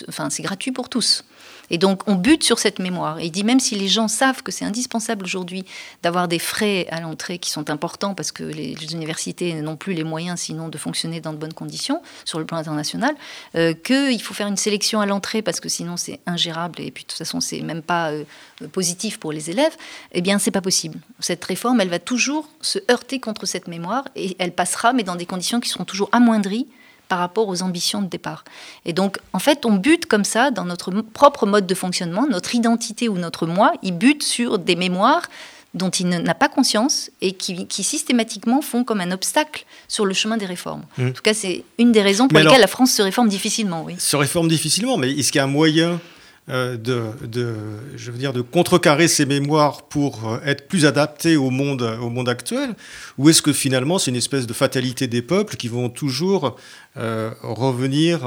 enfin, 0.09 0.29
gratuit 0.41 0.73
pour 0.73 0.91
tous. 0.91 1.25
Et 1.73 1.79
donc, 1.79 2.03
on 2.07 2.15
bute 2.15 2.45
sur 2.45 2.59
cette 2.59 2.79
mémoire. 2.79 3.19
Et 3.19 3.25
il 3.25 3.31
dit, 3.31 3.45
même 3.45 3.59
si 3.59 3.75
les 3.75 3.89
gens 3.89 4.07
savent 4.07 4.43
que 4.43 4.53
c'est 4.53 4.67
indispensable 4.67 5.25
aujourd'hui 5.25 5.65
d'avoir 6.03 6.29
des 6.29 6.39
frais 6.39 6.87
à 6.91 7.01
l'entrée 7.01 7.39
qui 7.39 7.51
sont 7.51 7.71
importants 7.71 8.15
parce 8.15 8.31
que 8.31 8.45
les, 8.45 8.77
universités 8.93 9.55
n'ont 9.55 9.77
plus 9.77 9.95
les 9.95 10.05
moyens, 10.05 10.39
sinon, 10.39 10.69
de 10.69 10.77
fonctionner 10.77 11.21
dans 11.21 11.33
de 11.33 11.39
bonnes 11.39 11.55
conditions 11.55 12.03
sur 12.27 12.39
le 12.39 12.45
plan 12.45 12.59
international, 12.59 13.15
euh, 13.55 13.73
qu'il 13.73 14.23
faut 14.23 14.35
faire 14.35 14.49
une 14.49 14.59
sélection 14.59 15.01
à 15.01 15.07
l'entrée 15.07 15.41
parce 15.41 15.61
que 15.61 15.71
sinon, 15.71 15.97
c'est 15.97 16.21
ingérable 16.27 16.81
et 16.81 16.91
puis, 16.91 17.05
de 17.05 17.09
toute 17.09 17.19
façon, 17.19 17.41
c'est 17.41 17.61
même 17.63 17.81
pas 17.81 18.11
euh, 18.11 18.25
positif 18.71 19.19
pour 19.19 19.33
les 19.33 19.49
élèves, 19.49 19.75
eh 20.13 20.21
bien, 20.21 20.39
c'est 20.39 20.51
pas 20.51 20.61
possible. 20.61 20.99
Cette 21.21 21.43
réforme, 21.43 21.81
elle 21.81 21.89
va 21.89 21.99
toujours 21.99 22.49
se 22.61 22.79
heurter 22.91 23.19
contre 23.19 23.47
cette 23.47 23.67
mémoire 23.67 24.05
et 24.15 24.37
elle 24.39 24.53
passera, 24.53 24.93
mais 24.93 25.05
dans 25.05 25.17
des 25.17 25.27
conditions 25.27 25.59
qui 25.59 25.71
seront 25.71 25.87
toujours 25.87 26.11
amoindries 26.13 26.67
par 27.13 27.19
rapport 27.19 27.47
aux 27.47 27.61
ambitions 27.61 28.01
de 28.01 28.07
départ. 28.07 28.43
Et 28.87 28.95
donc, 28.95 29.19
en 29.35 29.39
fait, 29.39 29.67
on 29.67 29.75
bute 29.75 30.07
comme 30.07 30.25
ça 30.25 30.51
dans 30.51 30.65
notre 30.65 30.91
propre 31.03 31.45
mode 31.45 31.67
de 31.67 31.75
fonctionnement, 31.75 32.27
notre 32.27 32.55
identité 32.55 33.07
ou 33.11 33.19
notre 33.19 33.47
moi, 33.47 33.75
il 33.83 33.93
bute 33.93 34.23
sur 34.23 34.59
des 34.59 34.77
mémoires 34.77 35.29
dont 35.75 35.91
il 35.91 36.09
n'a 36.09 36.35
pas 36.35 36.49
conscience 36.49 37.11
et 37.21 37.33
qui, 37.33 37.67
systématiquement 37.69 38.63
font 38.63 38.83
comme 38.83 39.03
un 39.03 39.11
obstacle 39.11 39.67
sur 39.89 40.07
le 40.07 40.15
chemin 40.15 40.39
des 40.39 40.47
réformes. 40.47 40.85
Mmh. 40.97 41.09
En 41.09 41.13
tout 41.13 41.21
cas, 41.21 41.35
c'est 41.35 41.65
une 41.79 41.93
des 41.93 42.01
raisons 42.01 42.29
pour 42.29 42.39
lesquelles 42.39 42.63
la 42.63 42.67
France 42.67 42.93
se 42.93 43.03
réforme 43.03 43.29
difficilement. 43.29 43.85
Oui. 43.85 43.97
Se 43.99 44.17
réforme 44.17 44.49
difficilement, 44.49 44.97
mais 44.97 45.13
est-ce 45.13 45.33
qu'il 45.33 45.39
y 45.39 45.43
a 45.43 45.45
un 45.45 45.49
moyen 45.49 46.01
euh, 46.49 46.77
de, 46.77 47.55
je 47.95 48.11
veux 48.11 48.19
dire, 48.19 48.33
de 48.33 48.41
contrecarrer 48.41 49.07
ces 49.07 49.27
mémoires 49.27 49.83
pour 49.83 50.29
euh, 50.29 50.39
être 50.45 50.67
plus 50.67 50.87
adaptés 50.87 51.37
au 51.37 51.51
monde, 51.51 51.83
au 52.03 52.11
monde 52.11 52.29
actuel 52.29 52.75
Ou 53.17 53.29
est-ce 53.29 53.43
que 53.43 53.53
finalement 53.53 54.01
c'est 54.01 54.11
une 54.11 54.17
espèce 54.17 54.49
de 54.49 54.53
fatalité 54.53 55.07
des 55.07 55.23
peuples 55.23 55.55
qui 55.55 55.69
vont 55.69 55.89
toujours 55.89 56.57
euh, 56.97 57.31
revenir 57.43 58.23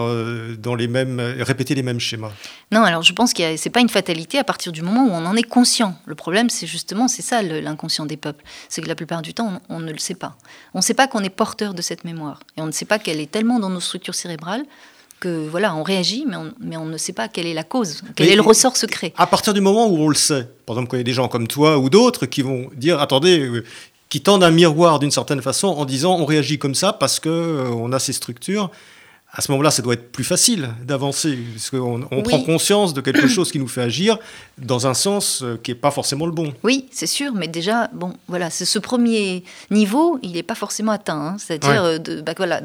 dans 0.59 0.75
les 0.75 0.87
mêmes, 0.87 1.19
répéter 1.41 1.75
les 1.75 1.83
mêmes 1.83 1.99
schémas? 1.99 2.31
Non, 2.71 2.83
alors 2.83 3.01
je 3.01 3.11
pense 3.11 3.33
que 3.33 3.57
ce 3.57 3.67
n'est 3.67 3.71
pas 3.71 3.81
une 3.81 3.89
fatalité 3.89 4.39
à 4.39 4.45
partir 4.45 4.71
du 4.71 4.81
moment 4.81 5.03
où 5.03 5.09
on 5.11 5.25
en 5.25 5.35
est 5.35 5.43
conscient. 5.43 5.99
Le 6.05 6.15
problème, 6.15 6.49
c'est 6.49 6.67
justement, 6.67 7.09
c'est 7.09 7.21
ça 7.21 7.41
l'inconscient 7.41 8.05
des 8.05 8.15
peuples. 8.17 8.45
C'est 8.69 8.81
que 8.81 8.87
la 8.87 8.95
plupart 8.95 9.23
du 9.23 9.33
temps, 9.33 9.61
on 9.67 9.81
ne 9.81 9.91
le 9.91 9.99
sait 9.99 10.15
pas. 10.15 10.37
On 10.73 10.79
ne 10.79 10.83
sait 10.83 10.93
pas 10.93 11.07
qu'on 11.07 11.21
est 11.21 11.29
porteur 11.29 11.73
de 11.73 11.81
cette 11.81 12.05
mémoire. 12.05 12.39
Et 12.55 12.61
on 12.61 12.65
ne 12.65 12.71
sait 12.71 12.85
pas 12.85 12.97
qu'elle 12.97 13.19
est 13.19 13.29
tellement 13.29 13.59
dans 13.59 13.69
nos 13.69 13.81
structures 13.81 14.15
cérébrales 14.15 14.63
que 15.25 15.47
voilà, 15.49 15.75
on 15.75 15.81
réagit, 15.81 16.23
mais 16.27 16.35
on, 16.35 16.53
mais 16.59 16.77
on 16.77 16.85
ne 16.85 16.97
sait 16.97 17.13
pas 17.13 17.27
quelle 17.27 17.47
est 17.47 17.55
la 17.55 17.63
cause, 17.63 18.03
quel 18.15 18.29
est 18.29 18.35
le 18.35 18.43
ressort 18.43 18.77
secret. 18.77 19.11
À 19.17 19.25
partir 19.25 19.55
du 19.55 19.61
moment 19.61 19.87
où 19.87 19.97
on 19.97 20.07
le 20.07 20.15
sait, 20.15 20.47
par 20.67 20.75
exemple, 20.75 20.91
quand 20.91 20.97
il 20.97 20.99
y 20.99 21.01
a 21.01 21.03
des 21.03 21.13
gens 21.13 21.27
comme 21.27 21.47
toi 21.47 21.79
ou 21.79 21.89
d'autres 21.89 22.27
qui 22.27 22.43
vont 22.43 22.69
dire, 22.75 22.99
attendez, 22.99 23.39
euh, 23.39 23.63
qui 24.09 24.21
tendent 24.21 24.43
un 24.43 24.51
miroir 24.51 24.99
d'une 24.99 25.09
certaine 25.09 25.41
façon 25.41 25.69
en 25.69 25.85
disant, 25.85 26.19
on 26.19 26.25
réagit 26.25 26.59
comme 26.59 26.75
ça 26.75 26.93
parce 26.93 27.19
que 27.19 27.29
euh, 27.29 27.69
on 27.69 27.91
a 27.91 27.97
ces 27.97 28.13
structures. 28.13 28.69
À 29.35 29.41
ce 29.41 29.51
moment-là, 29.51 29.69
ça 29.69 29.81
doit 29.81 29.95
être 29.95 30.13
plus 30.13 30.23
facile 30.23 30.69
d'avancer, 30.83 31.37
parce 31.53 31.69
qu'on 31.69 32.07
on 32.09 32.23
prend 32.23 32.39
conscience 32.39 32.93
de 32.93 33.01
quelque 33.01 33.27
chose 33.27 33.51
qui 33.51 33.59
nous 33.59 33.67
fait 33.67 33.81
agir 33.81 34.17
dans 34.57 34.87
un 34.87 34.93
sens 34.93 35.41
euh, 35.43 35.59
qui 35.61 35.71
n'est 35.71 35.75
pas 35.75 35.91
forcément 35.91 36.25
le 36.25 36.31
bon. 36.31 36.53
Oui, 36.63 36.87
c'est 36.89 37.05
sûr, 37.05 37.33
mais 37.33 37.49
déjà, 37.49 37.89
bon, 37.93 38.13
voilà, 38.29 38.49
c'est 38.49 38.63
ce 38.63 38.79
premier 38.79 39.43
niveau, 39.71 40.17
il 40.23 40.31
n'est 40.31 40.43
pas 40.43 40.55
forcément 40.55 40.93
atteint. 40.93 41.19
Hein. 41.19 41.35
C'est-à-dire, 41.37 41.83
euh, 41.83 41.97
bah, 42.25 42.33
voilà, 42.37 42.61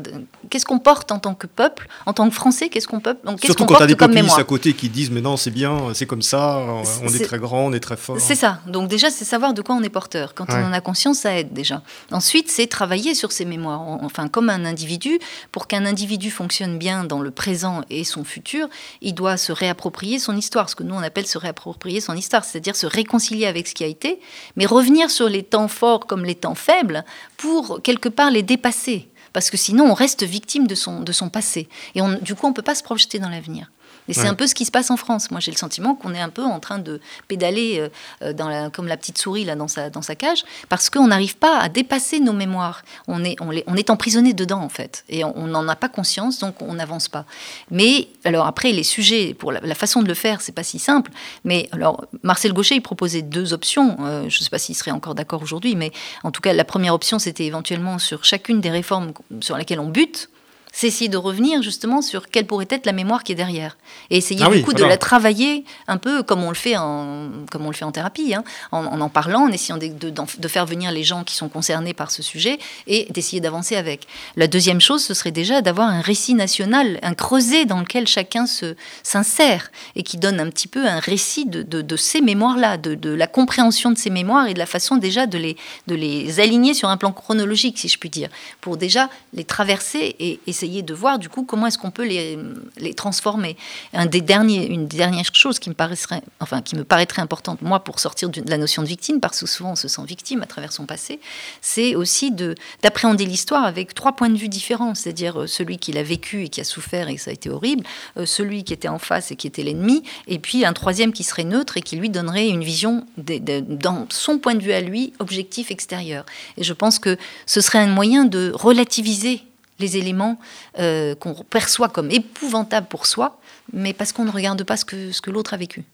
qu'est-ce 0.48 0.64
qu'on 0.64 0.78
porte 0.78 1.10
en 1.10 1.18
tant 1.18 1.34
que 1.34 1.48
peuple, 1.48 1.88
en 2.06 2.12
tant 2.12 2.28
que 2.28 2.34
Français, 2.34 2.68
qu'est-ce 2.68 2.86
qu'on 2.86 3.00
peut, 3.00 3.16
Surtout 3.42 3.64
quand 3.64 3.74
tu 3.74 3.82
as 3.82 3.86
des 3.86 3.96
populistes 3.96 4.38
à 4.38 4.44
côté 4.44 4.72
qui 4.72 4.88
disent, 4.88 5.10
mais 5.10 5.20
non, 5.20 5.36
c'est 5.36 5.50
bien, 5.50 5.92
c'est 5.94 6.06
comme 6.06 6.22
ça, 6.22 6.64
on 7.02 7.08
est, 7.08 7.24
très 7.24 7.40
grand, 7.40 7.66
on 7.66 7.72
est 7.72 7.80
très 7.80 7.96
fort. 7.96 8.16
C'est 8.20 8.36
ça. 8.36 8.60
Donc 8.68 8.88
déjà, 8.88 9.10
c'est 9.10 9.24
savoir 9.24 9.54
de 9.54 9.62
quoi 9.62 9.74
on 9.74 9.82
est 9.82 9.88
porteur. 9.88 10.34
Quand 10.34 10.46
on 10.48 10.64
en 10.64 10.72
a 10.72 10.80
conscience, 10.80 11.18
ça 11.18 11.36
aide 11.36 11.52
déjà. 11.52 11.82
Ensuite, 12.12 12.48
c'est 12.48 12.68
travailler 12.68 13.16
sur 13.16 13.32
ses 13.32 13.44
mémoires, 13.44 13.80
enfin, 13.80 14.28
comme 14.28 14.50
un 14.50 14.64
individu, 14.64 15.18
pour 15.50 15.66
qu'un 15.66 15.84
individu 15.84 16.30
fonctionne 16.30 16.59
bien 16.68 17.04
dans 17.04 17.20
le 17.20 17.30
présent 17.30 17.82
et 17.90 18.04
son 18.04 18.24
futur, 18.24 18.68
il 19.00 19.14
doit 19.14 19.36
se 19.36 19.52
réapproprier 19.52 20.18
son 20.18 20.36
histoire, 20.36 20.68
ce 20.68 20.76
que 20.76 20.82
nous 20.82 20.94
on 20.94 21.02
appelle 21.02 21.26
se 21.26 21.38
réapproprier 21.38 22.00
son 22.00 22.14
histoire, 22.14 22.44
c'est-à-dire 22.44 22.76
se 22.76 22.86
réconcilier 22.86 23.46
avec 23.46 23.68
ce 23.68 23.74
qui 23.74 23.84
a 23.84 23.86
été, 23.86 24.20
mais 24.56 24.66
revenir 24.66 25.10
sur 25.10 25.28
les 25.28 25.42
temps 25.42 25.68
forts 25.68 26.06
comme 26.06 26.24
les 26.24 26.34
temps 26.34 26.54
faibles 26.54 27.04
pour 27.36 27.80
quelque 27.82 28.08
part 28.08 28.30
les 28.30 28.42
dépasser. 28.42 29.08
Parce 29.32 29.50
que 29.50 29.56
sinon, 29.56 29.90
on 29.90 29.94
reste 29.94 30.24
victime 30.24 30.66
de 30.66 30.74
son, 30.74 31.00
de 31.00 31.12
son 31.12 31.28
passé. 31.28 31.68
Et 31.94 32.02
on, 32.02 32.18
du 32.20 32.34
coup, 32.34 32.46
on 32.46 32.50
ne 32.50 32.54
peut 32.54 32.62
pas 32.62 32.74
se 32.74 32.82
projeter 32.82 33.18
dans 33.18 33.28
l'avenir. 33.28 33.70
Et 34.10 34.12
c'est 34.12 34.26
un 34.26 34.34
peu 34.34 34.48
ce 34.48 34.56
qui 34.56 34.64
se 34.64 34.72
passe 34.72 34.90
en 34.90 34.96
France. 34.96 35.30
Moi, 35.30 35.38
j'ai 35.38 35.52
le 35.52 35.56
sentiment 35.56 35.94
qu'on 35.94 36.14
est 36.14 36.20
un 36.20 36.30
peu 36.30 36.42
en 36.42 36.58
train 36.58 36.78
de 36.78 37.00
pédaler 37.28 37.78
euh, 37.78 37.88
euh, 38.22 38.32
dans 38.32 38.48
la, 38.48 38.68
comme 38.68 38.88
la 38.88 38.96
petite 38.96 39.18
souris 39.18 39.44
là, 39.44 39.54
dans, 39.54 39.68
sa, 39.68 39.88
dans 39.88 40.02
sa 40.02 40.16
cage, 40.16 40.42
parce 40.68 40.90
qu'on 40.90 41.06
n'arrive 41.06 41.36
pas 41.36 41.58
à 41.58 41.68
dépasser 41.68 42.18
nos 42.18 42.32
mémoires. 42.32 42.82
On 43.06 43.24
est, 43.24 43.36
on, 43.40 43.50
on 43.66 43.76
est 43.76 43.88
emprisonné 43.88 44.32
dedans, 44.32 44.62
en 44.62 44.68
fait. 44.68 45.04
Et 45.08 45.22
on 45.24 45.46
n'en 45.46 45.68
a 45.68 45.76
pas 45.76 45.88
conscience, 45.88 46.40
donc 46.40 46.60
on 46.60 46.74
n'avance 46.74 47.08
pas. 47.08 47.24
Mais, 47.70 48.08
alors 48.24 48.46
après, 48.46 48.72
les 48.72 48.82
sujets, 48.82 49.32
pour 49.32 49.52
la, 49.52 49.74
façon 49.76 50.02
de 50.02 50.08
le 50.08 50.14
faire, 50.14 50.40
c'est 50.40 50.52
pas 50.52 50.64
si 50.64 50.80
simple. 50.80 51.12
Mais 51.44 51.68
alors, 51.70 52.04
Marcel 52.24 52.52
Gaucher, 52.52 52.74
il 52.74 52.82
proposait 52.82 53.22
deux 53.22 53.52
options. 53.52 53.96
Euh, 54.00 54.28
je 54.28 54.40
ne 54.40 54.42
sais 54.42 54.50
pas 54.50 54.58
s'il 54.58 54.74
serait 54.74 54.90
encore 54.90 55.14
d'accord 55.14 55.40
aujourd'hui, 55.40 55.76
mais 55.76 55.92
en 56.24 56.32
tout 56.32 56.40
cas, 56.40 56.52
la 56.52 56.64
première 56.64 56.94
option, 56.94 57.20
c'était 57.20 57.44
éventuellement 57.44 58.00
sur 58.00 58.24
chacune 58.24 58.60
des 58.60 58.70
réformes 58.70 59.12
sur 59.40 59.56
lesquelles 59.56 59.80
on 59.80 59.88
bute 59.88 60.28
c'est 60.72 60.86
essayer 60.86 61.08
de 61.08 61.16
revenir 61.16 61.62
justement 61.62 62.02
sur 62.02 62.28
quelle 62.28 62.46
pourrait 62.46 62.68
être 62.70 62.86
la 62.86 62.92
mémoire 62.92 63.24
qui 63.24 63.32
est 63.32 63.36
derrière. 63.36 63.76
Et 64.10 64.18
essayer 64.18 64.44
ah 64.44 64.50
du 64.50 64.62
coup 64.62 64.72
de 64.72 64.84
la 64.84 64.96
travailler 64.96 65.64
un 65.88 65.96
peu 65.96 66.22
comme 66.22 66.42
on 66.44 66.48
le 66.48 66.54
fait 66.54 66.76
en 66.76 67.28
comme 67.50 67.66
on 67.66 67.70
le 67.70 67.74
fait 67.74 67.84
en 67.84 67.92
thérapie 67.92 68.34
hein, 68.34 68.44
en, 68.72 68.84
en, 68.84 69.08
parlant 69.08 69.42
en 69.42 69.48
essayant 69.48 69.78
de, 69.78 69.88
de, 69.88 70.48
faire 70.48 70.66
venir 70.66 70.92
les 70.92 71.04
gens 71.04 71.24
qui 71.24 71.34
sont 71.34 71.48
concernés 71.48 71.94
par 71.94 72.10
ce 72.10 72.22
sujet 72.22 72.58
et 72.86 73.06
d'essayer 73.10 73.40
d'avancer 73.40 73.76
avec. 73.76 74.06
La 74.36 74.46
deuxième 74.46 74.80
chose 74.80 75.02
ce 75.02 75.14
serait 75.14 75.30
déjà 75.32 75.60
d'avoir 75.60 75.88
un 75.88 76.00
récit 76.00 76.34
national 76.34 76.98
un 77.02 77.14
creuset 77.14 77.64
dans 77.64 77.80
lequel 77.80 78.06
chacun 78.06 78.46
se 78.46 78.76
s'insère 79.02 79.70
et 79.96 80.02
qui 80.02 80.18
donne 80.18 80.40
un 80.40 80.50
petit 80.50 80.68
peu 80.68 80.86
un 80.86 81.00
récit 81.00 81.46
de, 81.46 81.62
de 81.62 81.96
ces 81.96 82.20
mémoires 82.20 82.56
là 82.56 82.76
de, 82.76 83.10
la 83.10 83.26
compréhension 83.26 83.90
de 83.90 83.98
ces 83.98 84.10
mémoires 84.10 84.46
et 84.46 84.54
de 84.54 84.58
la 84.58 84.66
façon 84.66 84.96
déjà 84.96 85.26
de 85.26 85.38
les 85.38 85.56
de 85.86 85.94
les 85.94 86.40
aligner 86.40 86.74
sur 86.74 86.88
un 86.88 86.96
plan 86.96 87.12
chronologique 87.12 87.78
si 87.78 87.88
je 87.88 87.98
puis 87.98 88.10
dire 88.10 88.28
pour 88.60 88.76
déjà 88.76 89.08
les 89.32 89.44
traverser 89.44 90.16
et, 90.18 90.38
et 90.46 90.52
essayer 90.60 90.82
de 90.82 90.92
voir 90.92 91.18
du 91.18 91.28
coup 91.28 91.44
comment 91.44 91.66
est-ce 91.66 91.78
qu'on 91.78 91.90
peut 91.90 92.06
les, 92.06 92.38
les 92.76 92.94
transformer. 92.94 93.56
Un 93.94 94.06
des 94.06 94.20
derniers, 94.20 94.66
une 94.66 94.86
dernière 94.86 95.24
chose 95.32 95.58
qui 95.58 95.70
me 95.70 95.74
paraîtrait, 95.74 96.22
enfin 96.40 96.60
qui 96.60 96.76
me 96.76 96.84
paraîtrait 96.84 97.22
importante 97.22 97.62
moi 97.62 97.80
pour 97.80 97.98
sortir 97.98 98.28
de 98.28 98.42
la 98.46 98.58
notion 98.58 98.82
de 98.82 98.88
victime, 98.88 99.20
parce 99.20 99.40
que 99.40 99.46
souvent 99.46 99.72
on 99.72 99.76
se 99.76 99.88
sent 99.88 100.02
victime 100.06 100.42
à 100.42 100.46
travers 100.46 100.72
son 100.72 100.84
passé, 100.84 101.18
c'est 101.62 101.94
aussi 101.94 102.30
de 102.30 102.54
d'appréhender 102.82 103.24
l'histoire 103.24 103.64
avec 103.64 103.94
trois 103.94 104.12
points 104.12 104.28
de 104.28 104.36
vue 104.36 104.48
différents, 104.48 104.94
c'est-à-dire 104.94 105.42
euh, 105.42 105.46
celui 105.46 105.78
qui 105.78 105.92
l'a 105.92 106.02
vécu 106.02 106.44
et 106.44 106.48
qui 106.48 106.60
a 106.60 106.64
souffert 106.64 107.08
et 107.08 107.16
ça 107.16 107.30
a 107.30 107.34
été 107.34 107.48
horrible, 107.48 107.84
euh, 108.16 108.26
celui 108.26 108.64
qui 108.64 108.72
était 108.72 108.88
en 108.88 108.98
face 108.98 109.30
et 109.30 109.36
qui 109.36 109.46
était 109.46 109.62
l'ennemi, 109.62 110.02
et 110.26 110.38
puis 110.38 110.64
un 110.64 110.72
troisième 110.72 111.12
qui 111.12 111.24
serait 111.24 111.44
neutre 111.44 111.78
et 111.78 111.82
qui 111.82 111.96
lui 111.96 112.10
donnerait 112.10 112.48
une 112.48 112.64
vision 112.64 113.06
dans 113.16 114.06
son 114.10 114.38
point 114.38 114.54
de 114.54 114.62
vue 114.62 114.72
à 114.72 114.80
lui, 114.80 115.12
objectif 115.18 115.70
extérieur. 115.70 116.26
Et 116.56 116.64
je 116.64 116.72
pense 116.72 116.98
que 116.98 117.16
ce 117.46 117.60
serait 117.60 117.78
un 117.78 117.86
moyen 117.86 118.24
de 118.24 118.52
relativiser 118.54 119.42
les 119.80 119.96
éléments 119.96 120.38
euh, 120.78 121.14
qu'on 121.14 121.34
perçoit 121.34 121.88
comme 121.88 122.10
épouvantables 122.10 122.86
pour 122.86 123.06
soi, 123.06 123.40
mais 123.72 123.92
parce 123.92 124.12
qu'on 124.12 124.24
ne 124.24 124.30
regarde 124.30 124.62
pas 124.64 124.76
ce 124.76 124.84
que, 124.84 125.12
ce 125.12 125.20
que 125.20 125.30
l'autre 125.30 125.54
a 125.54 125.56
vécu. 125.56 125.84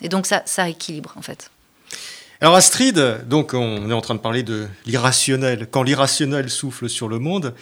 Et 0.00 0.08
donc 0.08 0.26
ça, 0.26 0.42
ça 0.44 0.68
équilibre 0.68 1.14
en 1.16 1.22
fait. 1.22 1.50
Alors 2.40 2.54
Astrid, 2.54 3.26
donc 3.26 3.54
on 3.54 3.90
est 3.90 3.94
en 3.94 4.00
train 4.00 4.14
de 4.14 4.20
parler 4.20 4.42
de 4.42 4.68
l'irrationnel. 4.86 5.66
Quand 5.70 5.82
l'irrationnel 5.82 6.50
souffle 6.50 6.88
sur 6.88 7.08
le 7.08 7.18
monde, 7.18 7.54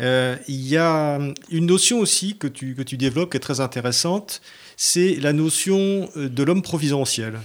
euh, 0.00 0.36
il 0.46 0.66
y 0.66 0.76
a 0.76 1.18
une 1.50 1.66
notion 1.66 1.98
aussi 1.98 2.36
que 2.38 2.46
tu, 2.46 2.74
que 2.74 2.82
tu 2.82 2.96
développes 2.96 3.32
qui 3.32 3.36
est 3.36 3.40
très 3.40 3.60
intéressante, 3.60 4.40
c'est 4.76 5.16
la 5.16 5.32
notion 5.32 6.08
euh, 6.16 6.28
de 6.28 6.42
l'homme 6.44 6.62
providentiel 6.62 7.40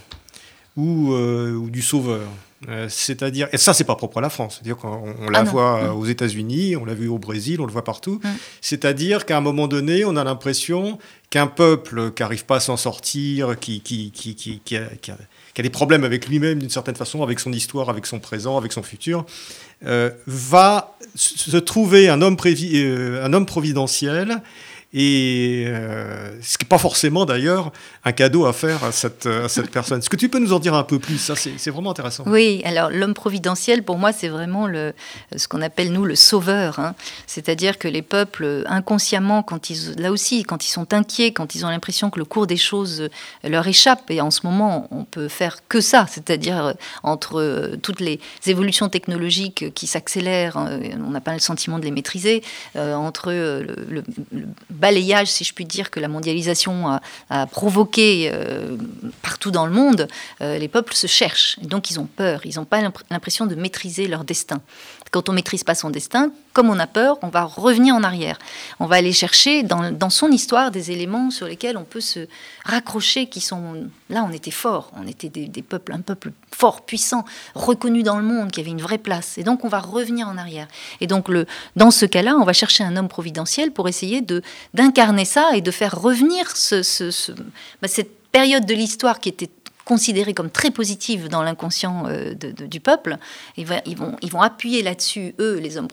ou, 0.78 1.12
ou 1.12 1.72
du 1.72 1.82
sauveur. 1.82 2.30
Euh, 2.68 2.88
c'est-à-dire, 2.90 3.48
et 3.52 3.58
ça, 3.58 3.74
c'est 3.74 3.84
pas 3.84 3.96
propre 3.96 4.18
à 4.18 4.22
la 4.22 4.30
France. 4.30 4.56
C'est-à-dire 4.56 4.78
qu'on 4.78 5.16
on 5.20 5.30
la 5.30 5.40
ah 5.40 5.44
voit 5.44 5.94
aux 5.94 6.06
États-Unis, 6.06 6.76
on 6.76 6.86
l'a 6.86 6.96
vu 6.96 7.08
au 7.08 7.20
Brésil, 7.20 7.62
on 7.62 7.66
le 7.66 7.72
voit 7.72 7.84
partout. 7.84 8.20
C'est-à-dire 8.62 9.26
qu'à 9.26 9.38
un 9.38 9.42
moment 9.42 9.68
donné, 9.68 10.06
on 10.06 10.16
a 10.16 10.24
l'impression 10.24 10.98
qu'un 11.30 11.48
peuple 11.48 12.12
qui 12.14 12.24
n'arrive 12.24 12.46
pas 12.46 12.56
à 12.56 12.60
s'en 12.60 12.78
sortir, 12.78 13.60
qui, 13.60 13.82
qui, 13.82 14.12
qui, 14.12 14.36
qui 14.36 14.78
a, 14.78 14.82
a, 14.82 15.62
des 15.62 15.70
problèmes 15.70 16.04
avec 16.04 16.28
lui-même 16.28 16.60
d'une 16.60 16.70
certaine 16.70 16.96
façon, 16.96 17.22
avec 17.22 17.40
son 17.40 17.54
histoire, 17.54 17.90
avec 17.90 18.06
son 18.08 18.20
présent, 18.20 18.58
avec 18.58 18.72
son 18.72 18.82
futur, 18.82 19.26
euh, 19.86 20.10
va 20.26 20.98
se 21.14 21.58
trouver 21.58 22.10
un 22.10 22.22
homme, 22.22 22.38
euh, 22.46 23.24
un 23.24 23.34
homme 23.34 23.46
providentiel 23.46 24.42
et 24.94 25.66
euh, 25.68 26.42
ce 26.42 26.58
qui 26.58 26.64
n'est 26.64 26.70
pas 26.70 26.78
forcément 26.78 27.26
d'ailleurs 27.26 27.74
un 28.06 28.14
cadeau 28.14 28.46
à 28.46 28.54
faire 28.54 28.86
à 28.86 28.94
cette, 28.94 29.26
à 29.26 29.50
cette 29.50 29.70
personne. 29.70 30.00
Est-ce 30.00 30.10
que 30.10 30.16
tu 30.16 30.30
peux 30.30 30.40
nous 30.40 30.54
en 30.54 30.60
dire 30.60 30.76
un 30.76 30.84
peu 30.84 30.98
plus? 30.98 31.18
Ça, 31.18 31.36
c'est 31.36 31.70
vraiment 31.70 31.92
intéressant. 31.92 32.24
Oui, 32.26 32.62
alors 32.64 32.90
l'homme 32.90 33.14
providentiel, 33.14 33.84
pour 33.84 33.98
moi, 33.98 34.14
c'est 34.14 34.30
vraiment 34.30 34.68
ce 35.36 35.48
qu'on 35.50 35.62
appelle, 35.62 35.92
nous, 35.92 36.06
le 36.06 36.16
sauveur. 36.16 36.80
Hein. 36.80 36.96
C'est-à-dire 37.26 37.78
que 37.78 37.90
les 37.90 38.02
peuples, 38.02 38.64
inconsciemment, 38.68 39.44
quand 39.44 39.70
ils, 39.70 39.94
là 39.98 40.12
aussi, 40.12 40.44
quand 40.44 40.66
ils 40.66 40.72
sont 40.72 40.94
inquiets, 40.94 41.34
quand 41.34 41.54
ils 41.54 41.66
ont 41.66 41.70
l'impression 41.70 42.10
que 42.10 42.20
le 42.20 42.26
cours 42.26 42.48
des 42.48 42.58
choses 42.58 43.10
leur 43.44 43.68
échappe, 43.68 44.10
et 44.10 44.22
en 44.22 44.32
ce 44.32 44.46
moment, 44.46 44.88
on 44.92 45.04
peut 45.04 45.28
faire 45.28 45.68
que 45.68 45.82
ça, 45.82 46.08
c'est-à-dire 46.10 46.66
euh, 46.66 46.74
entre 47.04 47.42
euh, 47.42 47.76
toutes 47.76 48.00
les 48.00 48.22
évolutions 48.46 48.88
technologiques 48.88 49.74
qui 49.74 49.86
s'accélèrent, 49.86 50.56
on 50.56 51.10
n'a 51.10 51.22
pas 51.22 51.34
le 51.34 51.40
sentiment 51.40 51.78
de 51.78 51.84
les 51.84 51.92
maîtriser, 51.92 52.42
entre 52.76 53.32
le 53.32 53.74
si 55.26 55.44
je 55.44 55.54
puis 55.54 55.66
dire, 55.66 55.92
que 55.92 56.00
la 56.00 56.08
mondialisation 56.08 57.00
a, 57.30 57.46
provoqué 57.48 58.30
euh, 58.34 58.78
partout 59.22 59.52
dans 59.52 59.66
le 59.66 59.72
monde, 59.72 60.08
euh, 60.42 60.58
les 60.58 60.68
peuples 60.68 60.94
se 60.94 61.08
cherchent. 61.08 61.60
donc 61.62 61.90
ils 61.90 62.00
ont 62.00 62.06
peur, 62.06 62.42
ils 62.46 62.56
n'ont 62.56 62.66
pas 62.66 62.82
l'impression 63.10 63.46
de 63.46 63.56
maîtriser 63.56 64.08
leur 64.08 64.24
destin. 64.24 64.62
Quand 65.12 65.30
on 65.30 65.34
maîtrise 65.34 65.64
pas 65.64 65.76
son 65.76 65.90
destin, 65.90 66.32
comme 66.54 66.70
on 66.70 66.80
a 66.80 66.88
peur, 66.88 67.18
on 67.22 67.30
va 67.30 67.44
revenir 67.44 67.96
en 67.96 68.04
arrière. 68.04 68.38
On 68.80 68.86
va 68.86 68.98
aller 68.98 69.14
chercher 69.14 69.64
dans, 69.64 70.10
son 70.10 70.32
histoire 70.32 70.72
des 70.72 70.92
éléments 70.92 71.32
sur 71.32 71.48
lesquels 71.48 71.78
on 71.78 71.84
peut 71.84 72.02
se 72.02 72.28
raccrocher, 72.66 73.28
qui 73.28 73.42
sont 73.42 73.88
là, 74.10 74.26
on 74.28 74.32
était 74.32 74.52
fort, 74.52 74.92
on 75.00 75.08
était 75.08 75.30
des, 75.30 75.62
peuples, 75.62 75.94
un 75.94 76.02
peuple 76.02 76.32
fort, 76.52 76.82
puissant, 76.82 77.26
reconnu 77.56 78.04
dans 78.04 78.18
le 78.18 78.24
monde, 78.24 78.52
qui 78.52 78.60
avait 78.60 78.72
une 78.72 78.82
vraie 78.82 78.98
place. 78.98 79.38
Et 79.38 79.44
donc 79.44 79.64
on 79.64 79.70
va 79.70 79.80
revenir 79.80 80.28
en 80.28 80.38
arrière. 80.38 80.68
Et 81.02 81.08
donc 81.08 81.30
le, 81.30 81.46
dans 81.76 81.92
ce 81.92 82.06
cas-là, 82.06 82.36
on 82.36 82.44
va 82.44 82.54
chercher 82.54 82.84
un 82.84 82.96
homme 82.98 83.10
providentiel 83.10 83.72
pour 83.72 83.88
essayer 83.88 84.26
d'incarner 84.74 85.26
ça 85.26 85.52
et 85.56 85.62
de 85.62 85.72
faire 85.72 86.00
revenir 86.00 86.56
ce, 86.56 87.32
bah, 87.82 87.88
cette 87.88 88.18
période 88.32 88.66
de 88.66 88.74
l'histoire 88.74 89.20
qui 89.20 89.30
était 89.30 89.50
considérée 89.88 90.34
comme 90.34 90.50
très 90.52 90.70
positive 90.70 91.30
dans 91.30 91.42
l'inconscient 91.42 92.04
euh, 92.08 92.34
du 92.34 92.80
peuple. 92.82 93.18
Ils, 93.56 93.66
vont, 93.66 94.16
ils 94.22 94.30
vont 94.30 94.42
appuyer 94.42 94.84
là-dessus, 94.84 95.34
eux, 95.40 95.60
les 95.60 95.78
hommes 95.78 95.88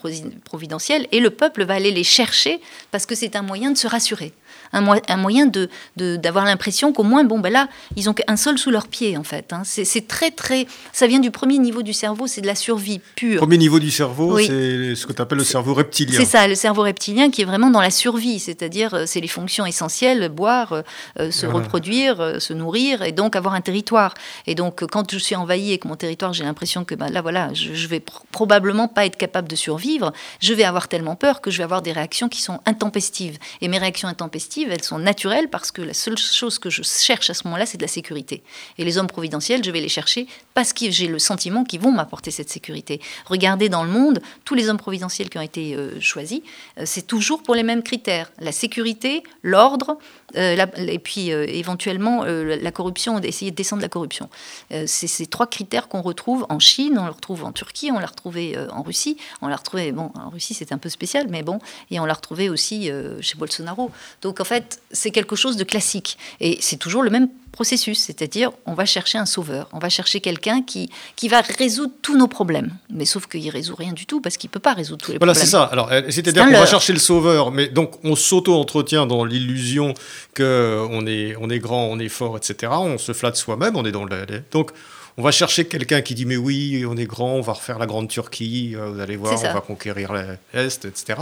providentiels, 0.44 1.06
et 1.12 1.20
le 1.20 1.30
peuple 1.30 1.64
va 1.64 1.74
aller 1.74 1.92
les 1.92 2.04
chercher 2.04 2.60
parce 2.90 3.06
que 3.06 3.14
c'est 3.14 3.36
un 3.36 3.42
moyen 3.42 3.70
de 3.70 3.78
se 3.78 3.86
rassurer 3.86 4.32
un, 4.74 5.16
moyen 5.16 5.46
de, 5.46 5.68
d'avoir 5.96 6.44
l'impression 6.44 6.92
qu'au 6.92 7.02
moins, 7.02 7.24
bon, 7.24 7.38
ben 7.38 7.52
là, 7.52 7.68
ils 7.96 8.10
ont 8.10 8.14
qu'un 8.14 8.36
sol 8.36 8.58
sous 8.58 8.70
leurs 8.70 8.88
pieds, 8.88 9.16
en 9.16 9.24
fait. 9.24 9.52
Hein. 9.52 9.62
C'est, 9.64 10.08
très, 10.08 10.30
très. 10.30 10.66
Ça 10.92 11.06
vient 11.06 11.20
du 11.20 11.30
premier 11.30 11.58
niveau 11.58 11.82
du 11.82 11.92
cerveau, 11.92 12.26
c'est 12.26 12.40
de 12.40 12.46
la 12.46 12.54
survie 12.54 13.00
pure. 13.14 13.38
Premier 13.38 13.58
niveau 13.58 13.78
du 13.78 13.90
cerveau, 13.90 14.38
c'est 14.38 14.94
ce 14.94 15.06
que 15.06 15.12
tu 15.12 15.22
appelles 15.22 15.38
le 15.38 15.44
cerveau 15.44 15.74
reptilien. 15.74 16.18
C'est 16.18 16.26
ça, 16.26 16.46
le 16.48 16.54
cerveau 16.54 16.82
reptilien 16.82 17.30
qui 17.30 17.42
est 17.42 17.44
vraiment 17.44 17.70
dans 17.70 17.80
la 17.80 17.90
survie, 17.90 18.38
c'est-à-dire, 18.38 18.94
euh, 18.94 19.04
c'est 19.06 19.20
les 19.20 19.28
fonctions 19.28 19.66
essentielles 19.66 20.28
boire, 20.28 20.72
euh, 20.72 20.82
euh, 21.20 21.30
se 21.30 21.46
reproduire, 21.46 22.40
se 22.40 22.52
nourrir, 22.52 23.02
et 23.02 23.12
donc 23.12 23.36
avoir 23.36 23.54
un 23.54 23.60
territoire. 23.60 24.14
Et 24.46 24.54
donc, 24.54 24.84
quand 24.86 25.10
je 25.10 25.18
suis 25.18 25.36
envahi 25.36 25.72
et 25.72 25.78
que 25.78 25.88
mon 25.88 25.96
territoire, 25.96 26.32
j'ai 26.32 26.44
l'impression 26.44 26.84
que 26.84 26.94
ben, 26.94 27.08
là, 27.08 27.22
voilà, 27.22 27.52
je, 27.54 27.74
je 27.74 27.88
vais 27.88 28.02
probablement 28.32 28.88
pas 28.88 29.06
être 29.06 29.16
capable 29.16 29.48
de 29.48 29.56
survivre, 29.56 30.12
je 30.40 30.52
vais 30.54 30.64
avoir 30.64 30.88
tellement 30.88 31.16
peur 31.16 31.40
que 31.40 31.50
je 31.50 31.58
vais 31.58 31.64
avoir 31.64 31.82
des 31.82 31.92
réactions 31.92 32.28
qui 32.28 32.42
sont 32.42 32.60
intempestives. 32.66 33.38
Et 33.60 33.68
mes 33.68 33.78
réactions 33.78 34.08
intempestives, 34.08 34.63
elles 34.70 34.82
sont 34.82 34.98
naturelles 34.98 35.48
parce 35.48 35.70
que 35.70 35.82
la 35.82 35.94
seule 35.94 36.18
chose 36.18 36.58
que 36.58 36.70
je 36.70 36.82
cherche 36.82 37.30
à 37.30 37.34
ce 37.34 37.44
moment-là, 37.44 37.66
c'est 37.66 37.78
de 37.78 37.82
la 37.82 37.88
sécurité. 37.88 38.42
Et 38.78 38.84
les 38.84 38.98
hommes 38.98 39.06
providentiels, 39.06 39.62
je 39.64 39.70
vais 39.70 39.80
les 39.80 39.88
chercher 39.88 40.26
parce 40.54 40.72
que 40.72 40.90
j'ai 40.90 41.06
le 41.06 41.18
sentiment 41.18 41.64
qu'ils 41.64 41.80
vont 41.80 41.92
m'apporter 41.92 42.30
cette 42.30 42.50
sécurité. 42.50 43.00
Regardez 43.26 43.68
dans 43.68 43.84
le 43.84 43.90
monde, 43.90 44.20
tous 44.44 44.54
les 44.54 44.68
hommes 44.68 44.78
providentiels 44.78 45.30
qui 45.30 45.38
ont 45.38 45.42
été 45.42 45.74
euh, 45.74 46.00
choisis, 46.00 46.40
euh, 46.78 46.82
c'est 46.86 47.06
toujours 47.06 47.42
pour 47.42 47.54
les 47.54 47.62
mêmes 47.62 47.82
critères. 47.82 48.30
La 48.40 48.52
sécurité, 48.52 49.22
l'ordre, 49.42 49.98
euh, 50.36 50.66
et 50.76 50.98
puis 50.98 51.30
éventuellement 51.30 52.24
la 52.24 52.72
corruption, 52.72 53.20
essayer 53.20 53.50
de 53.50 53.56
descendre 53.56 53.82
la 53.82 53.88
corruption. 53.88 54.28
c'est 54.70 55.06
ces 55.06 55.26
trois 55.26 55.46
critères 55.46 55.88
qu'on 55.88 56.02
retrouve 56.02 56.46
en 56.48 56.58
Chine, 56.58 56.98
on 56.98 57.04
le 57.04 57.12
retrouve 57.12 57.44
en 57.44 57.52
Turquie, 57.52 57.90
on 57.92 57.98
l'a 57.98 58.06
retrouvé 58.06 58.56
en 58.72 58.82
Russie, 58.82 59.16
on 59.42 59.48
l'a 59.48 59.56
retrouvé, 59.56 59.92
bon, 59.92 60.10
en 60.14 60.30
Russie 60.30 60.54
c'est 60.54 60.72
un 60.72 60.78
peu 60.78 60.88
spécial, 60.88 61.26
mais 61.28 61.42
bon, 61.42 61.58
et 61.90 62.00
on 62.00 62.04
l'a 62.04 62.14
retrouvé 62.14 62.48
aussi 62.48 62.90
chez 63.20 63.36
Bolsonaro. 63.36 63.90
Donc 64.22 64.40
en 64.40 64.44
fait, 64.44 64.80
c'est 64.90 65.10
quelque 65.10 65.36
chose 65.36 65.56
de 65.56 65.64
classique. 65.64 66.18
Et 66.40 66.58
c'est 66.60 66.76
toujours 66.76 67.02
le 67.02 67.10
même 67.10 67.28
processus, 67.54 67.98
c'est-à-dire 67.98 68.50
on 68.66 68.74
va 68.74 68.84
chercher 68.84 69.18
un 69.18 69.26
sauveur, 69.26 69.68
on 69.72 69.78
va 69.78 69.88
chercher 69.88 70.20
quelqu'un 70.20 70.62
qui, 70.62 70.90
qui 71.16 71.28
va 71.28 71.40
résoudre 71.40 71.92
tous 72.02 72.16
nos 72.16 72.28
problèmes. 72.28 72.70
Mais 72.90 73.04
sauf 73.04 73.26
qu'il 73.26 73.48
résout 73.50 73.76
rien 73.76 73.92
du 73.92 74.06
tout 74.06 74.20
parce 74.20 74.36
qu'il 74.36 74.50
peut 74.50 74.60
pas 74.60 74.74
résoudre 74.74 75.04
tous 75.04 75.12
les 75.12 75.18
voilà, 75.18 75.32
problèmes. 75.32 75.50
Voilà, 75.50 75.66
c'est 75.68 75.72
ça. 75.72 75.72
Alors, 75.72 75.92
euh, 75.92 76.10
c'est-à-dire 76.10 76.44
qu'on 76.44 76.52
va 76.52 76.66
chercher 76.66 76.92
le 76.92 76.98
sauveur, 76.98 77.50
mais 77.50 77.68
donc 77.68 78.04
on 78.04 78.16
s'auto-entretient 78.16 79.06
dans 79.06 79.24
l'illusion 79.24 79.94
que 80.34 80.84
on 80.90 81.06
est, 81.06 81.36
on 81.40 81.48
est 81.50 81.58
grand, 81.58 81.86
on 81.86 81.98
est 81.98 82.08
fort, 82.08 82.36
etc. 82.36 82.72
On 82.76 82.98
se 82.98 83.12
flatte 83.12 83.36
soi-même, 83.36 83.76
on 83.76 83.84
est 83.84 83.92
dans 83.92 84.04
le... 84.04 84.26
Donc, 84.50 84.72
on 85.16 85.22
va 85.22 85.30
chercher 85.30 85.66
quelqu'un 85.66 86.02
qui 86.02 86.14
dit 86.14 86.26
mais 86.26 86.36
oui, 86.36 86.84
on 86.88 86.96
est 86.96 87.04
grand, 87.04 87.34
on 87.34 87.40
va 87.40 87.52
refaire 87.52 87.78
la 87.78 87.86
grande 87.86 88.08
Turquie, 88.08 88.74
euh, 88.74 88.90
vous 88.90 89.00
allez 89.00 89.16
voir, 89.16 89.38
on 89.38 89.54
va 89.54 89.60
conquérir 89.60 90.12
l'Est, 90.52 90.84
etc. 90.84 91.20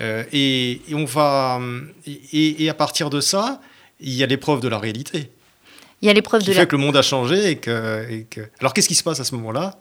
Euh, 0.00 0.24
et, 0.32 0.80
on 0.92 1.04
va 1.04 1.60
et, 2.06 2.64
et, 2.64 2.70
à 2.70 2.74
partir 2.74 3.10
de 3.10 3.20
ça, 3.20 3.60
il 4.00 4.14
y 4.14 4.22
a 4.22 4.26
l'épreuve 4.26 4.60
de 4.60 4.68
la 4.68 4.78
réalité. 4.78 5.30
Il 6.02 6.06
y 6.06 6.10
a 6.10 6.12
l'épreuve 6.12 6.42
de 6.42 6.52
fait 6.52 6.58
la... 6.58 6.66
que 6.66 6.76
le 6.76 6.82
monde 6.82 6.96
a 6.96 7.02
changé 7.02 7.50
et 7.50 7.56
que, 7.56 8.06
et 8.10 8.24
que... 8.24 8.42
Alors 8.60 8.74
qu'est-ce 8.74 8.88
qui 8.88 8.94
se 8.94 9.02
passe 9.02 9.20
à 9.20 9.24
ce 9.24 9.34
moment-là? 9.34 9.78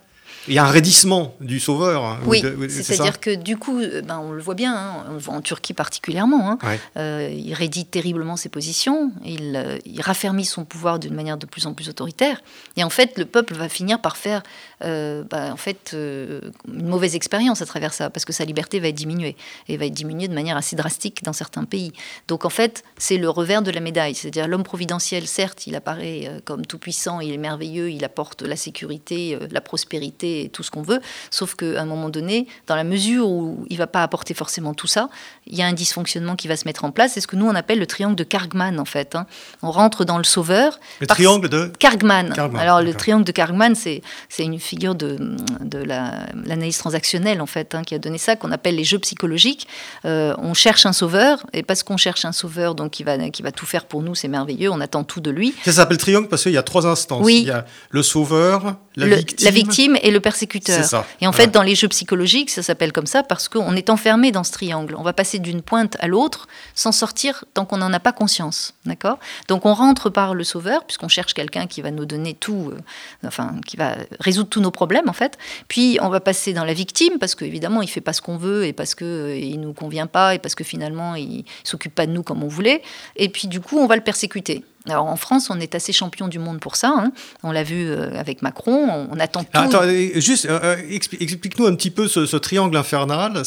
Il 0.47 0.53
y 0.53 0.59
a 0.59 0.63
un 0.63 0.69
raidissement 0.69 1.35
du 1.41 1.59
sauveur. 1.59 2.05
Hein, 2.05 2.19
oui, 2.25 2.43
c'est-à-dire 2.69 3.19
que 3.19 3.33
du 3.33 3.57
coup, 3.57 3.79
euh, 3.79 4.01
ben, 4.01 4.19
on 4.19 4.31
le 4.31 4.41
voit 4.41 4.53
bien, 4.53 4.75
hein, 4.75 5.17
en 5.27 5.41
Turquie 5.41 5.73
particulièrement, 5.73 6.51
hein, 6.51 6.77
euh, 6.97 7.29
il 7.33 7.53
raidit 7.55 7.85
terriblement 7.85 8.35
ses 8.35 8.49
positions, 8.49 9.11
il, 9.23 9.55
euh, 9.55 9.79
il 9.85 9.99
raffermit 10.01 10.45
son 10.45 10.63
pouvoir 10.63 10.99
d'une 10.99 11.15
manière 11.15 11.37
de 11.37 11.47
plus 11.47 11.65
en 11.65 11.73
plus 11.73 11.89
autoritaire, 11.89 12.41
et 12.77 12.83
en 12.83 12.91
fait, 12.91 13.17
le 13.17 13.25
peuple 13.25 13.55
va 13.55 13.69
finir 13.69 13.99
par 14.01 14.17
faire 14.17 14.43
ben, 14.81 15.51
en 15.51 15.57
fait, 15.57 15.93
une 15.93 16.87
mauvaise 16.87 17.15
expérience 17.15 17.61
à 17.61 17.65
travers 17.65 17.93
ça, 17.93 18.09
parce 18.09 18.25
que 18.25 18.33
sa 18.33 18.45
liberté 18.45 18.79
va 18.79 18.87
être 18.87 18.95
diminuée, 18.95 19.35
et 19.67 19.77
va 19.77 19.85
être 19.85 19.93
diminuée 19.93 20.27
de 20.27 20.33
manière 20.33 20.57
assez 20.57 20.75
drastique 20.75 21.23
dans 21.23 21.33
certains 21.33 21.63
pays. 21.63 21.93
Donc 22.27 22.45
en 22.45 22.49
fait, 22.49 22.83
c'est 22.97 23.17
le 23.17 23.29
revers 23.29 23.61
de 23.61 23.71
la 23.71 23.79
médaille, 23.79 24.15
c'est-à-dire 24.15 24.47
l'homme 24.47 24.63
providentiel, 24.63 25.27
certes, 25.27 25.67
il 25.67 25.75
apparaît 25.75 26.41
comme 26.45 26.65
tout 26.65 26.79
puissant, 26.79 27.19
il 27.19 27.33
est 27.33 27.37
merveilleux, 27.37 27.91
il 27.91 28.03
apporte 28.03 28.41
la 28.41 28.55
sécurité, 28.55 29.37
la 29.51 29.61
prospérité, 29.61 30.49
tout 30.51 30.63
ce 30.63 30.71
qu'on 30.71 30.81
veut, 30.81 30.99
sauf 31.31 31.55
qu'à 31.55 31.81
un 31.81 31.85
moment 31.85 32.09
donné, 32.09 32.47
dans 32.67 32.75
la 32.75 32.83
mesure 32.83 33.29
où 33.29 33.65
il 33.69 33.73
ne 33.73 33.77
va 33.77 33.87
pas 33.87 34.03
apporter 34.03 34.33
forcément 34.33 34.73
tout 34.73 34.87
ça, 34.87 35.09
il 35.47 35.55
y 35.55 35.61
a 35.61 35.67
un 35.67 35.73
dysfonctionnement 35.73 36.35
qui 36.35 36.47
va 36.47 36.55
se 36.55 36.65
mettre 36.65 36.85
en 36.85 36.91
place. 36.91 37.13
C'est 37.13 37.21
ce 37.21 37.27
que 37.27 37.35
nous, 37.35 37.47
on 37.47 37.55
appelle 37.55 37.79
le 37.79 37.87
triangle 37.87 38.15
de 38.15 38.23
Kargman, 38.23 38.79
en 38.79 38.85
fait. 38.85 39.15
Hein. 39.15 39.27
On 39.61 39.71
rentre 39.71 40.05
dans 40.05 40.17
le 40.17 40.23
sauveur. 40.23 40.79
Le 40.99 41.07
triangle 41.07 41.49
de 41.49 41.71
Kargman. 41.79 42.33
Alors, 42.57 42.81
le 42.81 42.93
triangle 42.93 43.25
de 43.25 43.31
Kargman, 43.31 43.75
c'est 43.75 44.01
une 44.39 44.53
figure 44.65 44.95
de, 44.95 45.17
de 45.61 45.77
l'analyse 45.77 46.77
transactionnelle, 46.77 47.41
en 47.41 47.45
fait, 47.45 47.75
hein, 47.75 47.83
qui 47.83 47.95
a 47.95 47.99
donné 47.99 48.17
ça, 48.17 48.35
qu'on 48.35 48.51
appelle 48.51 48.75
les 48.75 48.83
jeux 48.83 48.99
psychologiques. 48.99 49.67
Euh, 50.03 50.35
on 50.39 50.53
cherche 50.53 50.85
un 50.85 50.93
sauveur, 50.93 51.45
et 51.53 51.63
parce 51.63 51.83
qu'on 51.83 51.97
cherche 51.97 52.25
un 52.25 52.31
sauveur, 52.31 52.75
donc 52.75 52.91
qui 52.91 53.03
va, 53.03 53.29
qui 53.29 53.41
va 53.41 53.51
tout 53.51 53.65
faire 53.65 53.85
pour 53.85 54.01
nous, 54.01 54.15
c'est 54.15 54.27
merveilleux, 54.27 54.69
on 54.71 54.81
attend 54.81 55.03
tout 55.03 55.21
de 55.21 55.31
lui. 55.31 55.53
Ça 55.63 55.71
s'appelle 55.71 55.97
triangle 55.97 56.27
parce 56.27 56.43
qu'il 56.43 56.51
y 56.51 56.57
a 56.57 56.63
trois 56.63 56.85
instances. 56.85 57.23
Oui. 57.23 57.39
Il 57.41 57.47
y 57.47 57.51
a 57.51 57.65
le 57.89 58.03
sauveur, 58.03 58.75
la, 58.95 59.15
victime. 59.17 59.45
la 59.45 59.51
victime 59.51 59.97
et 60.01 60.11
le 60.11 60.19
persécuteur. 60.19 61.05
Et 61.21 61.27
en 61.27 61.31
fait, 61.31 61.47
dans 61.47 61.63
les 61.63 61.75
jeux 61.75 61.87
psychologiques, 61.87 62.49
ça 62.49 62.63
s'appelle 62.63 62.91
comme 62.91 63.05
ça 63.05 63.23
parce 63.23 63.47
qu'on 63.47 63.75
est 63.75 63.89
enfermé 63.89 64.31
dans 64.31 64.43
ce 64.43 64.51
triangle. 64.51 64.95
On 64.97 65.03
va 65.03 65.13
passer 65.13 65.39
d'une 65.39 65.61
pointe 65.61 65.97
à 65.99 66.07
l'autre 66.07 66.47
sans 66.73 66.91
sortir 66.91 67.45
tant 67.53 67.65
qu'on 67.65 67.77
n'en 67.77 67.91
a 67.93 67.99
pas 67.99 68.11
conscience. 68.11 68.73
D'accord? 68.85 69.19
Donc 69.47 69.65
on 69.65 69.73
rentre 69.73 70.09
par 70.09 70.33
le 70.33 70.43
sauveur, 70.43 70.85
puisqu'on 70.85 71.07
cherche 71.07 71.33
quelqu'un 71.33 71.67
qui 71.67 71.81
va 71.81 71.91
nous 71.91 72.05
donner 72.05 72.33
tout, 72.33 72.71
euh, 72.71 72.79
enfin, 73.25 73.55
qui 73.65 73.77
va 73.77 73.95
résoudre 74.19 74.49
tous 74.49 74.61
nos 74.61 74.71
problèmes, 74.71 75.09
en 75.09 75.13
fait. 75.13 75.37
Puis 75.67 75.97
on 76.01 76.09
va 76.09 76.19
passer 76.19 76.53
dans 76.53 76.65
la 76.65 76.73
victime, 76.73 77.17
parce 77.19 77.35
qu'évidemment, 77.35 77.81
il 77.81 77.87
fait 77.87 78.01
pas 78.01 78.13
ce 78.13 78.21
qu'on 78.21 78.37
veut 78.37 78.65
et 78.65 78.73
parce 78.73 78.95
qu'il 78.95 79.07
euh, 79.07 79.37
il 79.37 79.59
nous 79.59 79.73
convient 79.73 80.07
pas 80.07 80.35
et 80.35 80.39
parce 80.39 80.55
que 80.55 80.63
finalement, 80.63 81.15
il 81.15 81.45
s'occupe 81.63 81.93
pas 81.93 82.05
de 82.05 82.11
nous 82.11 82.23
comme 82.23 82.43
on 82.43 82.47
voulait. 82.47 82.81
Et 83.15 83.29
puis 83.29 83.47
du 83.47 83.59
coup, 83.59 83.77
on 83.77 83.87
va 83.87 83.95
le 83.95 84.03
persécuter. 84.03 84.63
Alors 84.87 85.05
en 85.05 85.15
France, 85.15 85.49
on 85.49 85.59
est 85.59 85.73
assez 85.75 85.93
champion 85.93 86.27
du 86.27 86.39
monde 86.39 86.59
pour 86.59 86.75
ça. 86.75 86.93
Hein. 86.95 87.11
On 87.43 87.51
l'a 87.51 87.63
vu 87.63 87.87
euh, 87.87 88.19
avec 88.19 88.41
Macron. 88.41 89.07
On, 89.11 89.19
attend 89.19 89.43
tout. 89.43 89.49
Attends, 89.53 89.83
juste 90.15 90.45
euh, 90.45 90.59
euh, 90.63 90.77
explique-nous 90.89 91.65
un 91.65 91.75
petit 91.75 91.91
peu 91.91 92.07
ce, 92.07 92.35
triangle 92.37 92.77
infernal. 92.77 93.41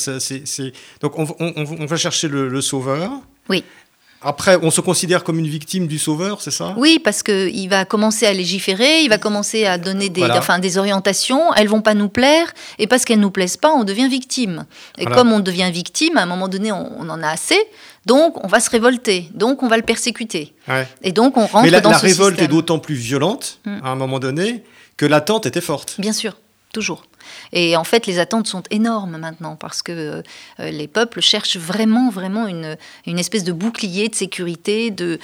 Donc 1.00 1.18
on, 1.18 1.86
va 1.86 1.96
chercher 1.96 2.28
le, 2.28 2.60
sauveur. 2.60 3.10
Oui. 3.48 3.64
Après, 4.20 4.58
on 4.62 4.72
se 4.72 4.80
considère 4.80 5.22
comme 5.22 5.38
une 5.38 5.46
victime 5.46 5.86
du 5.86 5.96
sauveur, 5.96 6.42
c'est 6.42 6.50
ça? 6.50 6.74
Oui, 6.76 6.98
parce 6.98 7.22
qu'il 7.22 7.68
va 7.68 7.84
commencer 7.84 8.26
à 8.26 8.32
légiférer, 8.32 9.02
il 9.02 9.08
va 9.08 9.18
commencer 9.18 9.64
à 9.64 9.78
donner 9.78 10.08
des, 10.08 10.24
enfin, 10.24 10.58
des 10.58 10.76
orientations, 10.76 11.54
elles 11.54 11.68
vont 11.68 11.82
pas 11.82 11.94
nous 11.94 12.08
plaire, 12.08 12.52
et 12.80 12.88
parce 12.88 13.04
qu'elles 13.04 13.20
nous 13.20 13.30
plaisent 13.30 13.56
pas, 13.56 13.72
on 13.72 13.84
devient 13.84 14.08
victime. 14.08 14.66
Et 14.98 15.04
comme 15.04 15.32
on 15.32 15.38
devient 15.38 15.70
victime, 15.72 16.16
à 16.16 16.22
un 16.22 16.26
moment 16.26 16.48
donné, 16.48 16.72
on 16.72 17.08
en 17.08 17.22
a 17.22 17.28
assez, 17.28 17.58
donc, 18.06 18.42
on 18.44 18.48
va 18.48 18.60
se 18.60 18.70
révolter. 18.70 19.28
Donc, 19.34 19.62
on 19.62 19.68
va 19.68 19.76
le 19.76 19.82
persécuter. 19.82 20.54
Et 21.02 21.12
donc, 21.12 21.36
on 21.36 21.46
rentre 21.46 21.64
Mais 21.64 21.70
la, 21.70 21.80
dans 21.80 21.90
la 21.90 21.98
révolte 21.98 22.40
est 22.40 22.48
d'autant 22.48 22.78
plus 22.78 22.94
violente, 22.94 23.60
mm. 23.64 23.78
à 23.84 23.88
un 23.88 23.96
moment 23.96 24.18
donné, 24.18 24.64
que 24.96 25.06
l'attente 25.06 25.46
était 25.46 25.60
forte. 25.60 25.96
Bien 25.98 26.12
sûr, 26.12 26.36
toujours. 26.72 27.04
Et 27.52 27.76
en 27.76 27.84
fait, 27.84 28.06
les 28.06 28.18
attentes 28.18 28.46
sont 28.46 28.62
énormes 28.70 29.18
maintenant 29.18 29.56
parce 29.56 29.82
que 29.82 30.22
euh, 30.60 30.70
les 30.70 30.88
peuples 30.88 31.20
cherchent 31.20 31.56
vraiment, 31.56 32.10
vraiment 32.10 32.46
une, 32.46 32.76
une 33.06 33.18
espèce 33.18 33.44
de 33.44 33.52
bouclier 33.52 34.08
de 34.08 34.14
sécurité, 34.14 34.90
de, 34.90 35.18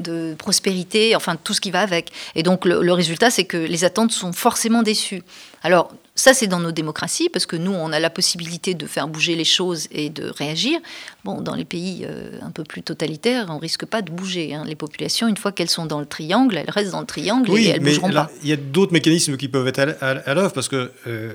de 0.00 0.34
prospérité, 0.38 1.14
enfin 1.14 1.36
tout 1.36 1.54
ce 1.54 1.60
qui 1.60 1.70
va 1.70 1.80
avec. 1.80 2.10
Et 2.34 2.42
donc 2.42 2.64
le, 2.64 2.92
résultat, 2.92 3.30
c'est 3.30 3.44
que 3.44 3.56
les 3.56 3.84
attentes 3.84 4.12
sont 4.12 4.32
forcément 4.32 4.82
déçues. 4.82 5.22
Alors 5.62 5.92
ça, 6.20 6.34
c'est 6.34 6.46
dans 6.46 6.60
nos 6.60 6.70
démocraties, 6.70 7.30
parce 7.30 7.46
que 7.46 7.56
nous, 7.56 7.72
on 7.72 7.92
a 7.92 7.98
la 7.98 8.10
possibilité 8.10 8.74
de 8.74 8.86
faire 8.86 9.08
bouger 9.08 9.36
les 9.36 9.44
choses 9.44 9.88
et 9.90 10.10
de 10.10 10.28
réagir. 10.28 10.78
Bon, 11.24 11.40
dans 11.40 11.54
les 11.54 11.64
pays 11.64 12.04
euh, 12.04 12.38
un 12.42 12.50
peu 12.50 12.62
plus 12.62 12.82
totalitaires, 12.82 13.46
on 13.48 13.56
risque 13.56 13.86
pas 13.86 14.02
de 14.02 14.10
bouger. 14.10 14.52
Hein. 14.52 14.64
Les 14.66 14.74
populations, 14.74 15.28
une 15.28 15.38
fois 15.38 15.50
qu'elles 15.50 15.70
sont 15.70 15.86
dans 15.86 15.98
le 15.98 16.04
triangle, 16.04 16.58
elles 16.58 16.68
restent 16.68 16.90
dans 16.92 17.00
le 17.00 17.06
triangle 17.06 17.50
et 17.58 17.68
elles 17.68 17.80
ne 17.80 17.86
bougeront 17.86 18.12
pas. 18.12 18.30
Il 18.42 18.50
y 18.50 18.52
a 18.52 18.56
d'autres 18.56 18.92
mécanismes 18.92 19.38
qui 19.38 19.48
peuvent 19.48 19.66
être 19.66 19.96
à, 20.02 20.34
l'œuvre, 20.34 20.52
parce 20.52 20.68
que 20.68 20.92
euh, 21.06 21.32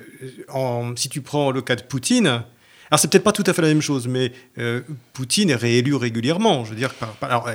si 0.95 1.09
tu 1.09 1.21
prends 1.21 1.49
le 1.49 1.63
cas 1.63 1.75
de 1.75 1.81
Poutine, 1.81 2.27
alors 2.27 2.99
c'est 2.99 3.09
peut-être 3.09 3.23
pas 3.23 3.31
tout 3.31 3.43
à 3.47 3.53
fait 3.53 3.63
la 3.63 3.69
même 3.69 3.81
chose, 3.81 4.07
mais 4.07 4.31
euh, 4.59 4.81
Poutine 5.13 5.49
est 5.49 5.55
réélu 5.55 5.95
régulièrement. 5.95 6.63
Je 6.63 6.69
veux 6.69 6.75
dire, 6.75 6.93
alors, 7.21 7.49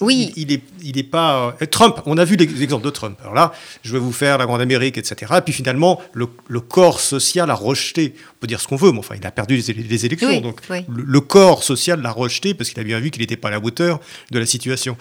oui. 0.00 0.32
Il, 0.36 0.48
n'est 0.48 0.62
il 0.82 0.98
est 0.98 1.02
pas. 1.02 1.56
Euh, 1.60 1.66
Trump, 1.66 2.00
on 2.06 2.18
a 2.18 2.24
vu 2.24 2.36
l'exemple 2.36 2.84
de 2.84 2.90
Trump. 2.90 3.18
Alors 3.22 3.34
là, 3.34 3.52
je 3.82 3.92
vais 3.92 3.98
vous 3.98 4.12
faire 4.12 4.38
la 4.38 4.46
Grande 4.46 4.60
Amérique, 4.60 4.98
etc. 4.98 5.34
Et 5.38 5.40
puis 5.40 5.52
finalement, 5.52 6.00
le, 6.12 6.26
corps 6.60 7.00
social 7.00 7.50
a 7.50 7.54
rejeté. 7.54 8.14
On 8.36 8.40
peut 8.40 8.46
dire 8.46 8.60
ce 8.60 8.68
qu'on 8.68 8.76
veut, 8.76 8.92
mais 8.92 8.98
enfin, 8.98 9.16
il 9.18 9.26
a 9.26 9.30
perdu 9.30 9.56
les, 9.56 10.06
élections. 10.06 10.40
donc 10.40 10.60
Le, 10.88 11.20
corps 11.20 11.62
social 11.62 12.00
l'a 12.00 12.12
rejeté 12.12 12.54
parce 12.54 12.70
qu'il 12.70 12.80
a 12.80 12.84
bien 12.84 13.00
vu 13.00 13.10
qu'il 13.10 13.20
n'était 13.20 13.36
pas 13.36 13.48
à 13.48 13.52
la 13.52 13.60
hauteur 13.60 14.00
de 14.30 14.38
la 14.38 14.46
situation. 14.46 14.96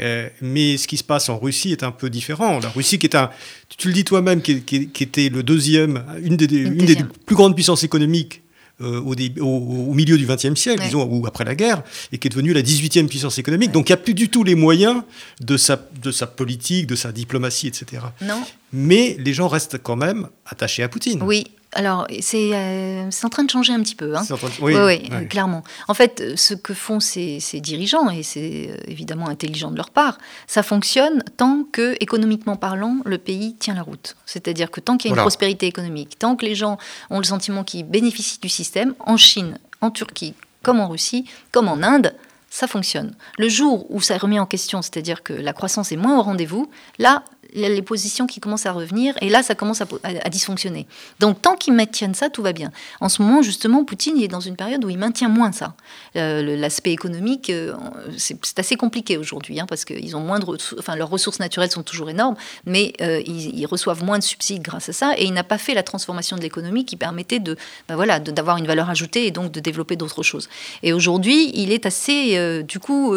Euh, 0.00 0.28
mais 0.40 0.76
ce 0.76 0.86
qui 0.86 0.96
se 0.96 1.04
passe 1.04 1.28
en 1.28 1.38
Russie 1.38 1.72
est 1.72 1.82
un 1.82 1.92
peu 1.92 2.10
différent. 2.10 2.60
La 2.60 2.68
Russie, 2.68 2.98
qui 2.98 3.06
est 3.06 3.16
un. 3.16 3.30
Tu 3.76 3.88
le 3.88 3.94
dis 3.94 4.04
toi-même, 4.04 4.40
qui, 4.42 4.62
était 5.00 5.28
le 5.28 5.42
deuxième, 5.42 6.04
une 6.22 6.36
des, 6.36 6.56
une 6.56 6.86
des 6.86 6.96
plus 7.26 7.34
grandes 7.34 7.54
puissances 7.54 7.82
économiques 7.82 8.43
euh, 8.80 9.00
au, 9.00 9.14
au, 9.44 9.94
milieu 9.94 10.18
du 10.18 10.26
XXe 10.26 10.54
siècle, 10.54 10.82
disons, 10.82 11.04
ou 11.04 11.26
après 11.26 11.44
la 11.44 11.54
guerre, 11.54 11.82
et 12.10 12.18
qui 12.18 12.26
est 12.26 12.30
devenue 12.30 12.52
la 12.52 12.62
18e 12.62 13.06
puissance 13.06 13.38
économique. 13.38 13.70
Donc 13.70 13.88
il 13.88 13.92
n'y 13.92 13.94
a 13.94 13.98
plus 13.98 14.14
du 14.14 14.28
tout 14.28 14.42
les 14.42 14.56
moyens 14.56 15.02
de 15.40 15.56
sa, 15.56 15.78
de 16.02 16.10
sa 16.10 16.26
politique, 16.26 16.88
de 16.88 16.96
sa 16.96 17.12
diplomatie, 17.12 17.68
etc. 17.68 18.02
Non. 18.22 18.42
Mais 18.72 19.16
les 19.20 19.32
gens 19.32 19.46
restent 19.46 19.80
quand 19.80 19.94
même 19.94 20.28
attachés 20.46 20.82
à 20.82 20.88
Poutine. 20.88 21.22
Oui, 21.22 21.46
alors, 21.74 22.06
euh, 22.10 23.06
c'est 23.10 23.24
en 23.24 23.28
train 23.28 23.44
de 23.44 23.50
changer 23.50 23.72
un 23.72 23.80
petit 23.80 23.94
peu. 23.94 24.16
Hein. 24.16 24.22
Oui, 24.60 24.74
oui, 24.76 25.28
clairement. 25.28 25.62
En 25.88 25.94
fait, 25.94 26.36
ce 26.36 26.54
que 26.54 26.74
font 26.74 27.00
ces, 27.00 27.40
dirigeants, 27.60 28.10
et 28.10 28.22
c'est 28.22 28.68
euh, 28.70 28.76
évidemment 28.86 29.28
intelligent 29.28 29.70
de 29.70 29.76
leur 29.76 29.90
part, 29.90 30.18
ça 30.46 30.62
fonctionne 30.62 31.22
tant 31.36 31.64
que, 31.70 31.96
économiquement 32.00 32.56
parlant, 32.56 32.98
le 33.04 33.18
pays 33.18 33.54
tient 33.54 33.74
la 33.74 33.82
route. 33.82 34.16
C'est-à-dire 34.26 34.70
que 34.70 34.80
tant 34.80 34.96
qu'il 34.96 35.10
y 35.10 35.14
a 35.14 35.16
une 35.16 35.20
prospérité 35.20 35.66
économique, 35.66 36.18
tant 36.18 36.36
que 36.36 36.46
les 36.46 36.54
gens 36.54 36.78
ont 37.10 37.18
le 37.18 37.24
sentiment 37.24 37.64
qu'ils 37.64 37.84
bénéficient 37.84 38.40
du 38.40 38.48
système, 38.48 38.94
en 39.00 39.16
Chine, 39.16 39.58
en 39.80 39.90
Turquie, 39.90 40.34
comme 40.62 40.80
en 40.80 40.88
Russie, 40.88 41.26
comme 41.50 41.68
en 41.68 41.82
Inde, 41.82 42.14
ça 42.50 42.68
fonctionne. 42.68 43.14
Le 43.36 43.48
jour 43.48 43.86
où 43.90 44.00
ça 44.00 44.16
remet 44.16 44.38
en 44.38 44.46
question, 44.46 44.80
c'est-à-dire 44.80 45.24
que 45.24 45.32
la 45.32 45.52
croissance 45.52 45.90
est 45.90 45.96
moins 45.96 46.18
au 46.18 46.22
rendez-vous, 46.22 46.70
là, 47.00 47.24
les 47.54 47.82
positions 47.82 48.26
qui 48.26 48.40
commencent 48.40 48.66
à 48.66 48.72
revenir, 48.72 49.14
et 49.20 49.28
là, 49.28 49.42
ça 49.42 49.54
commence 49.54 49.80
à, 49.80 50.28
dysfonctionner. 50.28 50.86
Donc, 51.20 51.40
tant 51.40 51.56
qu'ils 51.56 51.72
maintiennent 51.72 52.14
ça, 52.14 52.28
tout 52.28 52.42
va 52.42 52.52
bien. 52.52 52.72
En 53.00 53.08
ce 53.08 53.22
moment, 53.22 53.42
justement, 53.42 53.84
Poutine 53.84 54.20
est 54.20 54.28
dans 54.28 54.40
une 54.40 54.56
période 54.56 54.84
où 54.84 54.90
il 54.90 54.98
maintient 54.98 55.28
moins 55.28 55.52
ça. 55.52 55.74
Euh, 56.16 56.56
l'aspect 56.56 56.92
économique, 56.92 57.50
euh, 57.50 57.74
c'est 58.16 58.58
assez 58.58 58.76
compliqué 58.76 59.16
aujourd'hui, 59.16 59.60
hein, 59.60 59.66
parce 59.68 59.84
qu'ils 59.84 60.16
ont 60.16 60.20
moins 60.20 60.40
de, 60.40 60.46
enfin, 60.78 60.96
leurs 60.96 61.10
ressources 61.10 61.38
naturelles 61.38 61.70
sont 61.70 61.82
toujours 61.82 62.10
énormes, 62.10 62.36
mais 62.66 62.92
euh, 63.00 63.22
ils, 63.24 63.64
reçoivent 63.66 64.04
moins 64.04 64.18
de 64.18 64.24
subsides 64.24 64.62
grâce 64.62 64.88
à 64.90 64.92
ça, 64.92 65.14
et 65.16 65.24
il 65.24 65.32
n'a 65.32 65.44
pas 65.44 65.58
fait 65.58 65.74
la 65.74 65.82
transformation 65.82 66.36
de 66.36 66.42
l'économie 66.42 66.84
qui 66.84 66.96
permettait 66.96 67.38
de, 67.38 67.56
ben 67.88 67.96
voilà, 67.96 68.20
d'avoir 68.20 68.58
une 68.58 68.66
valeur 68.66 68.90
ajoutée 68.90 69.26
et 69.26 69.30
donc 69.30 69.52
de 69.52 69.60
développer 69.60 69.96
d'autres 69.96 70.22
choses. 70.22 70.48
Et 70.82 70.92
aujourd'hui, 70.92 71.50
il 71.54 71.72
est 71.72 71.86
assez, 71.86 72.62
du 72.62 72.78
coup, 72.78 73.16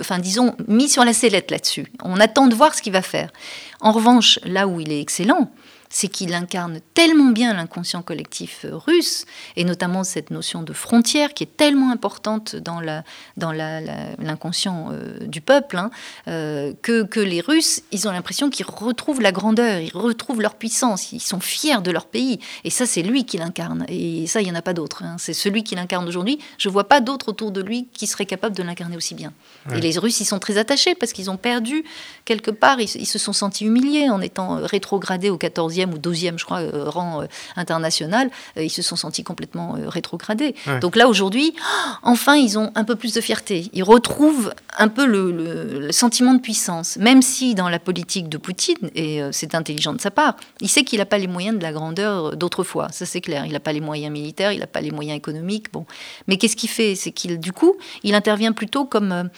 enfin, 0.00 0.18
disons, 0.18 0.56
mis 0.68 0.88
sur 0.88 1.04
la 1.04 1.12
sellette 1.12 1.50
là-dessus. 1.50 1.92
On 2.02 2.18
attend 2.18 2.46
de 2.46 2.54
voir 2.54 2.74
ce 2.74 2.80
qu'il 2.80 2.92
va 2.92 3.02
faire. 3.02 3.30
En 3.80 3.92
revanche, 3.92 4.38
là 4.44 4.66
où 4.66 4.80
il 4.80 4.92
est 4.92 5.00
excellent, 5.00 5.50
c'est 5.94 6.08
qu'il 6.08 6.34
incarne 6.34 6.80
tellement 6.92 7.30
bien 7.30 7.54
l'inconscient 7.54 8.02
collectif 8.02 8.64
euh, 8.64 8.76
russe, 8.76 9.26
et 9.54 9.64
notamment 9.64 10.02
cette 10.02 10.32
notion 10.32 10.64
de 10.64 10.72
frontière 10.72 11.34
qui 11.34 11.44
est 11.44 11.56
tellement 11.56 11.92
importante 11.92 12.56
dans 12.56 12.80
l'inconscient 12.80 14.88
euh, 14.90 15.20
du 15.20 15.40
peuple, 15.40 15.76
hein, 15.76 15.92
euh, 16.26 16.72
que, 16.82 17.04
que, 17.04 17.20
les 17.20 17.40
Russes, 17.40 17.82
ils 17.92 18.08
ont 18.08 18.10
l'impression 18.10 18.50
qu'ils 18.50 18.66
retrouvent 18.66 19.20
la 19.20 19.30
grandeur, 19.30 19.78
ils 19.78 19.96
retrouvent 19.96 20.40
leur 20.40 20.56
puissance, 20.56 21.12
ils 21.12 21.20
sont 21.20 21.38
fiers 21.38 21.80
de 21.80 21.92
leur 21.92 22.06
pays. 22.06 22.40
Et 22.64 22.70
ça, 22.70 22.86
c'est 22.86 23.02
lui 23.02 23.24
qui 23.24 23.38
l'incarne. 23.38 23.86
Et 23.88 24.26
ça, 24.26 24.40
il 24.40 24.46
n'y 24.46 24.50
en 24.50 24.56
a 24.56 24.62
pas 24.62 24.74
d'autre. 24.74 25.04
Hein. 25.04 25.14
C'est 25.18 25.32
celui 25.32 25.62
qui 25.62 25.76
l'incarne 25.76 26.08
aujourd'hui. 26.08 26.40
Je 26.58 26.68
ne 26.68 26.72
vois 26.72 26.88
pas 26.88 27.00
d'autre 27.00 27.28
autour 27.28 27.52
de 27.52 27.62
lui 27.62 27.86
qui 27.92 28.08
serait 28.08 28.26
capable 28.26 28.56
de 28.56 28.64
l'incarner 28.64 28.96
aussi 28.96 29.14
bien. 29.14 29.32
Et 29.72 29.80
les 29.80 29.96
Russes, 29.96 30.20
ils 30.20 30.24
sont 30.24 30.40
très 30.40 30.58
attachés 30.58 30.96
parce 30.96 31.12
qu'ils 31.12 31.30
ont 31.30 31.36
perdu, 31.36 31.84
quelque 32.24 32.50
part, 32.50 32.80
ils, 32.80 32.90
ils, 32.96 33.06
se 33.06 33.18
sont 33.18 33.32
sentis 33.32 33.64
humiliés 33.64 34.10
en 34.10 34.20
étant 34.20 34.56
rétrogradés 34.56 35.30
au 35.30 35.38
14e 35.38 35.83
ou 35.92 35.98
12e, 35.98 36.38
je 36.38 36.44
crois, 36.44 36.60
euh, 36.60 36.88
rang 36.88 37.22
euh, 37.22 37.26
international, 37.56 38.30
euh, 38.56 38.64
ils 38.64 38.70
se 38.70 38.82
sont 38.82 38.96
sentis 38.96 39.24
complètement 39.24 39.76
rétrogradés. 39.86 40.54
Donc 40.80 40.96
là, 40.96 41.08
aujourd'hui, 41.08 41.54
enfin, 42.02 42.36
ils 42.36 42.58
ont 42.58 42.70
un 42.74 42.84
peu 42.84 42.96
plus 42.96 43.14
de 43.14 43.20
fierté. 43.20 43.70
Ils 43.72 43.82
retrouvent 43.82 44.52
un 44.78 44.88
peu 44.88 45.06
le, 45.06 45.90
sentiment 45.92 46.34
de 46.34 46.40
puissance, 46.40 46.96
même 46.96 47.22
si 47.22 47.54
dans 47.54 47.68
la 47.68 47.78
politique 47.78 48.28
de 48.28 48.38
Poutine, 48.38 48.90
et 48.94 49.20
c'est 49.32 49.54
intelligent 49.54 49.92
de 49.92 50.00
sa 50.00 50.10
part, 50.10 50.36
il 50.60 50.68
sait 50.68 50.82
qu'il 50.82 50.98
n'a 50.98 51.06
pas 51.06 51.18
les 51.18 51.26
moyens 51.26 51.56
de 51.58 51.62
la 51.62 51.72
grandeur 51.72 52.36
d'autrefois. 52.36 52.88
Ça, 52.90 53.06
c'est 53.06 53.20
clair. 53.20 53.44
Il 53.46 53.52
n'a 53.52 53.60
pas 53.60 53.72
les 53.72 53.80
moyens 53.80 54.12
militaires, 54.12 54.52
il 54.52 54.60
n'a 54.60 54.66
pas 54.66 54.80
les 54.80 54.90
moyens 54.90 55.16
économiques. 55.16 55.72
Bon. 55.72 55.86
Mais 56.26 56.36
qu'est-ce 56.36 56.56
qu'il 56.56 56.68
fait? 56.68 56.94
C'est 56.94 57.12
qu'il, 57.12 57.38
du 57.38 57.52
coup, 57.52 57.76
il 58.02 58.14
intervient 58.14 58.52
plutôt 58.52 58.84
comme, 58.84 59.30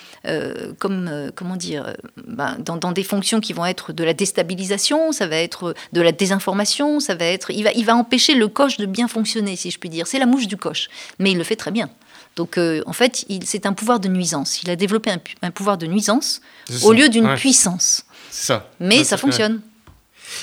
comme 0.78 1.30
comment 1.34 1.56
dire, 1.56 1.94
ben, 2.26 2.56
dans, 2.58 2.76
dans 2.76 2.92
des 2.92 3.04
fonctions 3.04 3.40
qui 3.40 3.52
vont 3.52 3.66
être 3.66 3.92
de 3.92 4.04
la 4.04 4.14
déstabilisation, 4.14 5.12
ça 5.12 5.26
va 5.26 5.36
être 5.36 5.74
de 5.92 6.00
la 6.00 6.12
désinformation 6.26 6.86
information, 6.86 7.00
ça 7.00 7.14
va 7.14 7.24
être, 7.26 7.50
il 7.50 7.64
va, 7.64 7.72
il 7.72 7.84
va 7.84 7.96
empêcher 7.96 8.34
le 8.34 8.48
coche 8.48 8.76
de 8.76 8.86
bien 8.86 9.08
fonctionner, 9.08 9.56
si 9.56 9.70
je 9.70 9.78
puis 9.78 9.88
dire. 9.88 10.06
C'est 10.06 10.18
la 10.18 10.26
mouche 10.26 10.46
du 10.46 10.56
coche, 10.56 10.88
mais 11.18 11.32
il 11.32 11.38
le 11.38 11.44
fait 11.44 11.56
très 11.56 11.70
bien. 11.70 11.88
Donc, 12.36 12.58
euh, 12.58 12.82
en 12.86 12.92
fait, 12.92 13.24
c'est 13.44 13.64
un 13.66 13.72
pouvoir 13.72 13.98
de 13.98 14.08
nuisance. 14.08 14.62
Il 14.62 14.70
a 14.70 14.76
développé 14.76 15.10
un, 15.42 15.50
pouvoir 15.50 15.78
de 15.78 15.86
nuisance 15.86 16.42
au 16.82 16.92
lieu 16.92 17.08
d'une 17.08 17.34
puissance. 17.34 18.04
Ça. 18.30 18.70
Mais 18.78 19.04
ça 19.04 19.16
fonctionne. 19.16 19.60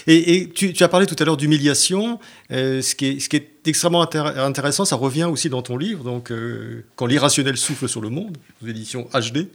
Et, 0.08 0.50
tu, 0.56 0.74
as 0.80 0.88
parlé 0.88 1.06
tout 1.06 1.16
à 1.20 1.26
l'heure 1.26 1.38
d'humiliation. 1.38 2.20
Euh, 2.52 2.82
ce, 2.82 2.96
qui 2.96 3.06
est, 3.06 3.20
ce, 3.20 3.30
qui 3.30 3.36
est, 3.36 3.50
extrêmement 3.66 4.02
intéressant, 4.02 4.86
ça 4.86 4.96
revient 4.96 5.26
aussi 5.26 5.50
dans 5.50 5.62
ton 5.62 5.78
livre, 5.78 6.04
donc 6.04 6.32
euh, 6.32 6.84
Quand 6.96 7.06
l'irrationnel 7.06 7.58
souffle 7.58 7.88
sur 7.88 8.02
le 8.02 8.10
monde, 8.10 8.38
aux 8.64 8.68
éditions 8.68 9.08
HD. 9.14 9.50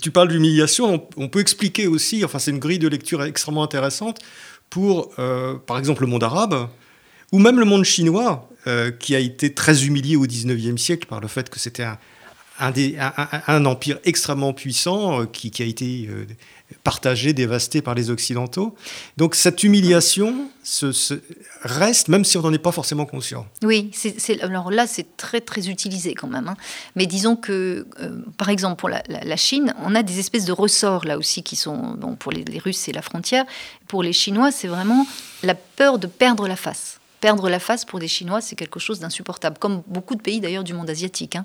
tu 0.00 0.10
parles 0.10 0.28
d'humiliation. 0.28 0.94
On, 0.94 1.24
on, 1.24 1.28
peut 1.28 1.40
expliquer 1.40 1.86
aussi, 1.86 2.24
enfin, 2.24 2.38
c'est 2.38 2.50
une 2.50 2.58
grille 2.58 2.78
de 2.78 2.88
lecture 2.88 3.22
extrêmement 3.22 3.62
intéressante 3.62 4.18
pour, 4.70 5.10
euh, 5.18 5.56
par 5.58 5.78
exemple, 5.78 6.02
le 6.02 6.06
monde 6.06 6.24
arabe, 6.24 6.68
ou 7.32 7.38
même 7.38 7.58
le 7.58 7.66
monde 7.66 7.84
chinois, 7.84 8.48
euh, 8.66 8.90
qui 8.90 9.14
a 9.14 9.18
été 9.18 9.52
très 9.52 9.84
humilié 9.84 10.16
au 10.16 10.26
XIXe 10.26 10.80
siècle 10.80 11.06
par 11.06 11.20
le 11.20 11.28
fait 11.28 11.50
que 11.50 11.58
c'était 11.58 11.86
un, 12.58 13.64
empire 13.64 13.98
extrêmement 14.04 14.52
puissant 14.52 15.22
euh, 15.22 15.26
qui, 15.26 15.62
a 15.62 15.66
été 15.66 16.08
partagé, 16.84 17.32
dévasté 17.32 17.82
par 17.82 17.94
les 17.94 18.10
Occidentaux. 18.10 18.74
Donc 19.16 19.34
cette 19.34 19.62
humiliation 19.62 20.48
reste, 21.62 22.08
même 22.08 22.24
si 22.24 22.36
on 22.36 22.42
n'en 22.42 22.52
est 22.52 22.58
pas 22.58 22.72
forcément 22.72 23.06
conscient. 23.06 23.46
Oui, 23.62 23.90
alors 24.42 24.70
là, 24.70 24.86
c'est 24.86 25.16
très 25.16 25.40
très 25.40 25.68
utilisé 25.68 26.14
quand 26.14 26.28
même. 26.28 26.48
Hein. 26.48 26.56
Mais 26.96 27.06
disons 27.06 27.36
que, 27.36 27.86
euh, 28.00 28.22
par 28.36 28.48
exemple, 28.50 28.76
pour 28.76 28.88
la, 28.88 29.02
Chine, 29.36 29.74
on 29.84 29.94
a 29.94 30.02
des 30.02 30.18
espèces 30.18 30.44
de 30.44 30.52
ressorts 30.52 31.04
là 31.04 31.18
aussi 31.18 31.42
qui 31.42 31.56
sont, 31.56 31.96
pour 32.18 32.32
les, 32.32 32.44
Russes, 32.58 32.78
c'est 32.78 32.92
la 32.92 33.02
frontière. 33.02 33.44
Pour 33.88 34.02
les 34.02 34.12
Chinois, 34.12 34.50
c'est 34.50 34.68
vraiment 34.68 35.06
la 35.42 35.54
peur 35.54 35.98
de 35.98 36.06
perdre 36.06 36.46
la 36.46 36.56
face. 36.56 37.00
Perdre 37.20 37.48
la 37.48 37.58
face 37.58 37.84
pour 37.84 37.98
des 37.98 38.08
Chinois, 38.08 38.40
c'est 38.40 38.56
quelque 38.56 38.80
chose 38.80 39.00
d'insupportable, 39.00 39.58
comme 39.58 39.82
beaucoup 39.86 40.14
de 40.14 40.22
pays 40.22 40.40
d'ailleurs 40.40 40.64
du 40.64 40.72
monde 40.72 40.88
asiatique. 40.88 41.36
Hein. 41.36 41.44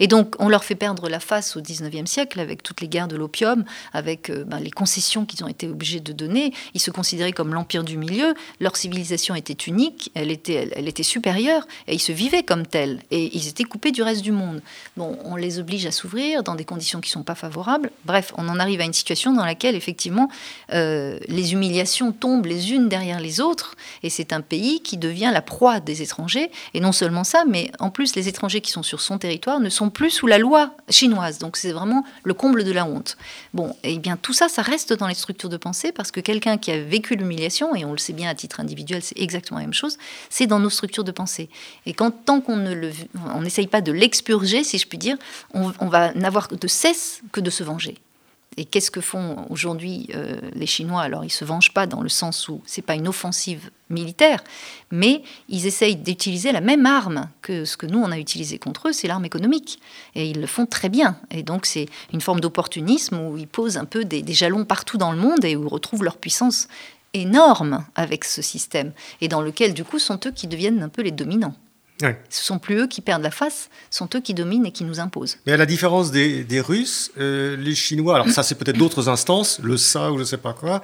Et 0.00 0.06
donc, 0.06 0.34
on 0.38 0.48
leur 0.48 0.64
fait 0.64 0.74
perdre 0.74 1.08
la 1.08 1.20
face 1.20 1.56
au 1.56 1.60
19e 1.60 2.06
siècle 2.06 2.40
avec 2.40 2.62
toutes 2.62 2.80
les 2.80 2.88
guerres 2.88 3.08
de 3.08 3.16
l'opium, 3.16 3.64
avec 3.92 4.30
euh, 4.30 4.44
ben, 4.44 4.58
les 4.58 4.70
concessions 4.70 5.24
qu'ils 5.24 5.44
ont 5.44 5.48
été 5.48 5.68
obligés 5.68 6.00
de 6.00 6.12
donner. 6.12 6.52
Ils 6.74 6.80
se 6.80 6.90
considéraient 6.90 7.32
comme 7.32 7.54
l'empire 7.54 7.84
du 7.84 7.96
milieu. 7.96 8.34
Leur 8.60 8.76
civilisation 8.76 9.34
était 9.34 9.52
unique, 9.52 10.10
elle 10.14 10.30
était, 10.30 10.70
elle, 10.74 10.88
était 10.88 11.02
supérieure, 11.02 11.66
et 11.86 11.94
ils 11.94 12.00
se 12.00 12.12
vivaient 12.12 12.42
comme 12.42 12.66
tels. 12.66 13.00
Et 13.10 13.36
ils 13.36 13.48
étaient 13.48 13.64
coupés 13.64 13.92
du 13.92 14.02
reste 14.02 14.22
du 14.22 14.32
monde. 14.32 14.62
Bon, 14.96 15.18
on 15.24 15.36
les 15.36 15.58
oblige 15.58 15.86
à 15.86 15.92
s'ouvrir 15.92 16.42
dans 16.42 16.54
des 16.54 16.64
conditions 16.64 17.00
qui 17.00 17.10
ne 17.10 17.14
sont 17.14 17.22
pas 17.22 17.34
favorables. 17.34 17.90
Bref, 18.04 18.32
on 18.36 18.48
en 18.48 18.58
arrive 18.58 18.80
à 18.80 18.84
une 18.84 18.92
situation 18.92 19.32
dans 19.32 19.44
laquelle, 19.44 19.74
effectivement, 19.74 20.28
euh, 20.72 21.18
les 21.28 21.52
humiliations 21.52 22.12
tombent 22.12 22.46
les 22.46 22.72
unes 22.72 22.88
derrière 22.88 23.20
les 23.20 23.40
autres, 23.40 23.74
et 24.02 24.10
c'est 24.10 24.32
un 24.32 24.40
pays 24.40 24.80
qui 24.80 24.96
devient 24.96 25.30
la 25.32 25.42
proie 25.42 25.80
des 25.80 26.02
étrangers. 26.02 26.50
Et 26.74 26.80
non 26.80 26.92
seulement 26.92 27.24
ça, 27.24 27.44
mais 27.48 27.70
en 27.78 27.90
plus, 27.90 28.16
les 28.16 28.28
étrangers 28.28 28.60
qui 28.60 28.70
sont 28.70 28.82
sur 28.82 29.00
son 29.00 29.18
territoire 29.18 29.60
ne 29.60 29.68
sont 29.68 29.83
plus 29.90 30.10
sous 30.10 30.26
la 30.26 30.38
loi 30.38 30.74
chinoise. 30.88 31.38
Donc 31.38 31.56
c'est 31.56 31.72
vraiment 31.72 32.04
le 32.22 32.34
comble 32.34 32.64
de 32.64 32.72
la 32.72 32.86
honte. 32.86 33.16
Bon, 33.52 33.76
et 33.82 33.94
eh 33.94 33.98
bien 33.98 34.16
tout 34.16 34.32
ça, 34.32 34.48
ça 34.48 34.62
reste 34.62 34.92
dans 34.92 35.06
les 35.06 35.14
structures 35.14 35.48
de 35.48 35.56
pensée 35.56 35.92
parce 35.92 36.10
que 36.10 36.20
quelqu'un 36.20 36.58
qui 36.58 36.70
a 36.70 36.80
vécu 36.80 37.16
l'humiliation, 37.16 37.74
et 37.74 37.84
on 37.84 37.92
le 37.92 37.98
sait 37.98 38.12
bien 38.12 38.28
à 38.28 38.34
titre 38.34 38.60
individuel, 38.60 39.02
c'est 39.02 39.18
exactement 39.18 39.58
la 39.58 39.66
même 39.66 39.74
chose, 39.74 39.96
c'est 40.30 40.46
dans 40.46 40.58
nos 40.58 40.70
structures 40.70 41.04
de 41.04 41.12
pensée. 41.12 41.48
Et 41.86 41.94
quand 41.94 42.10
tant 42.10 42.40
qu'on 42.40 42.56
ne 42.56 42.74
le, 42.74 42.92
on 43.34 43.42
n'essaye 43.42 43.66
pas 43.66 43.80
de 43.80 43.92
l'expurger, 43.92 44.64
si 44.64 44.78
je 44.78 44.86
puis 44.86 44.98
dire, 44.98 45.16
on, 45.52 45.72
on 45.80 45.86
va 45.86 46.12
n'avoir 46.14 46.48
de 46.48 46.68
cesse 46.68 47.22
que 47.32 47.40
de 47.40 47.50
se 47.50 47.62
venger. 47.62 47.96
Et 48.56 48.64
qu'est-ce 48.64 48.90
que 48.90 49.00
font 49.00 49.46
aujourd'hui 49.50 50.08
euh, 50.14 50.40
les 50.54 50.66
Chinois? 50.66 51.02
Alors, 51.02 51.24
ils 51.24 51.30
se 51.30 51.44
vengent 51.44 51.72
pas 51.72 51.86
dans 51.86 52.00
le 52.00 52.08
sens 52.08 52.48
où 52.48 52.62
c'est 52.66 52.82
pas 52.82 52.94
une 52.94 53.08
offensive 53.08 53.70
militaire, 53.90 54.42
mais 54.90 55.22
ils 55.48 55.66
essayent 55.66 55.96
d'utiliser 55.96 56.52
la 56.52 56.60
même 56.60 56.86
arme 56.86 57.28
que 57.42 57.64
ce 57.64 57.76
que 57.76 57.86
nous 57.86 57.98
on 57.98 58.10
a 58.10 58.18
utilisé 58.18 58.58
contre 58.58 58.88
eux, 58.88 58.92
c'est 58.92 59.08
l'arme 59.08 59.24
économique, 59.24 59.80
et 60.14 60.28
ils 60.28 60.40
le 60.40 60.46
font 60.46 60.66
très 60.66 60.88
bien. 60.88 61.16
Et 61.30 61.42
donc, 61.42 61.66
c'est 61.66 61.86
une 62.12 62.20
forme 62.20 62.40
d'opportunisme 62.40 63.18
où 63.18 63.36
ils 63.36 63.48
posent 63.48 63.76
un 63.76 63.84
peu 63.84 64.04
des, 64.04 64.22
des, 64.22 64.34
jalons 64.34 64.64
partout 64.64 64.98
dans 64.98 65.12
le 65.12 65.18
monde 65.18 65.44
et 65.44 65.56
où 65.56 65.64
ils 65.64 65.72
retrouvent 65.72 66.04
leur 66.04 66.16
puissance 66.16 66.68
énorme 67.12 67.84
avec 67.94 68.24
ce 68.24 68.42
système, 68.42 68.92
et 69.20 69.28
dans 69.28 69.40
lequel 69.40 69.74
du 69.74 69.84
coup 69.84 69.98
sont 69.98 70.18
eux 70.26 70.32
qui 70.32 70.46
deviennent 70.46 70.82
un 70.82 70.88
peu 70.88 71.02
les 71.02 71.12
dominants. 71.12 71.54
Ce 72.00 72.08
Ce 72.30 72.44
sont 72.44 72.58
plus 72.58 72.76
eux 72.76 72.86
qui 72.86 73.00
perdent 73.00 73.22
la 73.22 73.30
face, 73.30 73.70
ce 73.90 73.98
sont 73.98 74.08
eux 74.14 74.20
qui 74.20 74.34
dominent 74.34 74.66
et 74.66 74.72
qui 74.72 74.84
nous 74.84 75.00
imposent. 75.00 75.38
Mais 75.46 75.52
à 75.52 75.56
la 75.56 75.66
différence 75.66 76.10
des, 76.10 76.60
Russes, 76.60 77.12
euh, 77.18 77.56
les 77.56 77.74
Chinois, 77.74 78.16
alors 78.16 78.28
ça 78.30 78.42
c'est 78.42 78.56
peut-être 78.56 78.78
d'autres 78.78 79.08
instances, 79.08 79.60
le 79.62 79.76
SA 79.76 80.10
ou 80.10 80.16
je 80.16 80.20
ne 80.20 80.24
sais 80.24 80.38
pas 80.38 80.52
quoi, 80.52 80.82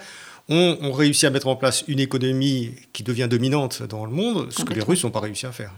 ont, 0.48 0.78
ont, 0.80 0.92
réussi 0.92 1.26
à 1.26 1.30
mettre 1.30 1.48
en 1.48 1.56
place 1.56 1.84
une 1.88 2.00
économie 2.00 2.74
qui 2.92 3.02
devient 3.02 3.28
dominante 3.30 3.82
dans 3.82 4.04
le 4.04 4.12
monde, 4.12 4.48
ce 4.50 4.64
que 4.64 4.72
les 4.72 4.82
Russes 4.82 5.04
n'ont 5.04 5.10
pas 5.10 5.20
réussi 5.20 5.46
à 5.46 5.52
faire. 5.52 5.72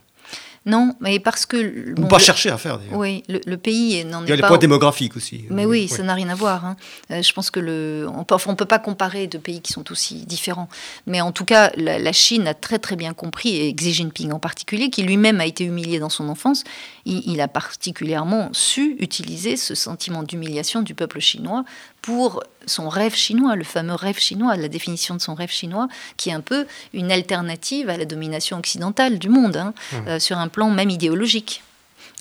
Non, 0.65 0.95
mais 1.01 1.19
parce 1.19 1.45
que... 1.45 1.93
Bon, 1.95 2.07
pas 2.07 2.21
chercher 2.21 2.51
à 2.51 2.57
faire, 2.57 2.79
d'ailleurs. 2.79 2.97
Oui, 2.97 3.25
le, 3.29 3.57
pays 3.57 4.05
n'en 4.05 4.19
est 4.19 4.21
pas... 4.21 4.27
Il 4.27 4.31
y 4.31 4.33
a 4.33 4.37
les 4.37 4.43
points 4.43 4.59
démographiques 4.59 5.17
aussi. 5.17 5.45
Mais 5.51 5.67
oui, 5.67 5.89
ça 5.89 6.05
n'a 6.05 6.15
rien 6.15 6.29
à 6.29 6.37
voir. 6.37 6.65
Hein. 6.65 6.77
Euh, 7.11 7.21
je 7.21 7.33
pense 7.33 7.51
que 7.51 7.59
le... 7.59 8.07
On 8.15 8.23
peut, 8.23 8.37
ne 8.47 8.55
peut 8.55 8.65
pas 8.65 8.79
comparer 8.79 9.27
deux 9.27 9.41
pays 9.41 9.61
qui 9.61 9.73
sont 9.73 9.91
aussi 9.91 10.25
différents. 10.25 10.69
Mais 11.07 11.21
en 11.21 11.33
tout 11.33 11.45
cas, 11.45 11.73
la, 11.77 12.13
Chine 12.13 12.47
a 12.47 12.55
très 12.55 12.79
très 12.79 12.95
bien 12.95 13.13
compris, 13.13 13.57
et 13.57 13.75
Xi 13.75 13.93
Jinping 13.93 14.33
en 14.33 14.39
particulier, 14.39 14.91
qui 14.91 15.03
lui-même 15.03 15.41
a 15.41 15.47
été 15.47 15.65
humilié 15.65 15.99
dans 15.99 16.11
son 16.11 16.29
enfance, 16.29 16.63
il, 17.05 17.41
a 17.41 17.49
particulièrement 17.49 18.51
su 18.53 18.97
utiliser 19.01 19.57
ce 19.57 19.75
sentiment 19.75 20.23
d'humiliation 20.23 20.83
du 20.83 20.95
peuple 20.95 21.19
chinois 21.19 21.65
pour 22.03 22.43
son 22.67 22.89
rêve 22.89 23.15
chinois, 23.15 23.57
le 23.57 23.65
fameux 23.65 23.95
rêve 23.95 24.19
chinois, 24.19 24.57
la 24.57 24.69
définition 24.69 25.15
de 25.15 25.21
son 25.21 25.35
rêve 25.35 25.51
chinois, 25.51 25.89
qui 26.17 26.31
est 26.31 26.33
un 26.33 26.41
peu 26.41 26.67
une 26.93 27.11
alternative 27.11 27.89
à 27.89 27.97
la 27.97 28.05
domination 28.05 28.59
occidentale 28.59 29.19
du 29.19 29.29
monde, 29.29 29.57
hein, 29.57 29.73
mmh. 29.93 29.97
euh, 30.09 30.19
sur 30.19 30.39
un 30.39 30.49
plan 30.49 30.69
même 30.71 30.91
idéologique. 30.91 31.63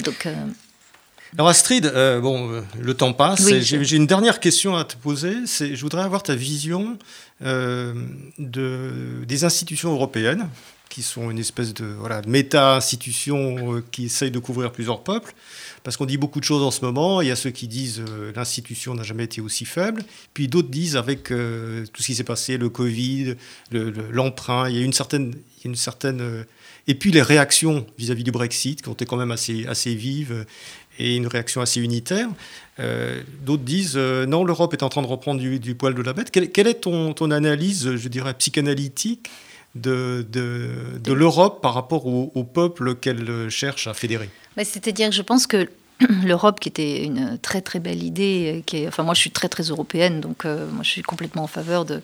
Donc, 0.05 0.25
euh, 0.25 0.35
Alors 1.33 1.49
Astrid, 1.49 1.85
euh, 1.87 2.21
bon, 2.21 2.63
le 2.79 2.93
temps 2.93 3.13
passe. 3.13 3.47
J'ai 3.59 3.95
une 3.95 4.07
dernière 4.07 4.39
question 4.39 4.77
à 4.77 4.85
te 4.85 4.95
poser. 4.95 5.35
Je 5.45 5.81
voudrais 5.81 6.03
avoir 6.03 6.23
ta 6.23 6.35
vision 6.35 6.97
de, 7.41 7.95
des 9.25 9.43
institutions 9.43 9.91
européennes 9.91 10.47
qui 10.91 11.01
sont 11.01 11.31
une 11.31 11.39
espèce 11.39 11.73
de 11.73 11.85
voilà, 11.85 12.21
méta-institution 12.27 13.75
euh, 13.75 13.83
qui 13.91 14.05
essaye 14.05 14.29
de 14.29 14.39
couvrir 14.39 14.71
plusieurs 14.71 15.01
peuples. 15.03 15.33
Parce 15.83 15.97
qu'on 15.97 16.05
dit 16.05 16.17
beaucoup 16.17 16.39
de 16.39 16.45
choses 16.45 16.61
en 16.61 16.69
ce 16.69 16.83
moment. 16.85 17.21
Il 17.21 17.29
y 17.29 17.31
a 17.31 17.35
ceux 17.35 17.49
qui 17.49 17.67
disent 17.67 18.03
euh, 18.07 18.31
l'institution 18.35 18.93
n'a 18.93 19.03
jamais 19.03 19.23
été 19.23 19.39
aussi 19.39 19.63
faible. 19.63 20.03
Puis 20.33 20.49
d'autres 20.49 20.67
disent 20.67 20.97
avec 20.97 21.31
euh, 21.31 21.85
tout 21.93 22.03
ce 22.03 22.07
qui 22.07 22.15
s'est 22.15 22.25
passé, 22.25 22.57
le 22.57 22.69
Covid, 22.69 23.35
l'emprunt, 23.71 24.69
il 24.69 24.75
y 24.75 24.79
a 24.79 24.83
une 24.83 24.93
certaine. 24.93 25.33
une 25.63 25.75
certaine 25.75 26.45
et 26.87 26.95
puis 26.95 27.11
les 27.11 27.21
réactions 27.21 27.85
vis-à-vis 27.97 28.23
du 28.23 28.31
Brexit 28.31 28.81
qui 28.81 28.89
ont 28.89 28.93
été 28.93 29.05
quand 29.05 29.15
même 29.15 29.31
assez, 29.31 29.65
assez 29.67 29.93
vives 29.95 30.45
et 30.97 31.15
une 31.15 31.27
réaction 31.27 31.61
assez 31.61 31.79
unitaire. 31.79 32.27
D'autres 33.45 33.63
disent 33.63 33.97
non, 33.97 34.43
l'Europe 34.43 34.73
est 34.73 34.83
en 34.83 34.89
train 34.89 35.03
de 35.03 35.07
reprendre 35.07 35.39
du, 35.39 35.75
poil 35.75 35.93
de 35.93 36.01
la 36.01 36.13
bête. 36.13 36.31
Quelle, 36.31 36.67
est 36.67 36.81
ton, 36.81 37.13
ton, 37.13 37.29
analyse, 37.29 37.95
je 37.95 38.07
dirais, 38.09 38.33
psychanalytique 38.33 39.29
de, 39.75 41.13
l'Europe 41.13 41.61
par 41.61 41.73
rapport 41.73 42.05
au, 42.05 42.43
peuple 42.43 42.95
qu'elle 42.95 43.49
cherche 43.49 43.87
à 43.87 43.93
fédérer. 43.93 44.29
C'est-à-dire, 44.57 45.11
je 45.11 45.21
pense 45.21 45.47
que 45.47 45.69
l'Europe, 46.25 46.59
qui 46.59 46.69
était 46.69 47.03
une 47.03 47.37
très 47.41 47.61
très 47.61 47.79
belle 47.79 48.03
idée, 48.03 48.63
qui 48.65 48.77
est, 48.77 48.87
enfin 48.87 49.03
moi 49.03 49.13
je 49.13 49.19
suis 49.19 49.31
très 49.31 49.49
très 49.49 49.63
européenne, 49.63 50.19
donc 50.19 50.45
euh, 50.45 50.67
moi 50.71 50.83
je 50.83 50.89
suis 50.89 51.03
complètement 51.03 51.43
en 51.43 51.47
faveur 51.47 51.85
de, 51.85 52.01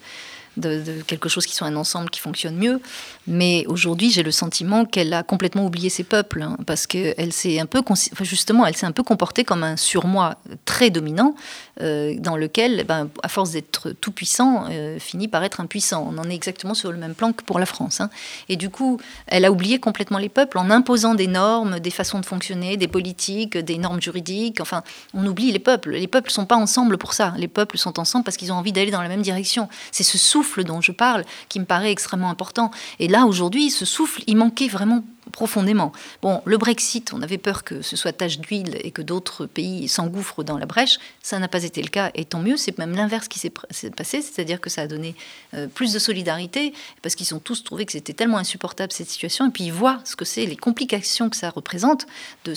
de, 0.57 1.01
quelque 1.05 1.29
chose 1.29 1.45
qui 1.45 1.55
soit 1.55 1.67
un 1.67 1.75
ensemble 1.75 2.09
qui 2.09 2.19
fonctionne 2.19 2.55
mieux. 2.55 2.81
Mais 3.27 3.65
aujourd'hui, 3.67 4.11
j'ai 4.11 4.23
le 4.23 4.31
sentiment 4.31 4.85
qu'elle 4.85 5.13
a 5.13 5.23
complètement 5.23 5.65
oublié 5.65 5.89
ses 5.89 6.03
peuples, 6.03 6.41
hein, 6.41 6.57
parce 6.65 6.87
qu'elle 6.87 7.31
s'est 7.31 7.59
un 7.59 7.65
peu, 7.65 7.81
justement, 8.21 8.65
elle 8.65 8.75
s'est 8.75 8.85
un 8.85 8.91
peu 8.91 9.03
comportée 9.03 9.43
comme 9.43 9.63
un 9.63 9.77
surmoi 9.77 10.37
très 10.65 10.89
dominant, 10.89 11.35
euh, 11.81 12.15
dans 12.17 12.37
lequel, 12.37 12.85
ben, 12.85 13.09
à 13.23 13.27
force 13.27 13.51
d'être 13.51 13.91
tout 13.91 14.11
puissant, 14.11 14.65
euh, 14.69 14.99
finit 14.99 15.27
par 15.27 15.43
être 15.43 15.59
impuissant. 15.59 16.09
On 16.11 16.17
en 16.17 16.29
est 16.29 16.35
exactement 16.35 16.73
sur 16.73 16.91
le 16.91 16.97
même 16.97 17.13
plan 17.13 17.33
que 17.33 17.43
pour 17.43 17.59
la 17.59 17.65
France. 17.65 18.01
Hein. 18.01 18.09
Et 18.49 18.55
du 18.55 18.69
coup, 18.69 18.99
elle 19.27 19.45
a 19.45 19.51
oublié 19.51 19.79
complètement 19.79 20.17
les 20.17 20.29
peuples 20.29 20.57
en 20.57 20.69
imposant 20.71 21.13
des 21.13 21.27
normes, 21.27 21.79
des 21.79 21.91
façons 21.91 22.19
de 22.19 22.25
fonctionner, 22.25 22.77
des 22.77 22.87
politiques, 22.87 23.57
des 23.57 23.77
normes 23.77 24.01
juridiques. 24.01 24.59
Enfin, 24.61 24.83
on 25.13 25.25
oublie 25.25 25.51
les 25.51 25.59
peuples. 25.59 25.91
Les 25.91 26.07
peuples 26.07 26.29
ne 26.29 26.33
sont 26.33 26.45
pas 26.45 26.55
ensemble 26.55 26.97
pour 26.97 27.13
ça. 27.13 27.33
Les 27.37 27.47
peuples 27.47 27.77
sont 27.77 27.99
ensemble 27.99 28.23
parce 28.23 28.37
qu'ils 28.37 28.51
ont 28.51 28.55
envie 28.55 28.71
d'aller 28.71 28.91
dans 28.91 29.01
la 29.01 29.09
même 29.09 29.21
direction. 29.21 29.69
C'est 29.91 30.03
ce 30.03 30.17
souffle 30.17 30.46
dont 30.63 30.81
je 30.81 30.91
parle 30.91 31.23
qui 31.49 31.59
me 31.59 31.65
paraît 31.65 31.91
extrêmement 31.91 32.29
important. 32.29 32.71
Et 32.99 33.07
là, 33.07 33.25
aujourd'hui, 33.25 33.69
ce 33.69 33.85
souffle, 33.85 34.23
il 34.27 34.37
manquait 34.37 34.67
vraiment 34.67 35.03
profondément. 35.31 35.91
Bon, 36.21 36.41
le 36.45 36.57
Brexit, 36.57 37.13
on 37.13 37.21
avait 37.21 37.37
peur 37.37 37.63
que 37.63 37.81
ce 37.81 37.95
soit 37.95 38.13
tache 38.13 38.39
d'huile 38.39 38.77
et 38.81 38.91
que 38.91 39.01
d'autres 39.01 39.45
pays 39.45 39.87
s'engouffrent 39.87 40.43
dans 40.43 40.57
la 40.57 40.65
brèche. 40.65 40.99
Ça 41.21 41.39
n'a 41.39 41.47
pas 41.47 41.63
été 41.63 41.81
le 41.81 41.89
cas, 41.89 42.11
et 42.15 42.25
tant 42.25 42.39
mieux. 42.39 42.57
C'est 42.57 42.77
même 42.77 42.95
l'inverse 42.95 43.27
qui 43.27 43.39
s'est 43.39 43.51
passé, 43.89 44.21
c'est-à-dire 44.21 44.61
que 44.61 44.69
ça 44.69 44.81
a 44.81 44.87
donné 44.87 45.15
euh, 45.53 45.67
plus 45.67 45.93
de 45.93 45.99
solidarité, 45.99 46.73
parce 47.01 47.15
qu'ils 47.15 47.33
ont 47.35 47.39
tous 47.39 47.63
trouvé 47.63 47.85
que 47.85 47.91
c'était 47.91 48.13
tellement 48.13 48.37
insupportable 48.37 48.91
cette 48.91 49.09
situation, 49.09 49.47
et 49.47 49.51
puis 49.51 49.65
ils 49.65 49.73
voient 49.73 49.99
ce 50.05 50.15
que 50.15 50.25
c'est, 50.25 50.45
les 50.45 50.55
complications 50.55 51.29
que 51.29 51.35
ça 51.35 51.49
représente 51.49 52.07
de, 52.45 52.53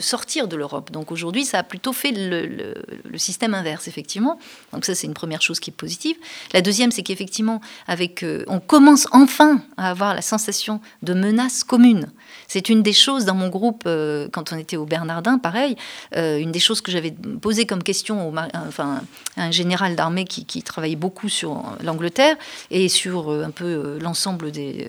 sortir 0.00 0.48
de 0.48 0.56
l'Europe. 0.56 0.90
Donc 0.90 1.12
aujourd'hui, 1.12 1.44
ça 1.44 1.58
a 1.58 1.62
plutôt 1.62 1.92
fait 1.92 2.12
le, 2.12 2.74
le, 3.04 3.18
système 3.18 3.54
inverse, 3.54 3.88
effectivement. 3.88 4.38
Donc 4.72 4.84
ça, 4.84 4.94
c'est 4.94 5.06
une 5.06 5.14
première 5.14 5.42
chose 5.42 5.60
qui 5.60 5.70
est 5.70 5.74
positive. 5.74 6.16
La 6.52 6.60
deuxième, 6.60 6.90
c'est 6.90 7.02
qu'effectivement, 7.02 7.60
avec, 7.86 8.22
euh, 8.22 8.44
on 8.48 8.60
commence 8.60 9.06
enfin 9.12 9.62
à 9.76 9.90
avoir 9.90 10.14
la 10.14 10.22
sensation 10.22 10.80
de 11.02 11.14
menace 11.14 11.64
commune. 11.64 12.11
C'est 12.48 12.68
une 12.68 12.82
des 12.82 12.92
choses 12.92 13.24
dans 13.24 13.34
mon 13.34 13.48
groupe, 13.48 13.84
euh, 13.86 14.28
quand 14.30 14.52
on 14.52 14.58
était 14.58 14.76
au 14.76 14.84
Bernardin, 14.84 15.38
pareil, 15.38 15.76
euh, 16.16 16.38
une 16.38 16.52
des 16.52 16.60
choses 16.60 16.80
que 16.80 16.92
j'avais 16.92 17.10
posé 17.40 17.66
comme 17.66 17.82
question 17.82 18.28
au, 18.28 18.34
enfin, 18.68 19.00
à 19.36 19.44
un 19.44 19.50
général 19.50 19.96
d'armée 19.96 20.24
qui, 20.24 20.62
travaillait 20.62 20.96
beaucoup 20.96 21.28
sur 21.28 21.62
l'Angleterre 21.82 22.36
et 22.70 22.88
sur 22.88 23.32
euh, 23.32 23.44
un 23.44 23.50
peu 23.50 23.98
l'ensemble 24.00 24.50
des, 24.50 24.86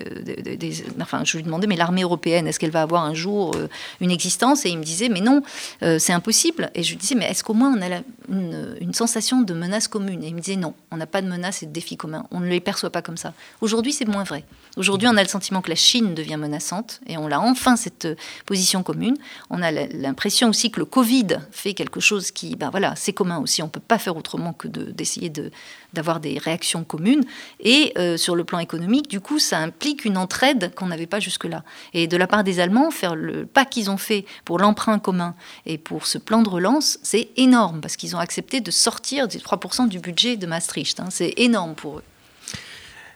Enfin, 1.00 1.22
je 1.24 1.36
lui 1.36 1.44
demandais, 1.44 1.66
mais 1.66 1.76
l'armée 1.76 2.02
européenne, 2.02 2.46
est-ce 2.46 2.58
qu'elle 2.58 2.70
va 2.70 2.82
avoir 2.82 3.04
un 3.04 3.14
jour 3.14 3.54
une 4.00 4.10
existence? 4.10 4.64
Et 4.66 4.70
il 4.70 4.78
me 4.78 4.84
disait, 4.84 5.08
mais 5.08 5.20
non, 5.20 5.42
c'est 5.80 6.12
impossible. 6.12 6.70
Et 6.74 6.82
je 6.82 6.90
lui 6.90 6.96
disais, 6.96 7.14
mais 7.14 7.26
est-ce 7.26 7.42
qu'au 7.44 7.54
moins 7.54 7.74
on 7.76 7.82
a 7.82 8.00
une, 8.28 8.94
sensation 8.94 9.42
de 9.42 9.54
menace 9.54 9.88
commune? 9.88 10.22
Et 10.22 10.28
il 10.28 10.34
me 10.34 10.40
disait, 10.40 10.56
non, 10.56 10.74
on 10.90 10.96
n'a 10.96 11.06
pas 11.06 11.22
de 11.22 11.28
menace 11.28 11.62
et 11.62 11.66
de 11.66 11.72
défi 11.72 11.96
commun. 11.96 12.26
On 12.30 12.40
ne 12.40 12.48
les 12.48 12.60
perçoit 12.60 12.90
pas 12.90 13.02
comme 13.02 13.16
ça. 13.16 13.34
Aujourd'hui, 13.60 13.92
c'est 13.92 14.06
moins 14.06 14.24
vrai. 14.24 14.44
Aujourd'hui, 14.76 15.08
on 15.08 15.16
a 15.16 15.22
le 15.22 15.28
sentiment 15.28 15.62
que 15.62 15.70
la 15.70 15.76
Chine 15.76 16.14
devient 16.14 16.36
menaçante 16.36 17.00
on 17.16 17.28
l'a 17.28 17.40
enfin 17.40 17.76
cette 17.76 18.04
euh, 18.04 18.14
position 18.46 18.82
commune. 18.82 19.16
On 19.50 19.62
a 19.62 19.70
l'impression 19.70 20.48
aussi 20.48 20.70
que 20.70 20.80
le 20.80 20.86
Covid 20.86 21.38
fait 21.50 21.74
quelque 21.74 22.00
chose 22.00 22.30
qui, 22.30 22.56
ben 22.56 22.70
voilà, 22.70 22.94
c'est 22.96 23.12
commun 23.12 23.38
aussi. 23.38 23.62
On 23.62 23.66
ne 23.66 23.70
peut 23.70 23.80
pas 23.80 23.98
faire 23.98 24.16
autrement 24.16 24.52
que 24.52 24.68
d'essayer 24.68 25.30
de, 25.30 25.50
d'avoir 25.92 26.20
des 26.20 26.38
réactions 26.38 26.84
communes. 26.84 27.24
Et 27.60 27.92
euh, 27.98 28.16
sur 28.16 28.36
le 28.36 28.44
plan 28.44 28.58
économique, 28.58 29.08
du 29.08 29.20
coup, 29.20 29.38
ça 29.38 29.58
implique 29.58 30.04
une 30.04 30.16
entraide 30.16 30.74
qu'on 30.74 30.86
n'avait 30.86 31.06
pas 31.06 31.20
jusque-là. 31.20 31.64
Et 31.92 32.06
de 32.06 32.16
la 32.16 32.26
part 32.26 32.44
des 32.44 32.60
Allemands, 32.60 32.90
faire 32.90 33.14
le 33.14 33.46
pas 33.46 33.64
qu'ils 33.64 33.90
ont 33.90 33.96
fait 33.96 34.24
pour 34.44 34.58
l'emprunt 34.58 34.98
commun 34.98 35.34
et 35.66 35.78
pour 35.78 36.06
ce 36.06 36.18
plan 36.18 36.42
de 36.42 36.48
relance, 36.48 36.98
c'est 37.02 37.30
énorme 37.36 37.80
parce 37.80 37.96
qu'ils 37.96 38.16
ont 38.16 38.18
accepté 38.18 38.60
de 38.60 38.70
sortir 38.70 39.28
des 39.28 39.38
3% 39.38 39.88
du 39.88 39.98
budget 39.98 40.36
de 40.36 40.46
Maastricht. 40.46 41.00
Hein. 41.00 41.08
C'est 41.10 41.34
énorme 41.36 41.74
pour 41.74 41.98
eux. 41.98 42.02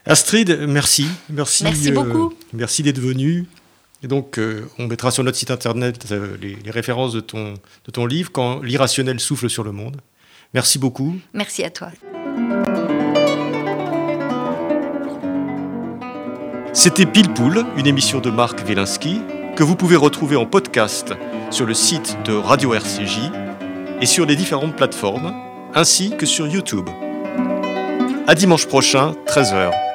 Astrid, 0.06 0.64
merci. 0.66 1.06
Merci, 1.28 1.64
merci 1.64 1.92
beaucoup. 1.92 2.28
Euh, 2.28 2.36
merci 2.54 2.82
d'être 2.82 2.98
venu. 2.98 3.46
Et 4.02 4.06
donc, 4.06 4.38
euh, 4.38 4.68
on 4.78 4.86
mettra 4.86 5.10
sur 5.10 5.24
notre 5.24 5.36
site 5.36 5.50
internet 5.50 6.06
euh, 6.12 6.36
les, 6.40 6.70
références 6.70 7.12
de 7.12 7.20
ton, 7.20 7.54
de 7.54 7.90
ton 7.90 8.06
livre, 8.06 8.30
Quand 8.32 8.60
l'irrationnel 8.62 9.18
souffle 9.18 9.50
sur 9.50 9.64
le 9.64 9.72
monde. 9.72 9.96
Merci 10.54 10.78
beaucoup. 10.78 11.16
Merci 11.34 11.64
à 11.64 11.70
toi. 11.70 11.90
C'était 16.72 17.06
Pile 17.06 17.32
Poule, 17.34 17.64
une 17.76 17.86
émission 17.86 18.20
de 18.20 18.30
Marc 18.30 18.60
Wielinski, 18.66 19.20
que 19.56 19.64
vous 19.64 19.74
pouvez 19.74 19.96
retrouver 19.96 20.36
en 20.36 20.46
podcast 20.46 21.12
sur 21.50 21.66
le 21.66 21.74
site 21.74 22.16
de 22.24 22.32
Radio 22.32 22.72
RCJ 22.74 23.18
et 24.00 24.06
sur 24.06 24.26
les 24.26 24.36
différentes 24.36 24.76
plateformes, 24.76 25.34
ainsi 25.74 26.16
que 26.16 26.24
sur 26.24 26.46
YouTube. 26.46 26.88
À 28.28 28.34
dimanche 28.34 28.66
prochain, 28.66 29.16
13h. 29.26 29.87